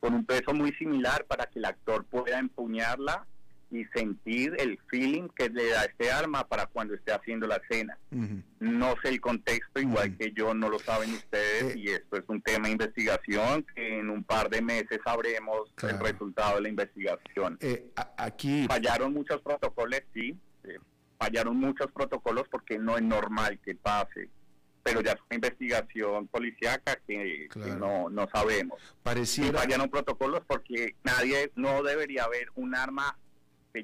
con 0.00 0.14
un 0.14 0.24
peso 0.24 0.54
muy 0.54 0.72
similar 0.74 1.24
para 1.26 1.46
que 1.46 1.58
el 1.58 1.64
actor 1.64 2.04
pueda 2.04 2.38
empuñarla 2.38 3.26
y 3.70 3.84
sentir 3.86 4.54
el 4.58 4.78
feeling 4.88 5.28
que 5.36 5.48
le 5.48 5.70
da 5.70 5.84
este 5.84 6.10
arma 6.12 6.46
para 6.46 6.66
cuando 6.66 6.94
esté 6.94 7.12
haciendo 7.12 7.46
la 7.48 7.56
escena. 7.56 7.98
Ujú. 8.12 8.40
No 8.60 8.94
sé 9.02 9.08
el 9.08 9.20
contexto, 9.20 9.80
igual 9.80 10.16
que 10.16 10.32
yo 10.32 10.54
no 10.54 10.68
lo 10.68 10.78
saben 10.78 11.12
ustedes, 11.12 11.74
Eh. 11.74 11.78
y 11.78 11.88
esto 11.88 12.16
es 12.16 12.24
un 12.28 12.40
tema 12.42 12.66
de 12.66 12.72
investigación 12.72 13.66
que 13.74 13.98
en 13.98 14.08
un 14.10 14.22
par 14.22 14.48
de 14.50 14.62
meses 14.62 15.00
sabremos 15.04 15.68
Claro. 15.74 15.96
el 15.98 16.12
resultado 16.12 16.56
de 16.56 16.62
la 16.62 16.68
investigación. 16.68 17.58
Eh, 17.60 17.90
aquí, 18.16 18.66
Fallaron 18.68 19.12
muchos 19.12 19.40
protocolos, 19.42 20.00
sí, 20.14 20.38
eh, 20.64 20.78
fallaron 21.18 21.56
muchos 21.56 21.90
protocolos 21.92 22.44
porque 22.50 22.78
no 22.78 22.96
es 22.96 23.02
normal 23.02 23.58
que 23.64 23.74
pase, 23.74 24.28
pero 24.84 25.00
ya 25.00 25.12
es 25.12 25.18
una 25.28 25.34
investigación 25.34 26.28
policíaca 26.28 26.96
que, 27.06 27.48
no, 27.78 28.08
no 28.10 28.28
sabemos. 28.32 28.80
Pareciera... 29.02 29.58
fallaron 29.58 29.90
protocolos 29.90 30.42
porque 30.46 30.94
nadie, 31.02 31.50
no 31.56 31.82
debería 31.82 32.22
haber 32.24 32.48
un 32.54 32.76
arma 32.76 33.18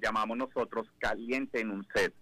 llamamos 0.00 0.36
nosotros 0.36 0.86
caliente 0.98 1.60
en 1.60 1.70
un 1.70 1.86
set, 1.94 2.14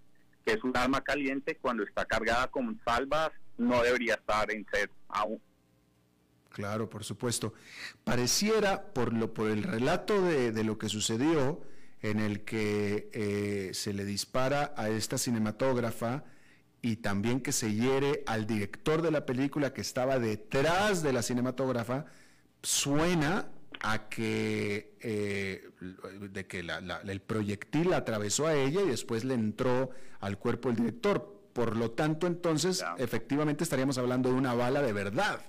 que 0.44 0.52
es 0.52 0.64
un 0.64 0.76
arma 0.76 1.00
caliente 1.02 1.56
cuando 1.60 1.82
está 1.82 2.04
cargada 2.04 2.48
con 2.48 2.80
salvas, 2.84 3.30
no 3.58 3.82
debería 3.82 4.14
estar 4.14 4.50
en 4.50 4.66
set 4.72 4.90
aún. 5.08 5.40
Claro, 6.50 6.88
por 6.88 7.04
supuesto. 7.04 7.54
Pareciera, 8.02 8.92
por, 8.92 9.12
lo, 9.12 9.32
por 9.32 9.50
el 9.50 9.62
relato 9.62 10.22
de, 10.22 10.50
de 10.50 10.64
lo 10.64 10.78
que 10.78 10.88
sucedió, 10.88 11.62
en 12.02 12.18
el 12.18 12.44
que 12.44 13.10
eh, 13.12 13.70
se 13.74 13.92
le 13.92 14.04
dispara 14.04 14.72
a 14.76 14.88
esta 14.88 15.18
cinematógrafa 15.18 16.24
y 16.82 16.96
también 16.96 17.40
que 17.40 17.52
se 17.52 17.74
hiere 17.74 18.22
al 18.26 18.46
director 18.46 19.02
de 19.02 19.10
la 19.10 19.26
película 19.26 19.74
que 19.74 19.82
estaba 19.82 20.18
detrás 20.18 21.02
de 21.02 21.12
la 21.12 21.22
cinematógrafa, 21.22 22.06
suena 22.62 23.48
a 23.82 24.08
que, 24.08 24.96
eh, 25.00 25.70
de 26.30 26.46
que 26.46 26.62
la- 26.62 26.80
la- 26.80 27.00
el 27.00 27.20
proyectil 27.20 27.92
atravesó 27.94 28.46
a 28.46 28.54
ella 28.54 28.82
y 28.82 28.88
después 28.88 29.24
le 29.24 29.34
entró 29.34 29.90
al 30.20 30.38
cuerpo 30.38 30.68
del 30.68 30.76
director. 30.76 31.40
Por 31.52 31.76
lo 31.76 31.90
tanto, 31.90 32.26
entonces, 32.26 32.84
efectivamente 32.98 33.64
estaríamos 33.64 33.98
hablando 33.98 34.28
de 34.30 34.36
una 34.36 34.54
bala 34.54 34.82
de 34.82 34.92
verdad. 34.92 35.40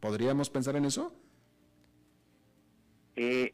¿Podríamos 0.00 0.50
pensar 0.50 0.76
en 0.76 0.84
eso? 0.84 1.12
Eh, 3.16 3.52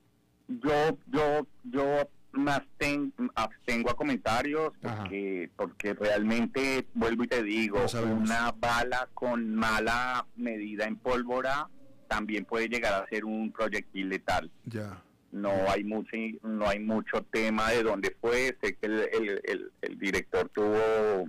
yo, 0.49 0.99
yo, 1.07 1.47
yo 1.62 2.09
me 2.32 2.51
absten- 2.51 3.12
abstengo 3.35 3.91
a 3.91 3.97
comentarios 3.97 4.72
Ajá. 4.82 5.03
porque, 5.05 5.51
porque 5.57 5.95
realmente, 5.95 6.87
vuelvo 6.93 7.24
y 7.24 7.28
te 7.28 7.43
digo, 7.43 7.78
una 8.05 8.53
bala 8.53 9.09
con 9.14 9.55
mala 9.55 10.26
medida 10.37 10.85
en 10.87 10.97
pólvora 10.97 11.68
también 12.05 12.45
puede 12.45 12.69
llegar 12.69 12.95
a 13.03 13.07
ser 13.09 13.25
un 13.25 13.53
proyectil 13.53 14.09
letal. 14.09 14.51
Ya. 14.65 15.03
no 15.33 15.51
hay 15.69 15.83
mucho 15.83 16.17
no 16.45 16.69
hay 16.69 16.79
mucho 16.79 17.23
tema 17.33 17.71
de 17.73 17.83
dónde 17.83 18.15
fue 18.21 18.57
sé 18.63 18.77
que 18.77 18.87
el, 18.87 19.01
el- 19.13 19.41
el- 19.45 19.73
el 19.83 19.99
director 19.99 20.49
tuvo 20.55 21.29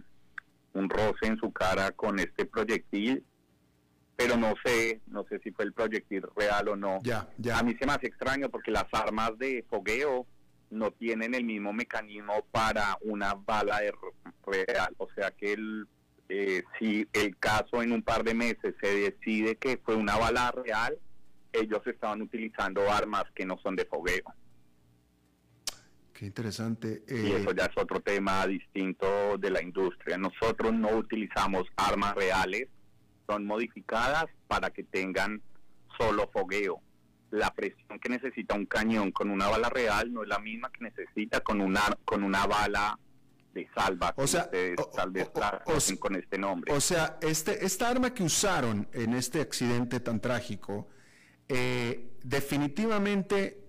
un 0.73 0.89
roce 0.89 1.25
en 1.25 1.37
su 1.37 1.51
cara 1.51 1.89
con 1.91 2.19
este 2.19 2.45
proyectil 2.45 3.23
pero 4.15 4.37
no 4.37 4.53
sé 4.63 5.01
no 5.07 5.23
sé 5.27 5.39
si 5.39 5.49
fue 5.51 5.65
el 5.65 5.73
proyectil 5.73 6.23
real 6.35 6.67
o 6.69 6.75
no 6.75 6.99
Ya, 7.03 7.27
ya. 7.39 7.57
a 7.57 7.63
mí 7.63 7.75
se 7.79 7.85
me 7.87 7.93
hace 7.93 8.05
extraño 8.07 8.49
porque 8.49 8.69
las 8.69 8.85
armas 8.91 9.31
de 9.39 9.65
fogueo 9.71 10.27
no 10.69 10.91
tienen 10.91 11.33
el 11.33 11.43
mismo 11.43 11.73
mecanismo 11.73 12.45
para 12.51 12.97
una 13.01 13.33
bala 13.33 13.79
de 13.81 13.91
real 14.45 14.93
o 14.99 15.07
sea 15.15 15.31
que 15.31 15.53
el 15.53 15.87
eh, 16.29 16.63
si 16.79 17.07
el 17.13 17.37
caso 17.37 17.81
en 17.81 17.91
un 17.91 18.01
par 18.01 18.23
de 18.23 18.33
meses 18.33 18.75
se 18.81 18.87
decide 18.87 19.55
que 19.57 19.77
fue 19.77 19.95
una 19.95 20.17
bala 20.17 20.51
real 20.51 20.97
ellos 21.61 21.81
estaban 21.85 22.21
utilizando 22.21 22.91
armas 22.91 23.23
que 23.33 23.45
no 23.45 23.57
son 23.59 23.75
de 23.75 23.85
fogueo. 23.85 24.33
Qué 26.13 26.25
interesante. 26.25 27.03
Y 27.07 27.13
Eh, 27.13 27.37
eso 27.37 27.51
ya 27.51 27.65
es 27.65 27.77
otro 27.77 27.99
tema 27.99 28.45
distinto 28.47 29.37
de 29.37 29.49
la 29.49 29.61
industria. 29.61 30.17
Nosotros 30.17 30.73
no 30.73 30.89
utilizamos 30.89 31.63
armas 31.75 32.15
reales, 32.15 32.69
son 33.27 33.45
modificadas 33.45 34.25
para 34.47 34.69
que 34.69 34.83
tengan 34.83 35.41
solo 35.97 36.29
fogueo. 36.31 36.81
La 37.31 37.53
presión 37.53 37.99
que 37.99 38.09
necesita 38.09 38.55
un 38.55 38.65
cañón 38.65 39.11
con 39.11 39.29
una 39.29 39.47
bala 39.47 39.69
real 39.69 40.13
no 40.13 40.23
es 40.23 40.29
la 40.29 40.39
misma 40.39 40.71
que 40.71 40.85
necesita 40.85 41.41
con 41.41 41.59
una, 41.59 41.81
con 42.05 42.23
una 42.23 42.45
bala 42.45 42.97
de 43.55 43.67
salva, 43.73 44.13
O 44.17 44.27
sea, 44.27 44.43
ustedes 44.43 44.77
o- 44.79 44.89
tal 44.89 45.09
vez 45.11 45.31
o- 45.33 45.39
la 45.39 45.63
con 45.99 46.15
este 46.15 46.37
nombre. 46.37 46.71
o 46.73 46.79
sea, 46.81 47.17
este, 47.21 47.65
esta 47.65 47.89
arma 47.89 48.13
que 48.13 48.21
usaron 48.23 48.87
en 48.93 49.13
este 49.13 49.41
accidente 49.41 49.99
tan 49.99 50.19
trágico 50.19 50.87
eh, 51.47 52.11
definitivamente, 52.23 53.63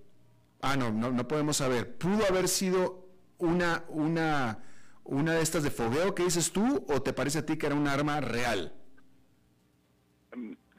ah, 0.61 0.77
no, 0.77 0.91
no, 0.91 1.11
no 1.13 1.29
podemos 1.29 1.59
saber, 1.59 1.97
pudo 1.97 2.27
haber 2.27 2.49
sido 2.49 3.07
una, 3.39 3.85
una, 3.89 4.59
una 5.05 5.35
de 5.35 5.43
estas 5.43 5.63
de 5.63 5.71
fogueo 5.71 6.15
que 6.15 6.25
dices 6.25 6.53
tú, 6.53 6.85
o 6.89 7.03
te 7.03 7.13
parece 7.13 7.39
a 7.39 7.47
ti 7.47 7.57
que 7.57 7.67
era 7.67 7.75
un 7.75 7.87
arma 7.87 8.21
real? 8.21 8.75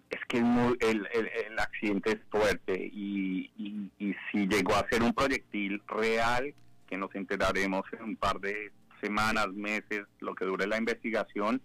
Es 0.09 0.19
que 0.27 0.37
el, 0.39 1.07
el, 1.13 1.59
accidente 1.59 2.11
es 2.13 2.19
fuerte 2.29 2.89
y, 2.93 3.51
y, 3.99 4.15
si 4.31 4.47
llegó 4.47 4.75
a 4.75 4.87
ser 4.89 5.03
un 5.03 5.13
proyectil 5.13 5.81
real, 5.87 6.53
que 6.87 6.97
nos 6.97 7.13
enteraremos 7.15 7.83
en 7.93 8.03
un 8.03 8.15
par 8.15 8.39
de 8.39 8.71
semanas, 9.01 9.47
meses, 9.53 10.05
lo 10.19 10.35
que 10.35 10.45
dure 10.45 10.67
la 10.67 10.77
investigación, 10.77 11.61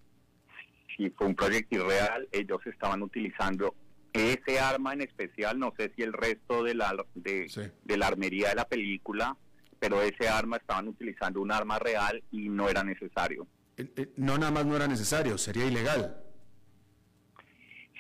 si 0.97 1.11
fue 1.11 1.27
un 1.27 1.35
proyectil 1.35 1.85
real, 1.87 2.29
ellos 2.33 2.61
estaban 2.67 3.03
utilizando 3.03 3.75
ese 4.13 4.61
arma 4.61 4.93
en 4.93 5.03
especial, 5.03 5.59
no 5.59 5.73
sé 5.77 5.93
si 5.97 6.03
el 6.03 6.13
resto 6.13 6.63
de 6.63 6.75
la, 6.75 6.95
de, 7.15 7.73
de 7.85 7.97
la 7.97 8.07
armería 8.07 8.51
de 8.51 8.55
la 8.57 8.69
película, 8.69 9.37
pero 9.79 10.03
ese 10.03 10.29
arma 10.29 10.59
estaban 10.59 10.89
utilizando 10.89 11.41
un 11.41 11.51
arma 11.51 11.79
real 11.79 12.23
y 12.31 12.49
no 12.49 12.69
era 12.69 12.85
necesario. 12.85 13.47
Eh, 13.77 13.91
eh, 13.97 14.13
no 14.17 14.37
nada 14.39 14.53
más 14.53 14.67
no 14.67 14.77
era 14.77 14.87
necesario, 14.87 15.39
sería 15.39 15.65
ilegal. 15.65 16.23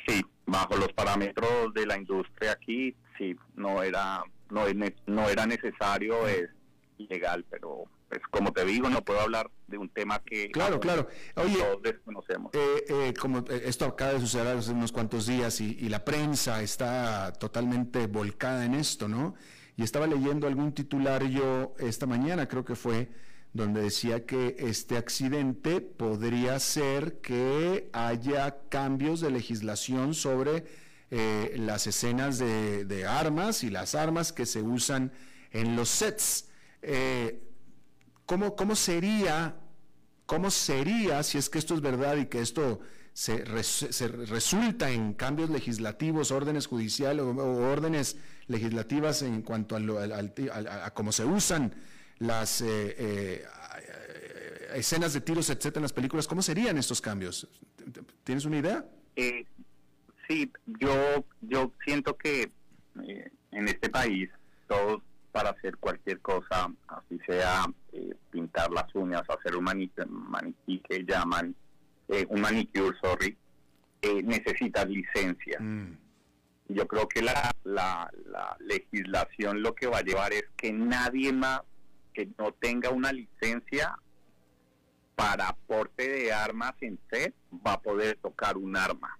Sí, 0.07 0.23
bajo 0.47 0.77
los 0.77 0.93
parámetros 0.93 1.73
de 1.75 1.87
la 1.87 1.97
industria 1.97 2.53
aquí, 2.53 2.95
sí, 3.17 3.35
no 3.55 3.83
era, 3.83 4.23
no, 4.51 4.65
no 5.07 5.29
era 5.29 5.47
necesario, 5.47 6.27
es 6.29 6.51
ilegal, 6.99 7.45
pero 7.51 7.85
pues 8.13 8.23
como 8.31 8.53
te 8.53 8.65
digo, 8.67 8.91
no 8.91 9.03
puedo 9.03 9.21
hablar 9.21 9.51
de 9.67 9.79
un 9.79 9.89
tema 9.89 10.23
que 10.23 10.51
claro, 10.51 10.79
claro. 10.79 11.09
Oye, 11.37 11.57
todos 11.57 11.83
desconocemos. 11.83 12.53
Eh, 12.55 12.85
eh, 12.87 13.15
como 13.19 13.39
eh, 13.39 13.63
esto 13.65 13.87
acaba 13.87 14.13
de 14.13 14.21
suceder 14.21 14.59
hace 14.59 14.73
unos 14.73 14.93
cuantos 14.93 15.27
días 15.27 15.63
y, 15.63 15.79
y, 15.81 15.89
la 15.89 16.05
prensa 16.05 16.63
está 16.63 17.33
totalmente 17.33 18.07
volcada 18.09 18.67
en 18.67 18.75
esto, 18.75 19.09
¿no? 19.09 19.35
Y 19.79 19.83
estaba 19.83 20.07
leyendo 20.07 20.47
algún 20.47 20.73
titular 20.73 21.25
yo 21.25 21.75
esta 21.79 22.05
mañana, 22.05 22.49
creo 22.49 22.67
que 22.67 22.75
fue, 22.75 23.09
donde 23.55 23.81
decía 23.81 24.27
que 24.27 24.57
este 24.59 24.99
accidente 24.99 25.81
podría 25.81 26.59
ser 26.59 27.21
que 27.23 27.89
haya 27.95 28.59
cambios 28.69 29.23
de 29.23 29.31
legislación 29.31 30.13
sobre 30.13 30.83
las 31.57 31.87
escenas 31.87 32.39
de, 32.39 32.87
de, 32.87 33.07
armas 33.07 33.65
y 33.65 33.71
las 33.71 33.95
armas 33.95 34.33
que 34.33 34.47
se 34.47 34.63
usan 34.63 35.13
en 35.51 35.77
los 35.77 35.91
sets. 35.91 36.49
Eh, 36.83 37.52
¿cómo, 38.27 38.57
¿Cómo 38.57 38.77
sería, 38.77 39.57
cómo 40.27 40.51
sería, 40.51 41.23
si 41.23 41.39
es 41.39 41.49
que 41.49 41.59
esto 41.59 41.75
es 41.75 41.81
verdad 41.81 42.17
y 42.17 42.27
que 42.27 42.41
esto 42.41 42.81
se, 43.13 43.45
resulta 43.45 44.91
en 44.91 45.15
cambios 45.15 45.51
legislativos, 45.51 46.31
órdenes 46.31 46.67
judiciales 46.67 47.25
o, 47.25 47.37
órdenes 47.71 48.17
legislativas 48.47 49.23
en 49.23 49.43
cuanto 49.43 49.77
a, 49.77 50.91
cómo 50.95 51.13
se 51.13 51.25
usan 51.25 51.75
las 52.19 52.61
eh, 52.61 52.97
eh, 52.99 53.45
escenas 54.75 55.13
de 55.13 55.21
tiros, 55.21 55.51
etcétera, 55.51 55.79
en 55.79 55.83
las 55.83 55.93
películas, 55.93 56.27
¿cómo 56.27 56.43
serían 56.43 56.79
estos 56.79 57.01
cambios? 57.01 57.49
¿Tienes 58.25 58.45
una 58.45 58.59
idea? 58.59 58.87
sí, 60.29 60.51
yo, 60.81 61.25
yo 61.43 61.73
siento 61.85 62.17
que 62.17 62.51
en 63.51 63.69
este 63.69 63.91
país 63.91 64.31
todos 64.67 65.03
para 65.33 65.51
hacer 65.51 65.77
cualquier 65.79 66.21
cosa, 66.21 66.71
así 66.89 67.19
sea 67.27 67.65
eh, 67.67 67.73
pintar 68.53 68.71
las 68.71 68.95
uñas, 68.95 69.23
hacer 69.29 69.57
un 69.57 69.65
maniquí, 69.65 70.83
que 70.89 71.05
llaman, 71.05 71.55
eh, 72.09 72.27
un 72.29 72.41
manicure, 72.41 72.97
sorry, 73.01 73.37
eh, 74.03 74.23
necesitas 74.23 74.89
licencia. 74.89 75.59
Mm. 75.61 75.97
Yo 76.69 76.87
creo 76.87 77.09
que 77.09 77.23
la, 77.23 77.51
la, 77.65 78.11
legislación 78.61 79.63
lo 79.63 79.75
que 79.75 79.87
va 79.87 79.99
a 79.99 80.03
llevar 80.03 80.33
es 80.33 80.45
que 80.57 80.73
nadie 80.73 81.33
más 81.33 81.61
que 82.15 82.29
no 82.39 82.53
tenga 82.53 82.91
una 82.91 83.13
licencia 83.13 83.95
para 85.15 85.49
aporte 85.49 86.09
de 86.09 86.33
armas 86.33 86.75
en 86.81 86.99
set 87.11 87.35
va 87.67 87.75
a 87.75 87.83
poder 87.83 88.17
tocar 88.23 88.57
un 88.57 88.77
arma 88.77 89.19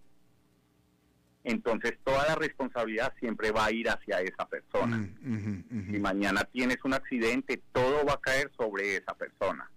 entonces 1.45 1.99
toda 2.05 2.27
la 2.27 2.35
responsabilidad 2.37 3.13
siempre 3.19 3.51
va 3.51 3.67
a 3.67 3.73
ir 3.73 3.89
hacia 3.89 4.21
esa 4.21 4.47
persona. 4.47 4.99
Mm, 4.99 5.91
si 5.91 5.99
mañana 5.99 6.45
tienes 6.45 6.79
un 6.85 6.95
accidente, 6.95 7.61
todo 7.73 8.05
va 8.07 8.15
a 8.15 8.21
caer 8.21 8.51
sobre 8.57 8.97
esa 8.97 9.15
persona. 9.15 9.69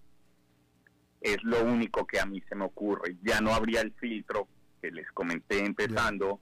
Es 1.22 1.43
lo 1.43 1.63
único 1.63 2.05
que 2.05 2.20
a 2.20 2.26
mí 2.26 2.41
se 2.47 2.55
me 2.55 2.66
ocurre. 2.66 3.16
Ya 3.24 3.41
no 3.41 3.53
habría 3.53 3.82
el 3.82 3.93
filtro 3.93 4.47
que 4.82 4.91
les 4.91 5.11
comenté 5.11 5.66
empezando. 5.66 6.39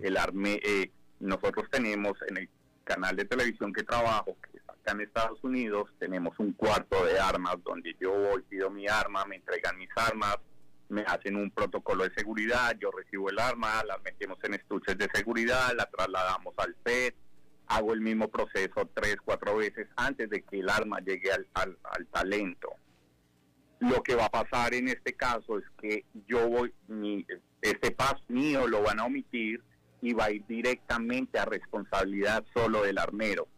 El 0.00 0.16
arme, 0.16 0.58
eh, 0.62 0.90
nosotros 1.20 1.66
tenemos 1.70 2.16
en 2.28 2.38
el 2.38 2.48
canal 2.84 3.14
de 3.16 3.26
televisión 3.26 3.72
que 3.72 3.82
trabajo, 3.82 4.36
que 4.42 4.56
es 4.56 4.62
acá 4.68 4.92
en 4.92 5.02
Estados 5.02 5.42
Unidos, 5.42 5.90
tenemos 5.98 6.38
un 6.38 6.52
cuarto 6.52 7.04
de 7.04 7.18
armas 7.18 7.56
donde 7.62 7.94
yo 8.00 8.12
voy, 8.12 8.42
pido 8.48 8.70
mi 8.70 8.86
arma, 8.86 9.26
me 9.26 9.36
entregan 9.36 9.76
mis 9.76 9.90
armas, 9.96 10.38
me 10.88 11.02
hacen 11.02 11.36
un 11.36 11.50
protocolo 11.50 12.04
de 12.04 12.14
seguridad, 12.14 12.76
yo 12.78 12.90
recibo 12.90 13.30
el 13.30 13.38
arma, 13.38 13.82
la 13.84 13.98
metemos 13.98 14.38
en 14.44 14.54
estuches 14.54 14.96
de 14.96 15.08
seguridad, 15.12 15.72
la 15.76 15.86
trasladamos 15.86 16.54
al 16.58 16.76
set, 16.84 17.14
hago 17.66 17.92
el 17.92 18.00
mismo 18.00 18.28
proceso 18.28 18.88
tres, 18.94 19.16
cuatro 19.24 19.56
veces 19.56 19.88
antes 19.96 20.30
de 20.30 20.42
que 20.42 20.60
el 20.60 20.68
arma 20.68 21.00
llegue 21.00 21.30
al, 21.32 21.46
al, 21.54 22.06
talento. 22.06 22.70
Lo 23.80 24.02
que 24.02 24.14
va 24.14 24.26
a 24.26 24.30
pasar 24.30 24.74
en 24.74 24.88
este 24.88 25.14
caso 25.14 25.58
es 25.58 25.64
que 25.80 26.04
yo 26.26 26.48
voy, 26.48 26.72
mi, 26.88 27.26
este 27.60 27.90
paso 27.90 28.22
mío 28.28 28.66
lo 28.66 28.82
van 28.82 29.00
a 29.00 29.04
omitir 29.04 29.62
y 30.00 30.12
va 30.12 30.26
a 30.26 30.30
ir 30.30 30.44
directamente 30.46 31.38
a 31.38 31.44
responsabilidad 31.44 32.44
solo 32.54 32.82
del 32.82 32.98
armero, 32.98 33.48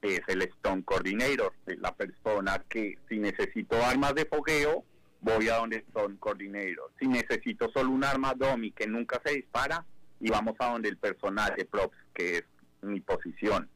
que 0.00 0.16
es 0.16 0.22
el 0.28 0.42
Stone 0.42 0.84
Coordinator, 0.84 1.52
la 1.66 1.94
persona 1.94 2.62
que 2.68 2.98
si 3.08 3.18
necesito 3.18 3.82
armas 3.82 4.14
de 4.14 4.26
fogueo, 4.26 4.84
voy 5.24 5.48
a 5.48 5.56
donde 5.56 5.84
son 5.92 6.16
coordinadores. 6.18 6.76
Si 7.00 7.08
necesito 7.08 7.70
solo 7.70 7.90
un 7.90 8.04
arma 8.04 8.34
DOMI 8.34 8.72
que 8.72 8.86
nunca 8.86 9.20
se 9.24 9.34
dispara, 9.34 9.84
y 10.20 10.30
vamos 10.30 10.54
a 10.58 10.70
donde 10.70 10.88
el 10.88 10.98
personal 10.98 11.54
de 11.56 11.64
props, 11.64 11.96
que 12.12 12.36
es 12.36 12.44
mi 12.82 13.00
posición. 13.00 13.68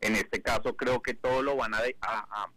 En 0.00 0.14
este 0.14 0.42
caso 0.42 0.76
creo 0.76 1.00
que 1.00 1.14
todo 1.14 1.42
lo 1.42 1.56
van 1.56 1.72
a, 1.74 1.80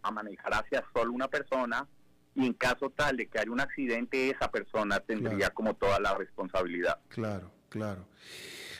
a, 0.01 0.11
manejar 0.11 0.53
hacia 0.53 0.83
solo 0.93 1.13
una 1.13 1.27
persona 1.27 1.87
y 2.35 2.45
en 2.45 2.53
caso 2.53 2.89
tal 2.89 3.17
de 3.17 3.27
que 3.27 3.39
haya 3.39 3.51
un 3.51 3.61
accidente, 3.61 4.29
esa 4.29 4.51
persona 4.51 4.99
tendría 4.99 5.51
como 5.51 5.75
toda 5.75 5.99
la 5.99 6.15
responsabilidad. 6.15 6.99
Claro, 7.07 7.51
claro. 7.69 8.07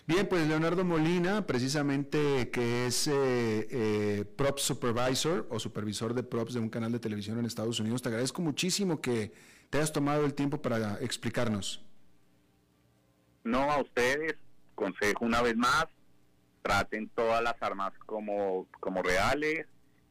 Bien, 0.08 0.26
pues 0.26 0.48
Leonardo 0.48 0.86
Molina, 0.86 1.46
precisamente 1.46 2.50
que 2.50 2.88
es 2.88 3.10
eh, 3.10 3.68
eh, 3.70 4.26
Prop 4.38 4.58
Supervisor 4.58 5.46
o 5.50 5.60
supervisor 5.60 6.14
de 6.14 6.24
props 6.24 6.54
de 6.54 6.62
un 6.62 6.70
canal 6.70 6.94
de 6.94 7.00
televisión 7.00 7.38
en 7.40 7.46
Estados 7.46 7.82
Unidos, 7.82 8.02
te 8.02 8.08
agradezco 8.08 8.42
muchísimo 8.42 9.02
que 9.02 9.34
te 9.70 9.80
hayas 9.80 9.92
tomado 9.92 10.26
el 10.26 10.34
tiempo 10.34 10.62
para 10.62 10.98
explicarnos. 11.02 11.84
No, 13.44 13.70
a 13.70 13.82
ustedes, 13.82 14.36
consejo 14.76 15.26
una 15.26 15.42
vez 15.42 15.58
más, 15.58 15.88
traten 16.62 17.10
todas 17.10 17.44
las 17.44 17.56
armas 17.60 17.92
como, 18.06 18.66
como 18.80 19.04
reales, 19.04 19.66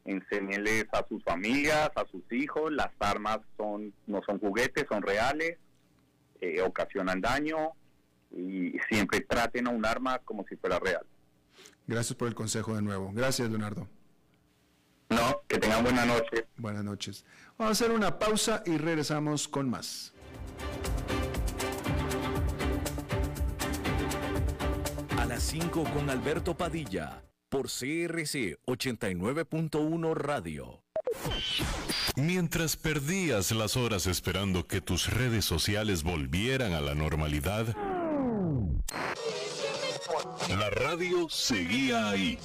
enséñenles 0.05 0.85
a 0.91 1.07
sus 1.07 1.23
familias, 1.23 1.89
a 1.95 2.05
sus 2.11 2.21
hijos, 2.31 2.71
las 2.71 2.91
armas 2.99 3.39
son 3.57 3.91
no 4.05 4.21
son 4.27 4.37
juguetes, 4.37 4.85
son 4.87 5.01
reales, 5.01 5.57
eh, 6.39 6.61
ocasionan 6.61 7.19
daño, 7.19 7.71
y 8.31 8.73
siempre 8.89 9.21
traten 9.21 9.67
a 9.67 9.69
un 9.69 9.85
arma 9.85 10.19
como 10.19 10.45
si 10.47 10.55
fuera 10.55 10.79
real. 10.79 11.05
Gracias 11.85 12.15
por 12.15 12.27
el 12.27 12.35
consejo 12.35 12.75
de 12.75 12.81
nuevo. 12.81 13.11
Gracias, 13.13 13.49
Leonardo. 13.49 13.87
No, 15.09 15.41
que 15.47 15.57
tengan 15.57 15.83
buena 15.83 16.05
noche. 16.05 16.47
Buenas 16.57 16.83
noches. 16.83 17.25
Vamos 17.57 17.69
a 17.81 17.85
hacer 17.85 17.95
una 17.95 18.19
pausa 18.19 18.61
y 18.65 18.77
regresamos 18.77 19.47
con 19.47 19.69
más. 19.69 20.13
A 25.17 25.25
las 25.25 25.43
5 25.43 25.85
con 25.93 26.09
Alberto 26.09 26.57
Padilla, 26.57 27.23
por 27.49 27.67
CRC 27.67 28.59
89.1 28.65 30.13
Radio. 30.13 30.83
Mientras 32.15 32.75
perdías 32.75 33.51
las 33.51 33.77
horas 33.77 34.07
esperando 34.07 34.67
que 34.67 34.81
tus 34.81 35.13
redes 35.13 35.45
sociales 35.45 36.03
volvieran 36.03 36.73
a 36.73 36.81
la 36.81 36.95
normalidad, 36.95 37.75
la 40.49 40.69
radio 40.69 41.27
seguía 41.29 42.09
ahí. 42.09 42.37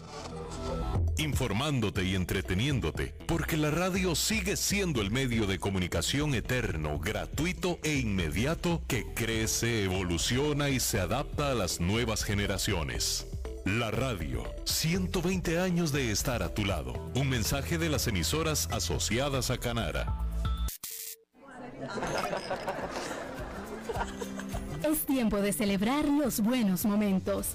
Informándote 1.19 2.05
y 2.05 2.15
entreteniéndote, 2.15 3.15
porque 3.27 3.57
la 3.57 3.71
radio 3.71 4.15
sigue 4.15 4.57
siendo 4.57 5.01
el 5.01 5.11
medio 5.11 5.47
de 5.47 5.59
comunicación 5.59 6.35
eterno, 6.35 6.99
gratuito 6.99 7.79
e 7.83 7.97
inmediato 7.97 8.83
que 8.89 9.07
crece, 9.15 9.85
evoluciona 9.85 10.71
y 10.71 10.81
se 10.81 11.01
adapta 11.01 11.51
a 11.51 11.55
las 11.55 11.81
nuevas 11.81 12.25
generaciones. 12.25 13.27
La 13.65 13.93
radio, 13.93 14.43
120 14.65 15.61
años 15.61 15.93
de 15.93 16.11
estar 16.11 16.43
a 16.43 16.53
tu 16.53 16.65
lado. 16.65 16.95
Un 17.15 17.29
mensaje 17.29 17.79
de 17.79 17.89
las 17.89 18.09
emisoras 18.09 18.69
asociadas 18.73 19.51
a 19.51 19.59
Canara. 19.59 20.27
Es 24.83 25.07
tiempo 25.07 25.37
de 25.37 25.53
celebrar 25.53 26.07
los 26.07 26.41
buenos 26.41 26.85
momentos. 26.85 27.55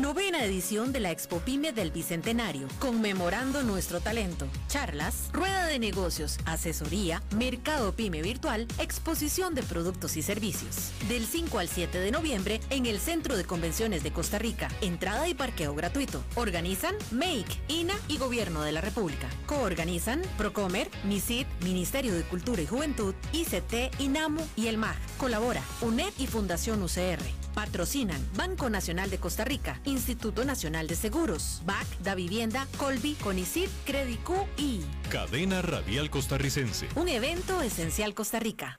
Novena 0.00 0.44
edición 0.44 0.92
de 0.92 0.98
la 0.98 1.12
Expo 1.12 1.38
Pyme 1.38 1.72
del 1.72 1.92
Bicentenario, 1.92 2.66
conmemorando 2.80 3.62
nuestro 3.62 4.00
talento. 4.00 4.48
Charlas, 4.66 5.30
rueda 5.32 5.66
de 5.66 5.78
negocios, 5.78 6.38
asesoría, 6.46 7.22
mercado 7.36 7.92
Pyme 7.92 8.20
virtual, 8.20 8.66
exposición 8.80 9.54
de 9.54 9.62
productos 9.62 10.16
y 10.16 10.22
servicios. 10.22 10.90
Del 11.08 11.24
5 11.24 11.60
al 11.60 11.68
7 11.68 12.00
de 12.00 12.10
noviembre 12.10 12.60
en 12.70 12.86
el 12.86 12.98
Centro 12.98 13.36
de 13.36 13.44
Convenciones 13.44 14.02
de 14.02 14.12
Costa 14.12 14.40
Rica. 14.40 14.68
Entrada 14.80 15.28
y 15.28 15.34
parqueo 15.34 15.76
gratuito. 15.76 16.24
Organizan 16.34 16.96
Make, 17.12 17.60
INA 17.68 17.94
y 18.08 18.18
Gobierno 18.18 18.62
de 18.62 18.72
la 18.72 18.80
República. 18.80 19.28
Coorganizan 19.46 20.22
Procomer, 20.36 20.90
MISID, 21.04 21.46
Ministerio 21.62 22.14
de 22.14 22.24
Cultura 22.24 22.60
y 22.60 22.66
Juventud, 22.66 23.14
ICT, 23.32 24.00
INAMU 24.00 24.42
y 24.56 24.66
el 24.66 24.76
MAG. 24.76 24.96
Colabora 25.18 25.62
UNED 25.82 26.12
y 26.18 26.26
Fundación 26.26 26.82
UCR. 26.82 27.43
Patrocinan 27.54 28.20
Banco 28.36 28.68
Nacional 28.68 29.10
de 29.10 29.18
Costa 29.18 29.44
Rica, 29.44 29.80
Instituto 29.84 30.44
Nacional 30.44 30.86
de 30.86 30.96
Seguros, 30.96 31.62
BAC, 31.64 31.86
Da 32.00 32.14
Vivienda, 32.14 32.66
Colby, 32.76 33.14
Conicid, 33.14 33.68
Credicu 33.84 34.46
y 34.56 34.80
Cadena 35.10 35.62
Radial 35.62 36.10
Costarricense. 36.10 36.88
Un 36.96 37.08
evento 37.08 37.62
esencial 37.62 38.14
Costa 38.14 38.40
Rica. 38.40 38.78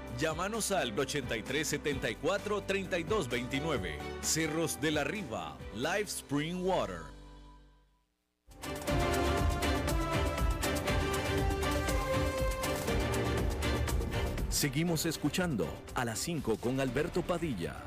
Llámanos 0.19 0.71
al 0.71 0.97
8374 0.97 2.61
3229. 2.63 3.97
Cerros 4.21 4.79
de 4.79 4.91
la 4.91 5.03
Riva, 5.03 5.57
Live 5.75 6.03
Spring 6.03 6.63
Water. 6.63 7.01
Seguimos 14.49 15.07
escuchando 15.07 15.67
a 15.95 16.05
las 16.05 16.19
5 16.19 16.57
con 16.57 16.79
Alberto 16.79 17.23
Padilla. 17.23 17.77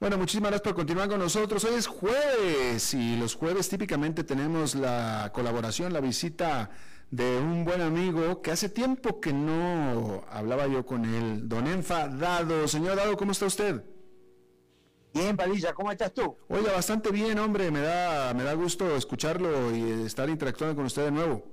Bueno, 0.00 0.18
muchísimas 0.18 0.50
gracias 0.50 0.62
por 0.64 0.74
continuar 0.74 1.08
con 1.08 1.20
nosotros. 1.20 1.62
Hoy 1.62 1.76
es 1.76 1.86
jueves 1.86 2.92
y 2.94 3.16
los 3.16 3.36
jueves 3.36 3.68
típicamente 3.68 4.24
tenemos 4.24 4.74
la 4.74 5.30
colaboración, 5.32 5.92
la 5.92 6.00
visita 6.00 6.70
de 7.12 7.38
un 7.38 7.62
buen 7.66 7.82
amigo 7.82 8.40
que 8.40 8.52
hace 8.52 8.70
tiempo 8.70 9.20
que 9.20 9.34
no 9.34 10.24
hablaba 10.30 10.66
yo 10.66 10.86
con 10.86 11.04
él, 11.04 11.46
don 11.46 11.66
Enfa 11.66 12.08
Dado. 12.08 12.66
Señor 12.66 12.96
Dado, 12.96 13.18
¿cómo 13.18 13.32
está 13.32 13.44
usted? 13.44 13.84
Bien, 15.12 15.36
Padilla, 15.36 15.74
¿cómo 15.74 15.92
estás 15.92 16.14
tú? 16.14 16.38
Oiga, 16.48 16.72
bastante 16.72 17.10
bien, 17.10 17.38
hombre, 17.38 17.70
me 17.70 17.82
da, 17.82 18.32
me 18.32 18.44
da 18.44 18.54
gusto 18.54 18.96
escucharlo 18.96 19.76
y 19.76 20.06
estar 20.06 20.30
interactuando 20.30 20.74
con 20.74 20.86
usted 20.86 21.04
de 21.04 21.10
nuevo. 21.10 21.44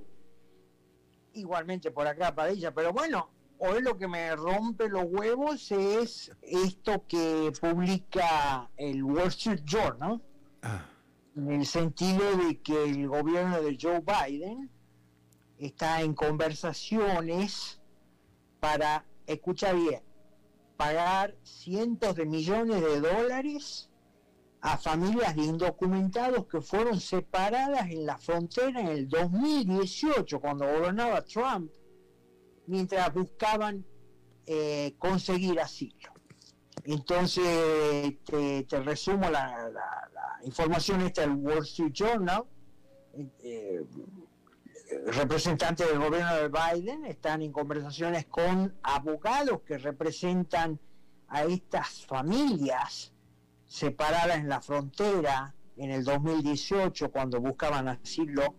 Igualmente 1.34 1.90
por 1.90 2.06
acá, 2.06 2.34
Padilla, 2.34 2.72
pero 2.72 2.94
bueno, 2.94 3.28
hoy 3.58 3.82
lo 3.82 3.98
que 3.98 4.08
me 4.08 4.34
rompe 4.36 4.88
los 4.88 5.04
huevos 5.04 5.70
es 5.72 6.32
esto 6.40 7.04
que 7.06 7.52
publica 7.60 8.70
el 8.78 9.04
Wall 9.04 9.28
Street 9.28 9.60
Journal, 9.66 10.22
ah. 10.62 10.86
en 11.36 11.52
el 11.52 11.66
sentido 11.66 12.34
de 12.38 12.62
que 12.62 12.82
el 12.84 13.06
gobierno 13.06 13.60
de 13.60 13.76
Joe 13.78 14.00
Biden 14.00 14.70
está 15.60 16.00
en 16.02 16.14
conversaciones 16.14 17.80
para, 18.60 19.04
escucha 19.26 19.72
bien, 19.72 20.02
pagar 20.76 21.36
cientos 21.42 22.16
de 22.16 22.24
millones 22.24 22.80
de 22.80 23.00
dólares 23.00 23.90
a 24.62 24.78
familias 24.78 25.36
de 25.36 25.42
indocumentados 25.42 26.46
que 26.46 26.60
fueron 26.60 27.00
separadas 27.00 27.90
en 27.90 28.06
la 28.06 28.18
frontera 28.18 28.80
en 28.80 28.88
el 28.88 29.08
2018, 29.08 30.40
cuando 30.40 30.66
gobernaba 30.66 31.22
Trump, 31.22 31.70
mientras 32.66 33.12
buscaban 33.12 33.84
eh, 34.46 34.94
conseguir 34.98 35.60
asilo. 35.60 36.12
Entonces, 36.84 38.16
te, 38.24 38.80
resumo 38.82 39.28
la, 39.30 39.70
información 40.44 41.02
esta 41.02 41.22
del 41.22 41.32
Wall 41.32 41.64
Street 41.64 41.92
Journal. 41.92 42.44
Eh, 43.42 43.82
representantes 45.06 45.88
del 45.88 45.98
gobierno 45.98 46.34
de 46.36 46.48
Biden 46.48 47.06
están 47.06 47.42
en 47.42 47.52
conversaciones 47.52 48.26
con 48.26 48.74
abogados 48.82 49.60
que 49.62 49.78
representan 49.78 50.78
a 51.28 51.44
estas 51.44 52.04
familias 52.06 53.12
separadas 53.66 54.38
en 54.38 54.48
la 54.48 54.60
frontera 54.60 55.54
en 55.76 55.90
el 55.90 56.04
2018 56.04 57.10
cuando 57.10 57.40
buscaban 57.40 57.88
asilo 57.88 58.54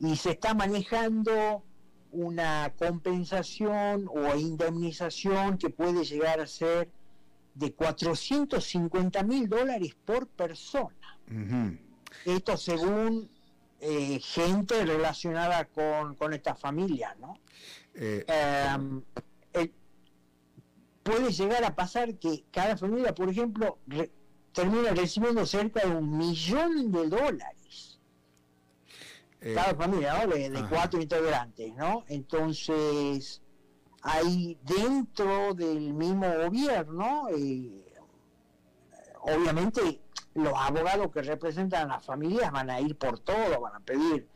y 0.00 0.16
se 0.16 0.32
está 0.32 0.54
manejando 0.54 1.62
una 2.10 2.72
compensación 2.78 4.08
o 4.08 4.34
indemnización 4.36 5.58
que 5.58 5.70
puede 5.70 6.04
llegar 6.04 6.40
a 6.40 6.46
ser 6.46 6.90
de 7.54 7.72
450 7.72 9.22
mil 9.24 9.48
dólares 9.48 9.96
por 10.04 10.26
persona. 10.28 11.18
Esto 12.24 12.56
según 12.56 13.30
eh, 13.80 14.18
gente 14.20 14.84
relacionada 14.84 15.66
con, 15.66 16.16
con 16.16 16.32
esta 16.32 16.56
familia, 16.56 17.16
¿no? 17.20 17.38
Eh, 17.94 18.24
em, 18.26 19.02
puede 21.04 21.30
llegar 21.30 21.64
a 21.64 21.74
pasar 21.74 22.18
que 22.18 22.44
cada 22.50 22.76
familia, 22.76 23.14
por 23.14 23.28
ejemplo, 23.28 23.78
termina 24.52 24.90
recibiendo 24.90 25.46
cerca 25.46 25.86
de 25.86 25.94
un 25.94 26.18
millón 26.18 26.90
de 26.90 27.08
dólares. 27.08 28.00
Eh, 29.40 29.54
cada 29.54 29.74
familia, 29.76 30.26
¿no? 30.26 30.32
De, 30.32 30.66
cuatro 30.68 31.00
integrantes, 31.00 31.72
¿no? 31.76 32.04
Entonces, 32.08 33.40
hay 34.02 34.58
dentro 34.62 35.54
del 35.54 35.94
mismo 35.94 36.26
gobierno, 36.26 37.28
obviamente 39.22 40.00
los 40.38 40.54
abogados 40.56 41.10
que 41.12 41.22
representan 41.22 41.90
a 41.90 41.94
las 41.94 42.04
familias 42.04 42.52
van 42.52 42.70
a 42.70 42.80
ir 42.80 42.96
por 42.96 43.18
todo, 43.18 43.60
van 43.60 43.74
a 43.76 43.80
pedir 43.80 44.28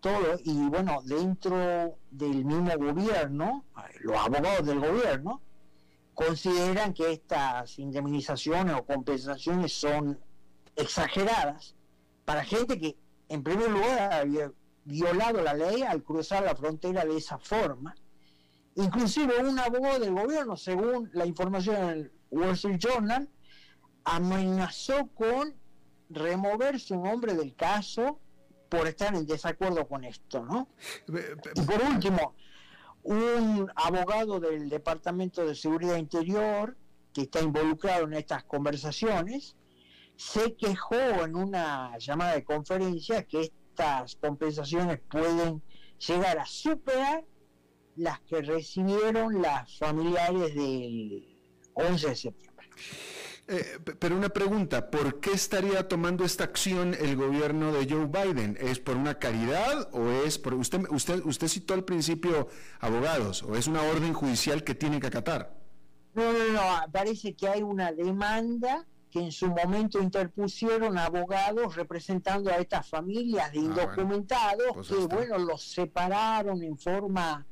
todo, 0.00 0.38
y 0.44 0.68
bueno, 0.68 1.00
dentro 1.04 1.98
del 2.10 2.44
mismo 2.44 2.70
gobierno, 2.76 3.64
los 4.00 4.16
abogados 4.16 4.66
del 4.66 4.80
gobierno, 4.80 5.40
consideran 6.14 6.94
que 6.94 7.12
estas 7.12 7.78
indemnizaciones 7.78 8.74
o 8.76 8.84
compensaciones 8.84 9.72
son 9.72 10.18
exageradas 10.76 11.74
para 12.24 12.44
gente 12.44 12.78
que 12.78 12.96
en 13.28 13.42
primer 13.42 13.70
lugar 13.70 14.12
había 14.12 14.52
violado 14.84 15.42
la 15.42 15.54
ley 15.54 15.82
al 15.82 16.02
cruzar 16.02 16.44
la 16.44 16.54
frontera 16.54 17.04
de 17.04 17.16
esa 17.16 17.38
forma. 17.38 17.94
Inclusive 18.76 19.42
un 19.42 19.58
abogado 19.58 20.00
del 20.00 20.14
gobierno, 20.14 20.56
según 20.56 21.10
la 21.12 21.26
información 21.26 21.76
en 21.76 21.88
el 21.88 22.12
Wall 22.30 22.50
Street 22.50 22.78
Journal, 22.78 23.28
amenazó 24.06 25.08
con 25.08 25.54
remover 26.08 26.78
su 26.80 26.96
nombre 26.96 27.34
del 27.34 27.54
caso 27.54 28.20
por 28.68 28.86
estar 28.86 29.14
en 29.14 29.26
desacuerdo 29.26 29.86
con 29.86 30.04
esto, 30.04 30.44
¿no? 30.44 30.68
Y 31.08 31.60
por 31.62 31.82
último, 31.82 32.34
un 33.02 33.70
abogado 33.74 34.40
del 34.40 34.68
Departamento 34.68 35.44
de 35.44 35.54
Seguridad 35.54 35.96
Interior 35.96 36.76
que 37.12 37.22
está 37.22 37.40
involucrado 37.40 38.04
en 38.04 38.14
estas 38.14 38.44
conversaciones 38.44 39.56
se 40.16 40.54
quejó 40.54 41.24
en 41.24 41.34
una 41.34 41.98
llamada 41.98 42.34
de 42.34 42.44
conferencia 42.44 43.24
que 43.24 43.42
estas 43.42 44.16
compensaciones 44.16 45.00
pueden 45.10 45.62
llegar 45.98 46.38
a 46.38 46.46
superar 46.46 47.24
las 47.96 48.20
que 48.20 48.40
recibieron 48.40 49.42
las 49.42 49.76
familiares 49.78 50.54
del 50.54 51.26
11 51.74 52.08
de 52.08 52.16
septiembre. 52.16 52.70
Eh, 53.48 53.78
pero 54.00 54.16
una 54.16 54.28
pregunta, 54.28 54.90
¿por 54.90 55.20
qué 55.20 55.30
estaría 55.30 55.86
tomando 55.86 56.24
esta 56.24 56.42
acción 56.42 56.94
el 56.94 57.14
gobierno 57.14 57.72
de 57.72 57.86
Joe 57.88 58.06
Biden? 58.06 58.58
¿Es 58.60 58.80
por 58.80 58.96
una 58.96 59.20
caridad 59.20 59.88
o 59.92 60.10
es 60.26 60.36
por 60.36 60.54
usted 60.54 60.80
usted 60.90 61.24
usted 61.24 61.46
citó 61.46 61.74
al 61.74 61.84
principio 61.84 62.48
abogados 62.80 63.44
o 63.44 63.54
es 63.54 63.68
una 63.68 63.82
orden 63.82 64.14
judicial 64.14 64.64
que 64.64 64.74
tiene 64.74 64.98
que 64.98 65.06
acatar? 65.06 65.54
No, 66.14 66.32
no, 66.32 66.52
no, 66.54 66.92
parece 66.92 67.34
que 67.34 67.46
hay 67.46 67.62
una 67.62 67.92
demanda 67.92 68.84
que 69.12 69.20
en 69.20 69.30
su 69.30 69.46
momento 69.46 70.02
interpusieron 70.02 70.98
abogados 70.98 71.76
representando 71.76 72.50
a 72.50 72.56
estas 72.56 72.88
familias 72.88 73.52
de 73.52 73.60
ah, 73.60 73.62
indocumentados 73.62 74.72
pues 74.74 74.88
que, 74.88 75.06
bueno, 75.06 75.38
los 75.38 75.62
separaron 75.62 76.64
en 76.64 76.76
forma 76.76 77.46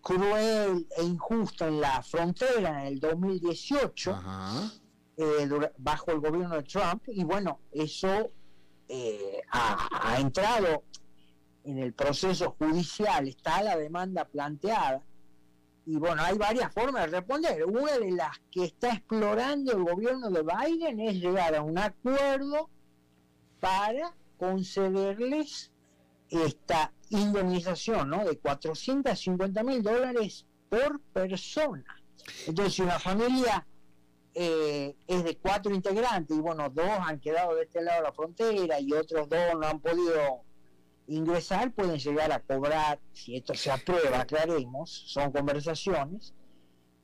cruel 0.00 0.88
e 0.96 1.04
injusta 1.04 1.68
en 1.68 1.80
la 1.80 2.02
frontera 2.02 2.80
en 2.80 2.94
el 2.94 2.98
2018. 2.98 4.10
Ajá 4.10 4.72
eh, 5.16 5.48
bajo 5.78 6.12
el 6.12 6.20
gobierno 6.20 6.56
de 6.56 6.62
Trump 6.62 7.02
y 7.08 7.24
bueno, 7.24 7.60
eso 7.72 8.30
eh, 8.88 9.42
ha, 9.52 10.16
entrado 10.18 10.84
en 11.64 11.78
el 11.78 11.92
proceso 11.92 12.56
judicial, 12.58 13.28
está 13.28 13.62
la 13.62 13.76
demanda 13.76 14.24
planteada 14.24 15.02
y 15.86 15.96
bueno, 15.96 16.22
hay 16.22 16.36
varias 16.36 16.72
formas 16.72 17.04
de 17.10 17.18
responder. 17.18 17.64
Una 17.64 17.98
de 17.98 18.12
las 18.12 18.38
que 18.50 18.64
está 18.64 18.90
explorando 18.90 19.72
el 19.72 19.84
gobierno 19.84 20.30
de 20.30 20.42
Biden 20.42 21.00
es 21.00 21.16
llegar 21.16 21.54
a 21.54 21.62
un 21.62 21.78
acuerdo 21.78 22.68
para 23.60 24.14
concederles 24.38 25.72
esta 26.30 26.92
indemnización 27.10 28.10
¿no? 28.10 28.24
de 28.24 28.38
450 28.38 29.62
mil 29.62 29.82
dólares 29.82 30.46
por 30.68 31.00
persona. 31.00 32.02
Entonces, 32.46 32.74
si 32.74 32.82
una 32.82 32.98
familia 32.98 33.66
eh, 34.34 34.94
es 35.06 35.24
de 35.24 35.36
cuatro 35.36 35.74
integrantes 35.74 36.36
y 36.36 36.40
bueno, 36.40 36.68
dos 36.70 36.86
han 36.86 37.18
quedado 37.20 37.54
de 37.54 37.64
este 37.64 37.82
lado 37.82 37.98
de 37.98 38.08
la 38.08 38.12
frontera 38.12 38.80
y 38.80 38.92
otros 38.92 39.28
dos 39.28 39.40
no 39.58 39.66
han 39.66 39.80
podido 39.80 40.42
ingresar, 41.08 41.72
pueden 41.72 41.98
llegar 41.98 42.30
a 42.32 42.38
cobrar, 42.40 43.00
si 43.12 43.36
esto 43.36 43.54
se 43.54 43.70
aprueba, 43.70 44.20
aclaremos, 44.20 44.90
son 45.08 45.32
conversaciones, 45.32 46.34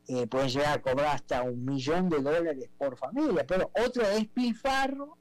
eh, 0.08 0.28
pueden 0.28 0.48
llegar 0.48 0.78
a 0.78 0.82
cobrar 0.82 1.16
hasta 1.16 1.42
un 1.42 1.64
millón 1.64 2.08
de 2.08 2.20
dólares 2.20 2.70
por 2.78 2.96
familia, 2.96 3.44
pero 3.44 3.70
otro 3.84 4.06
despilfarro 4.08 5.18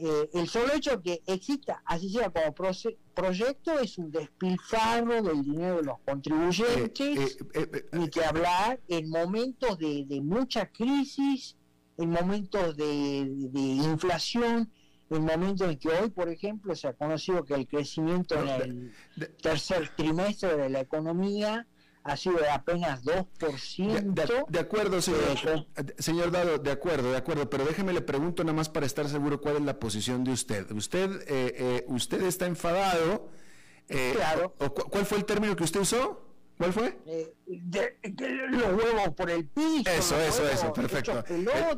eh, 0.00 0.30
el 0.34 0.48
solo 0.48 0.74
hecho 0.74 1.02
que 1.02 1.22
exista, 1.26 1.82
así 1.84 2.08
sea 2.08 2.30
como 2.30 2.54
proyecto, 3.14 3.80
es 3.80 3.98
un 3.98 4.12
despilfarro 4.12 5.22
del 5.22 5.42
dinero 5.42 5.78
de 5.78 5.82
los 5.82 5.98
contribuyentes, 6.00 7.36
eh, 7.54 7.88
eh, 7.92 8.10
que 8.10 8.24
hablar 8.24 8.80
en 8.86 9.10
momentos 9.10 9.76
de, 9.78 10.20
mucha 10.22 10.70
crisis, 10.70 11.56
en 11.96 12.10
momentos 12.10 12.76
de, 12.76 13.26
de, 13.50 13.60
inflación, 13.60 14.70
en 15.10 15.24
momentos 15.24 15.68
en 15.68 15.78
que 15.78 15.88
hoy, 15.88 16.10
por 16.10 16.28
ejemplo, 16.28 16.76
se 16.76 16.86
ha 16.86 16.92
conocido 16.92 17.44
que 17.44 17.54
el 17.54 17.66
crecimiento 17.66 18.36
en 18.40 18.92
el 19.16 19.36
tercer 19.42 19.96
trimestre 19.96 20.56
de 20.56 20.68
la 20.68 20.80
economía 20.80 21.66
ha 22.08 22.16
sido 22.16 22.38
de 22.38 22.48
apenas 22.48 23.04
2%. 23.04 24.00
De, 24.02 24.44
de, 24.48 24.58
acuerdo, 24.58 25.00
señor, 25.02 25.66
señor 25.98 26.30
Dado, 26.30 26.58
de 26.58 26.70
acuerdo, 26.70 27.10
de 27.10 27.16
acuerdo, 27.16 27.48
pero 27.50 27.64
déjeme 27.64 27.92
le 27.92 28.00
pregunto 28.00 28.42
nada 28.44 28.56
más 28.56 28.68
para 28.68 28.86
estar 28.86 29.08
seguro 29.08 29.40
cuál 29.40 29.56
es 29.56 29.62
la 29.62 29.78
posición 29.78 30.24
de 30.24 30.32
usted. 30.32 30.70
Usted, 30.70 31.22
eh, 31.22 31.54
eh, 31.56 31.84
usted 31.88 32.22
está 32.22 32.46
enfadado. 32.46 33.28
Eh, 33.88 34.12
claro. 34.14 34.54
¿Cuál 34.90 35.06
fue 35.06 35.18
el 35.18 35.24
término 35.24 35.56
que 35.56 35.64
usted 35.64 35.80
usó? 35.80 36.27
¿Cuál 36.58 36.72
fue? 36.72 36.98
Eh, 37.06 37.34
los 38.50 38.66
huevos 38.72 39.14
por 39.16 39.30
el 39.30 39.46
piso. 39.46 39.88
Eso, 39.88 40.20
eso, 40.20 40.48
eso, 40.48 40.72
perfecto. 40.72 41.24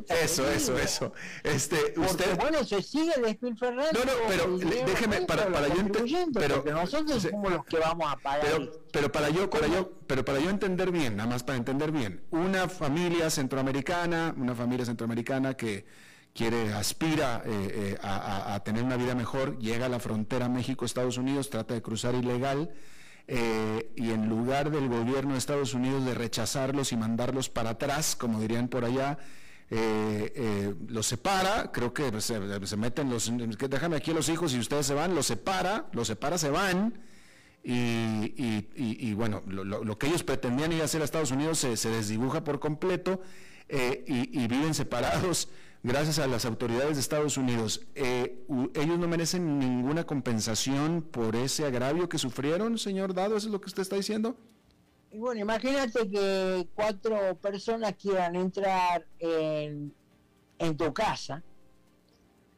eso, 0.09 0.51
eso, 0.51 0.79
eso. 0.79 1.13
Este, 1.45 1.93
usted. 1.99 2.39
bueno, 2.39 2.65
se 2.65 2.83
sigue 2.83 3.13
despilfarrando. 3.23 4.01
No, 4.01 4.05
no, 4.07 4.13
pero 4.27 4.57
déjeme, 4.87 5.21
para, 5.23 5.53
para 5.53 5.69
yo 5.69 5.81
entender. 5.83 6.33
Pero 6.33 6.65
nosotros 6.65 7.23
somos 7.23 7.53
los 7.53 7.65
que 7.67 7.79
vamos 7.79 8.11
a 8.11 8.17
pagar. 8.17 8.41
Pero, 8.41 8.73
pero 8.91 9.13
para 9.13 9.29
yo, 9.29 9.51
para 9.51 9.67
yo, 9.67 9.93
pero 10.07 10.25
para 10.25 10.41
yo 10.41 10.49
entender 10.49 10.91
bien, 10.91 11.15
nada 11.17 11.29
más 11.29 11.43
para 11.43 11.59
entender 11.59 11.93
bien, 11.93 12.23
una 12.31 12.67
familia 12.67 13.29
centroamericana, 13.29 14.35
una 14.39 14.55
familia 14.55 14.87
centroamericana 14.87 15.59
que 15.59 15.85
quiere, 16.33 16.73
aspira 16.73 17.43
eh, 17.45 17.51
eh, 17.51 17.99
a, 18.01 18.55
a 18.55 18.65
tener 18.65 18.83
una 18.83 18.97
vida 18.97 19.15
mejor, 19.15 19.59
llega 19.59 19.87
a 19.87 19.89
la 19.91 20.01
frontera 20.01 20.49
México-Estados 20.49 21.19
Unidos, 21.19 21.51
trata 21.51 21.75
de 21.75 21.83
cruzar 21.83 22.15
ilegal 22.15 22.73
eh, 23.33 23.93
y 23.95 24.11
en 24.11 24.29
lugar 24.29 24.73
del 24.73 24.89
gobierno 24.89 25.35
de 25.35 25.39
Estados 25.39 25.73
Unidos 25.73 26.05
de 26.05 26.15
rechazarlos 26.15 26.91
y 26.91 26.97
mandarlos 26.97 27.49
para 27.49 27.71
atrás, 27.71 28.17
como 28.17 28.41
dirían 28.41 28.67
por 28.67 28.85
allá, 28.85 29.19
eh, 29.71 30.33
eh, 30.35 30.75
los 30.89 31.07
separa, 31.07 31.71
creo 31.71 31.95
que 31.95 32.21
se, 32.21 32.41
meten 32.77 33.09
los, 33.09 33.33
déjame 33.71 33.95
aquí 33.95 34.13
los 34.13 34.29
hijos 34.29 34.53
y 34.53 34.59
ustedes 34.59 34.85
se 34.85 34.95
van, 34.95 35.15
los 35.15 35.27
separa, 35.27 35.87
los 35.93 36.09
separa, 36.09 36.39
se 36.39 36.51
van, 36.51 37.05
y, 37.63 39.13
bueno, 39.13 39.45
lo, 39.47 39.97
que 39.97 40.09
ellos 40.09 40.25
pretendían 40.25 40.73
ir 40.73 40.83
a 40.83 40.87
hacer 40.87 41.01
a 41.01 41.05
Estados 41.05 41.31
Unidos 41.31 41.61
se, 41.61 41.77
se 41.77 41.89
desdibuja 41.89 42.43
por 42.43 42.59
completo 42.59 43.23
y 43.69 44.49
viven 44.49 44.75
separados 44.75 45.49
gracias 45.83 46.19
a 46.19 46.27
las 46.27 46.45
autoridades 46.45 46.97
de 46.97 47.01
Estados 47.01 47.37
Unidos, 47.37 47.87
eh, 47.95 48.45
¿ellos 48.75 48.99
no 48.99 49.09
merecen 49.09 49.59
ninguna 49.59 50.05
compensación 50.05 51.03
por 51.03 51.37
ese 51.37 51.65
agravio 51.65 52.09
que 52.09 52.19
sufrieron, 52.19 52.79
señor 52.79 53.15
Dado? 53.15 53.37
¿Eso 53.37 53.49
es 53.49 53.53
lo 53.53 53.61
que 53.61 53.67
usted 53.67 53.83
está 53.83 53.97
diciendo? 53.97 54.37
Bueno, 55.13 55.41
imagínate 55.41 56.09
que 56.09 56.69
cuatro 56.75 57.35
personas 57.37 57.95
quieran 57.95 58.37
entrar 58.37 59.05
en, 59.19 59.93
tu 60.77 60.93
casa, 60.95 61.43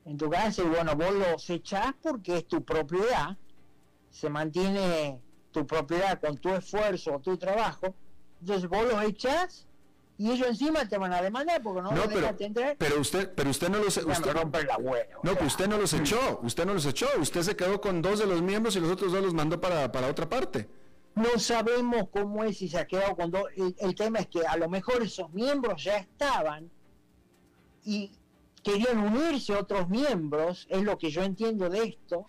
en 0.05 0.19
tu 0.19 0.29
casa, 0.29 0.63
y 0.63 0.67
bueno, 0.67 0.95
vos 0.95 1.15
los 1.15 1.49
echás 1.49 1.95
porque 2.03 2.39
es 2.39 2.47
tu 2.47 2.63
propiedad, 2.63 3.39
se 4.11 4.29
mantiene 4.29 5.19
tu 5.51 5.67
propiedad 5.67 6.21
con 6.21 6.37
tu 6.37 6.51
esfuerzo 6.51 7.21
tu 7.21 7.39
trabajo, 7.39 7.95
entonces 8.41 8.69
vos 8.69 8.85
los 8.85 9.03
echás 9.05 9.67
y 10.19 10.31
ellos 10.31 10.49
encima 10.49 10.87
te 10.89 10.99
van 10.99 11.13
a 11.13 11.23
demandar 11.23 11.63
porque 11.63 11.83
no, 11.83 11.91
no 11.91 12.03
pero, 12.09 12.35
entrar. 12.39 12.77
Pero 12.79 13.01
usted, 13.01 13.33
pero 13.35 13.51
usted 13.51 13.69
no 13.69 13.79
los 13.79 13.97
usted, 13.97 14.35
la 14.35 14.79
No, 15.23 15.35
pues 15.35 15.47
usted 15.47 15.69
no 15.69 15.79
los 15.79 15.93
echó, 15.95 16.41
usted 16.43 16.67
no 16.67 16.75
los 16.75 16.87
echó, 16.87 17.07
usted 17.19 17.43
se 17.43 17.57
quedó 17.57 17.81
con 17.81 18.03
dos 18.03 18.19
de 18.19 18.27
los 18.27 18.43
miembros 18.43 18.77
y 18.77 18.81
los 18.81 18.91
otros 18.91 19.13
dos 19.13 19.23
los 19.23 19.35
mandó 19.35 19.61
para, 19.61 19.91
para 19.91 20.09
otra 20.09 20.29
parte. 20.29 20.69
No 21.15 21.39
sabemos 21.39 22.09
cómo 22.11 22.45
es 22.45 22.59
si 22.59 22.69
se 22.69 22.79
ha 22.79 22.87
quedado 22.87 23.17
con 23.17 23.31
dos. 23.31 23.45
el 23.57 23.95
tema 23.95 24.21
es 24.21 24.29
que 24.29 24.47
a 24.47 24.57
lo 24.57 24.69
mejor 24.69 25.03
esos 25.03 25.33
miembros 25.33 25.85
ya 25.85 25.97
estaban 25.97 26.71
y 27.85 28.13
querían 28.63 28.99
unirse 28.99 29.55
otros 29.55 29.89
miembros, 29.89 30.67
es 30.71 30.83
lo 30.83 30.97
que 30.99 31.11
yo 31.11 31.23
entiendo 31.23 31.69
de 31.69 31.85
esto, 31.85 32.27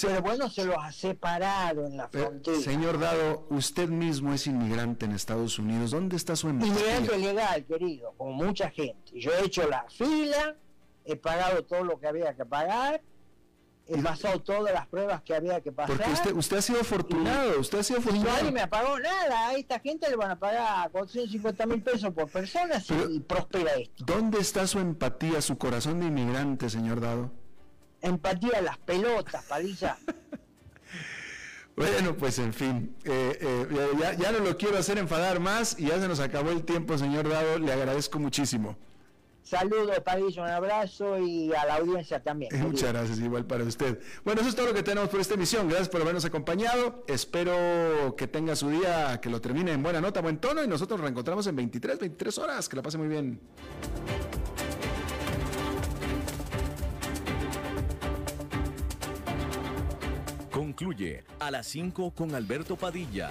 pero 0.00 0.20
bueno, 0.20 0.50
se 0.50 0.64
los 0.64 0.76
ha 0.78 0.92
separado 0.92 1.86
en 1.86 1.96
la 1.96 2.08
frontera. 2.08 2.58
Señor 2.58 2.98
Dado, 2.98 3.46
usted 3.50 3.88
mismo 3.88 4.32
es 4.34 4.46
inmigrante 4.46 5.06
en 5.06 5.12
Estados 5.12 5.58
Unidos, 5.58 5.92
¿dónde 5.92 6.16
está 6.16 6.36
su 6.36 6.48
empatía? 6.48 6.74
Inmigrante 6.74 7.18
legal, 7.18 7.64
querido, 7.64 8.14
como 8.16 8.32
mucha 8.32 8.70
gente. 8.70 9.18
Yo 9.18 9.30
he 9.32 9.44
hecho 9.46 9.68
la 9.68 9.86
fila, 9.88 10.56
he 11.04 11.16
pagado 11.16 11.64
todo 11.64 11.84
lo 11.84 11.98
que 12.00 12.08
había 12.08 12.34
que 12.34 12.44
pagar, 12.44 13.00
he 13.88 14.02
pasado 14.02 14.40
todas 14.40 14.72
las 14.72 14.86
pruebas 14.86 15.22
que 15.22 15.34
había 15.34 15.60
que 15.60 15.70
pasar. 15.72 15.96
Porque 15.96 16.12
usted, 16.12 16.32
usted 16.34 16.56
ha 16.56 16.62
sido 16.62 16.80
afortunado, 16.80 17.60
usted 17.60 17.78
ha 17.78 17.82
sido 17.82 18.00
afortunado. 18.00 18.36
Nadie 18.36 18.50
me 18.50 18.66
pagó 18.66 18.98
nada, 18.98 19.48
a 19.48 19.54
esta 19.54 19.78
gente 19.78 20.08
le 20.10 20.16
van 20.16 20.32
a 20.32 20.38
pagar 20.38 20.90
450 20.90 21.66
mil 21.66 21.82
pesos 21.82 22.12
por 22.12 22.28
persona 22.28 22.82
y 23.10 23.20
prospera 23.20 23.74
esto. 23.74 24.04
¿Dónde 24.04 24.40
está 24.40 24.66
su 24.66 24.80
empatía, 24.80 25.40
su 25.40 25.56
corazón 25.56 26.00
de 26.00 26.06
inmigrante, 26.06 26.68
señor 26.68 27.00
Dado? 27.00 27.30
Empatía 28.02 28.60
las 28.60 28.78
pelotas, 28.78 29.44
Padilla. 29.44 29.98
Bueno, 31.76 32.16
pues 32.16 32.38
en 32.38 32.54
fin, 32.54 32.96
eh, 33.04 33.38
eh, 33.38 33.90
ya, 34.00 34.14
ya 34.14 34.32
no 34.32 34.38
lo 34.38 34.56
quiero 34.56 34.78
hacer 34.78 34.96
enfadar 34.96 35.40
más 35.40 35.78
y 35.78 35.88
ya 35.88 36.00
se 36.00 36.08
nos 36.08 36.20
acabó 36.20 36.50
el 36.50 36.64
tiempo, 36.64 36.96
señor 36.96 37.28
Dado, 37.28 37.58
le 37.58 37.70
agradezco 37.70 38.18
muchísimo. 38.18 38.78
Saludos, 39.46 40.00
Padilla, 40.00 40.42
un 40.42 40.48
abrazo 40.48 41.20
y 41.20 41.54
a 41.54 41.64
la 41.66 41.76
audiencia 41.76 42.20
también. 42.20 42.50
Muchas 42.62 42.92
gracias, 42.92 43.20
igual 43.20 43.44
para 43.44 43.62
usted. 43.62 44.00
Bueno, 44.24 44.40
eso 44.40 44.50
es 44.50 44.56
todo 44.56 44.66
lo 44.66 44.74
que 44.74 44.82
tenemos 44.82 45.08
por 45.08 45.20
esta 45.20 45.34
emisión. 45.34 45.68
Gracias 45.68 45.88
por 45.88 46.02
habernos 46.02 46.24
acompañado. 46.24 47.04
Espero 47.06 48.16
que 48.16 48.26
tenga 48.26 48.56
su 48.56 48.70
día, 48.70 49.20
que 49.20 49.30
lo 49.30 49.40
termine 49.40 49.70
en 49.70 49.84
buena 49.84 50.00
nota, 50.00 50.20
buen 50.20 50.38
tono 50.38 50.64
y 50.64 50.66
nosotros 50.66 50.98
nos 50.98 51.04
reencontramos 51.04 51.46
en 51.46 51.54
23, 51.54 51.96
23 51.96 52.38
horas. 52.38 52.68
Que 52.68 52.74
la 52.74 52.82
pase 52.82 52.98
muy 52.98 53.06
bien. 53.06 53.38
Concluye 60.50 61.22
a 61.38 61.52
las 61.52 61.68
5 61.68 62.10
con 62.16 62.34
Alberto 62.34 62.74
Padilla 62.74 63.30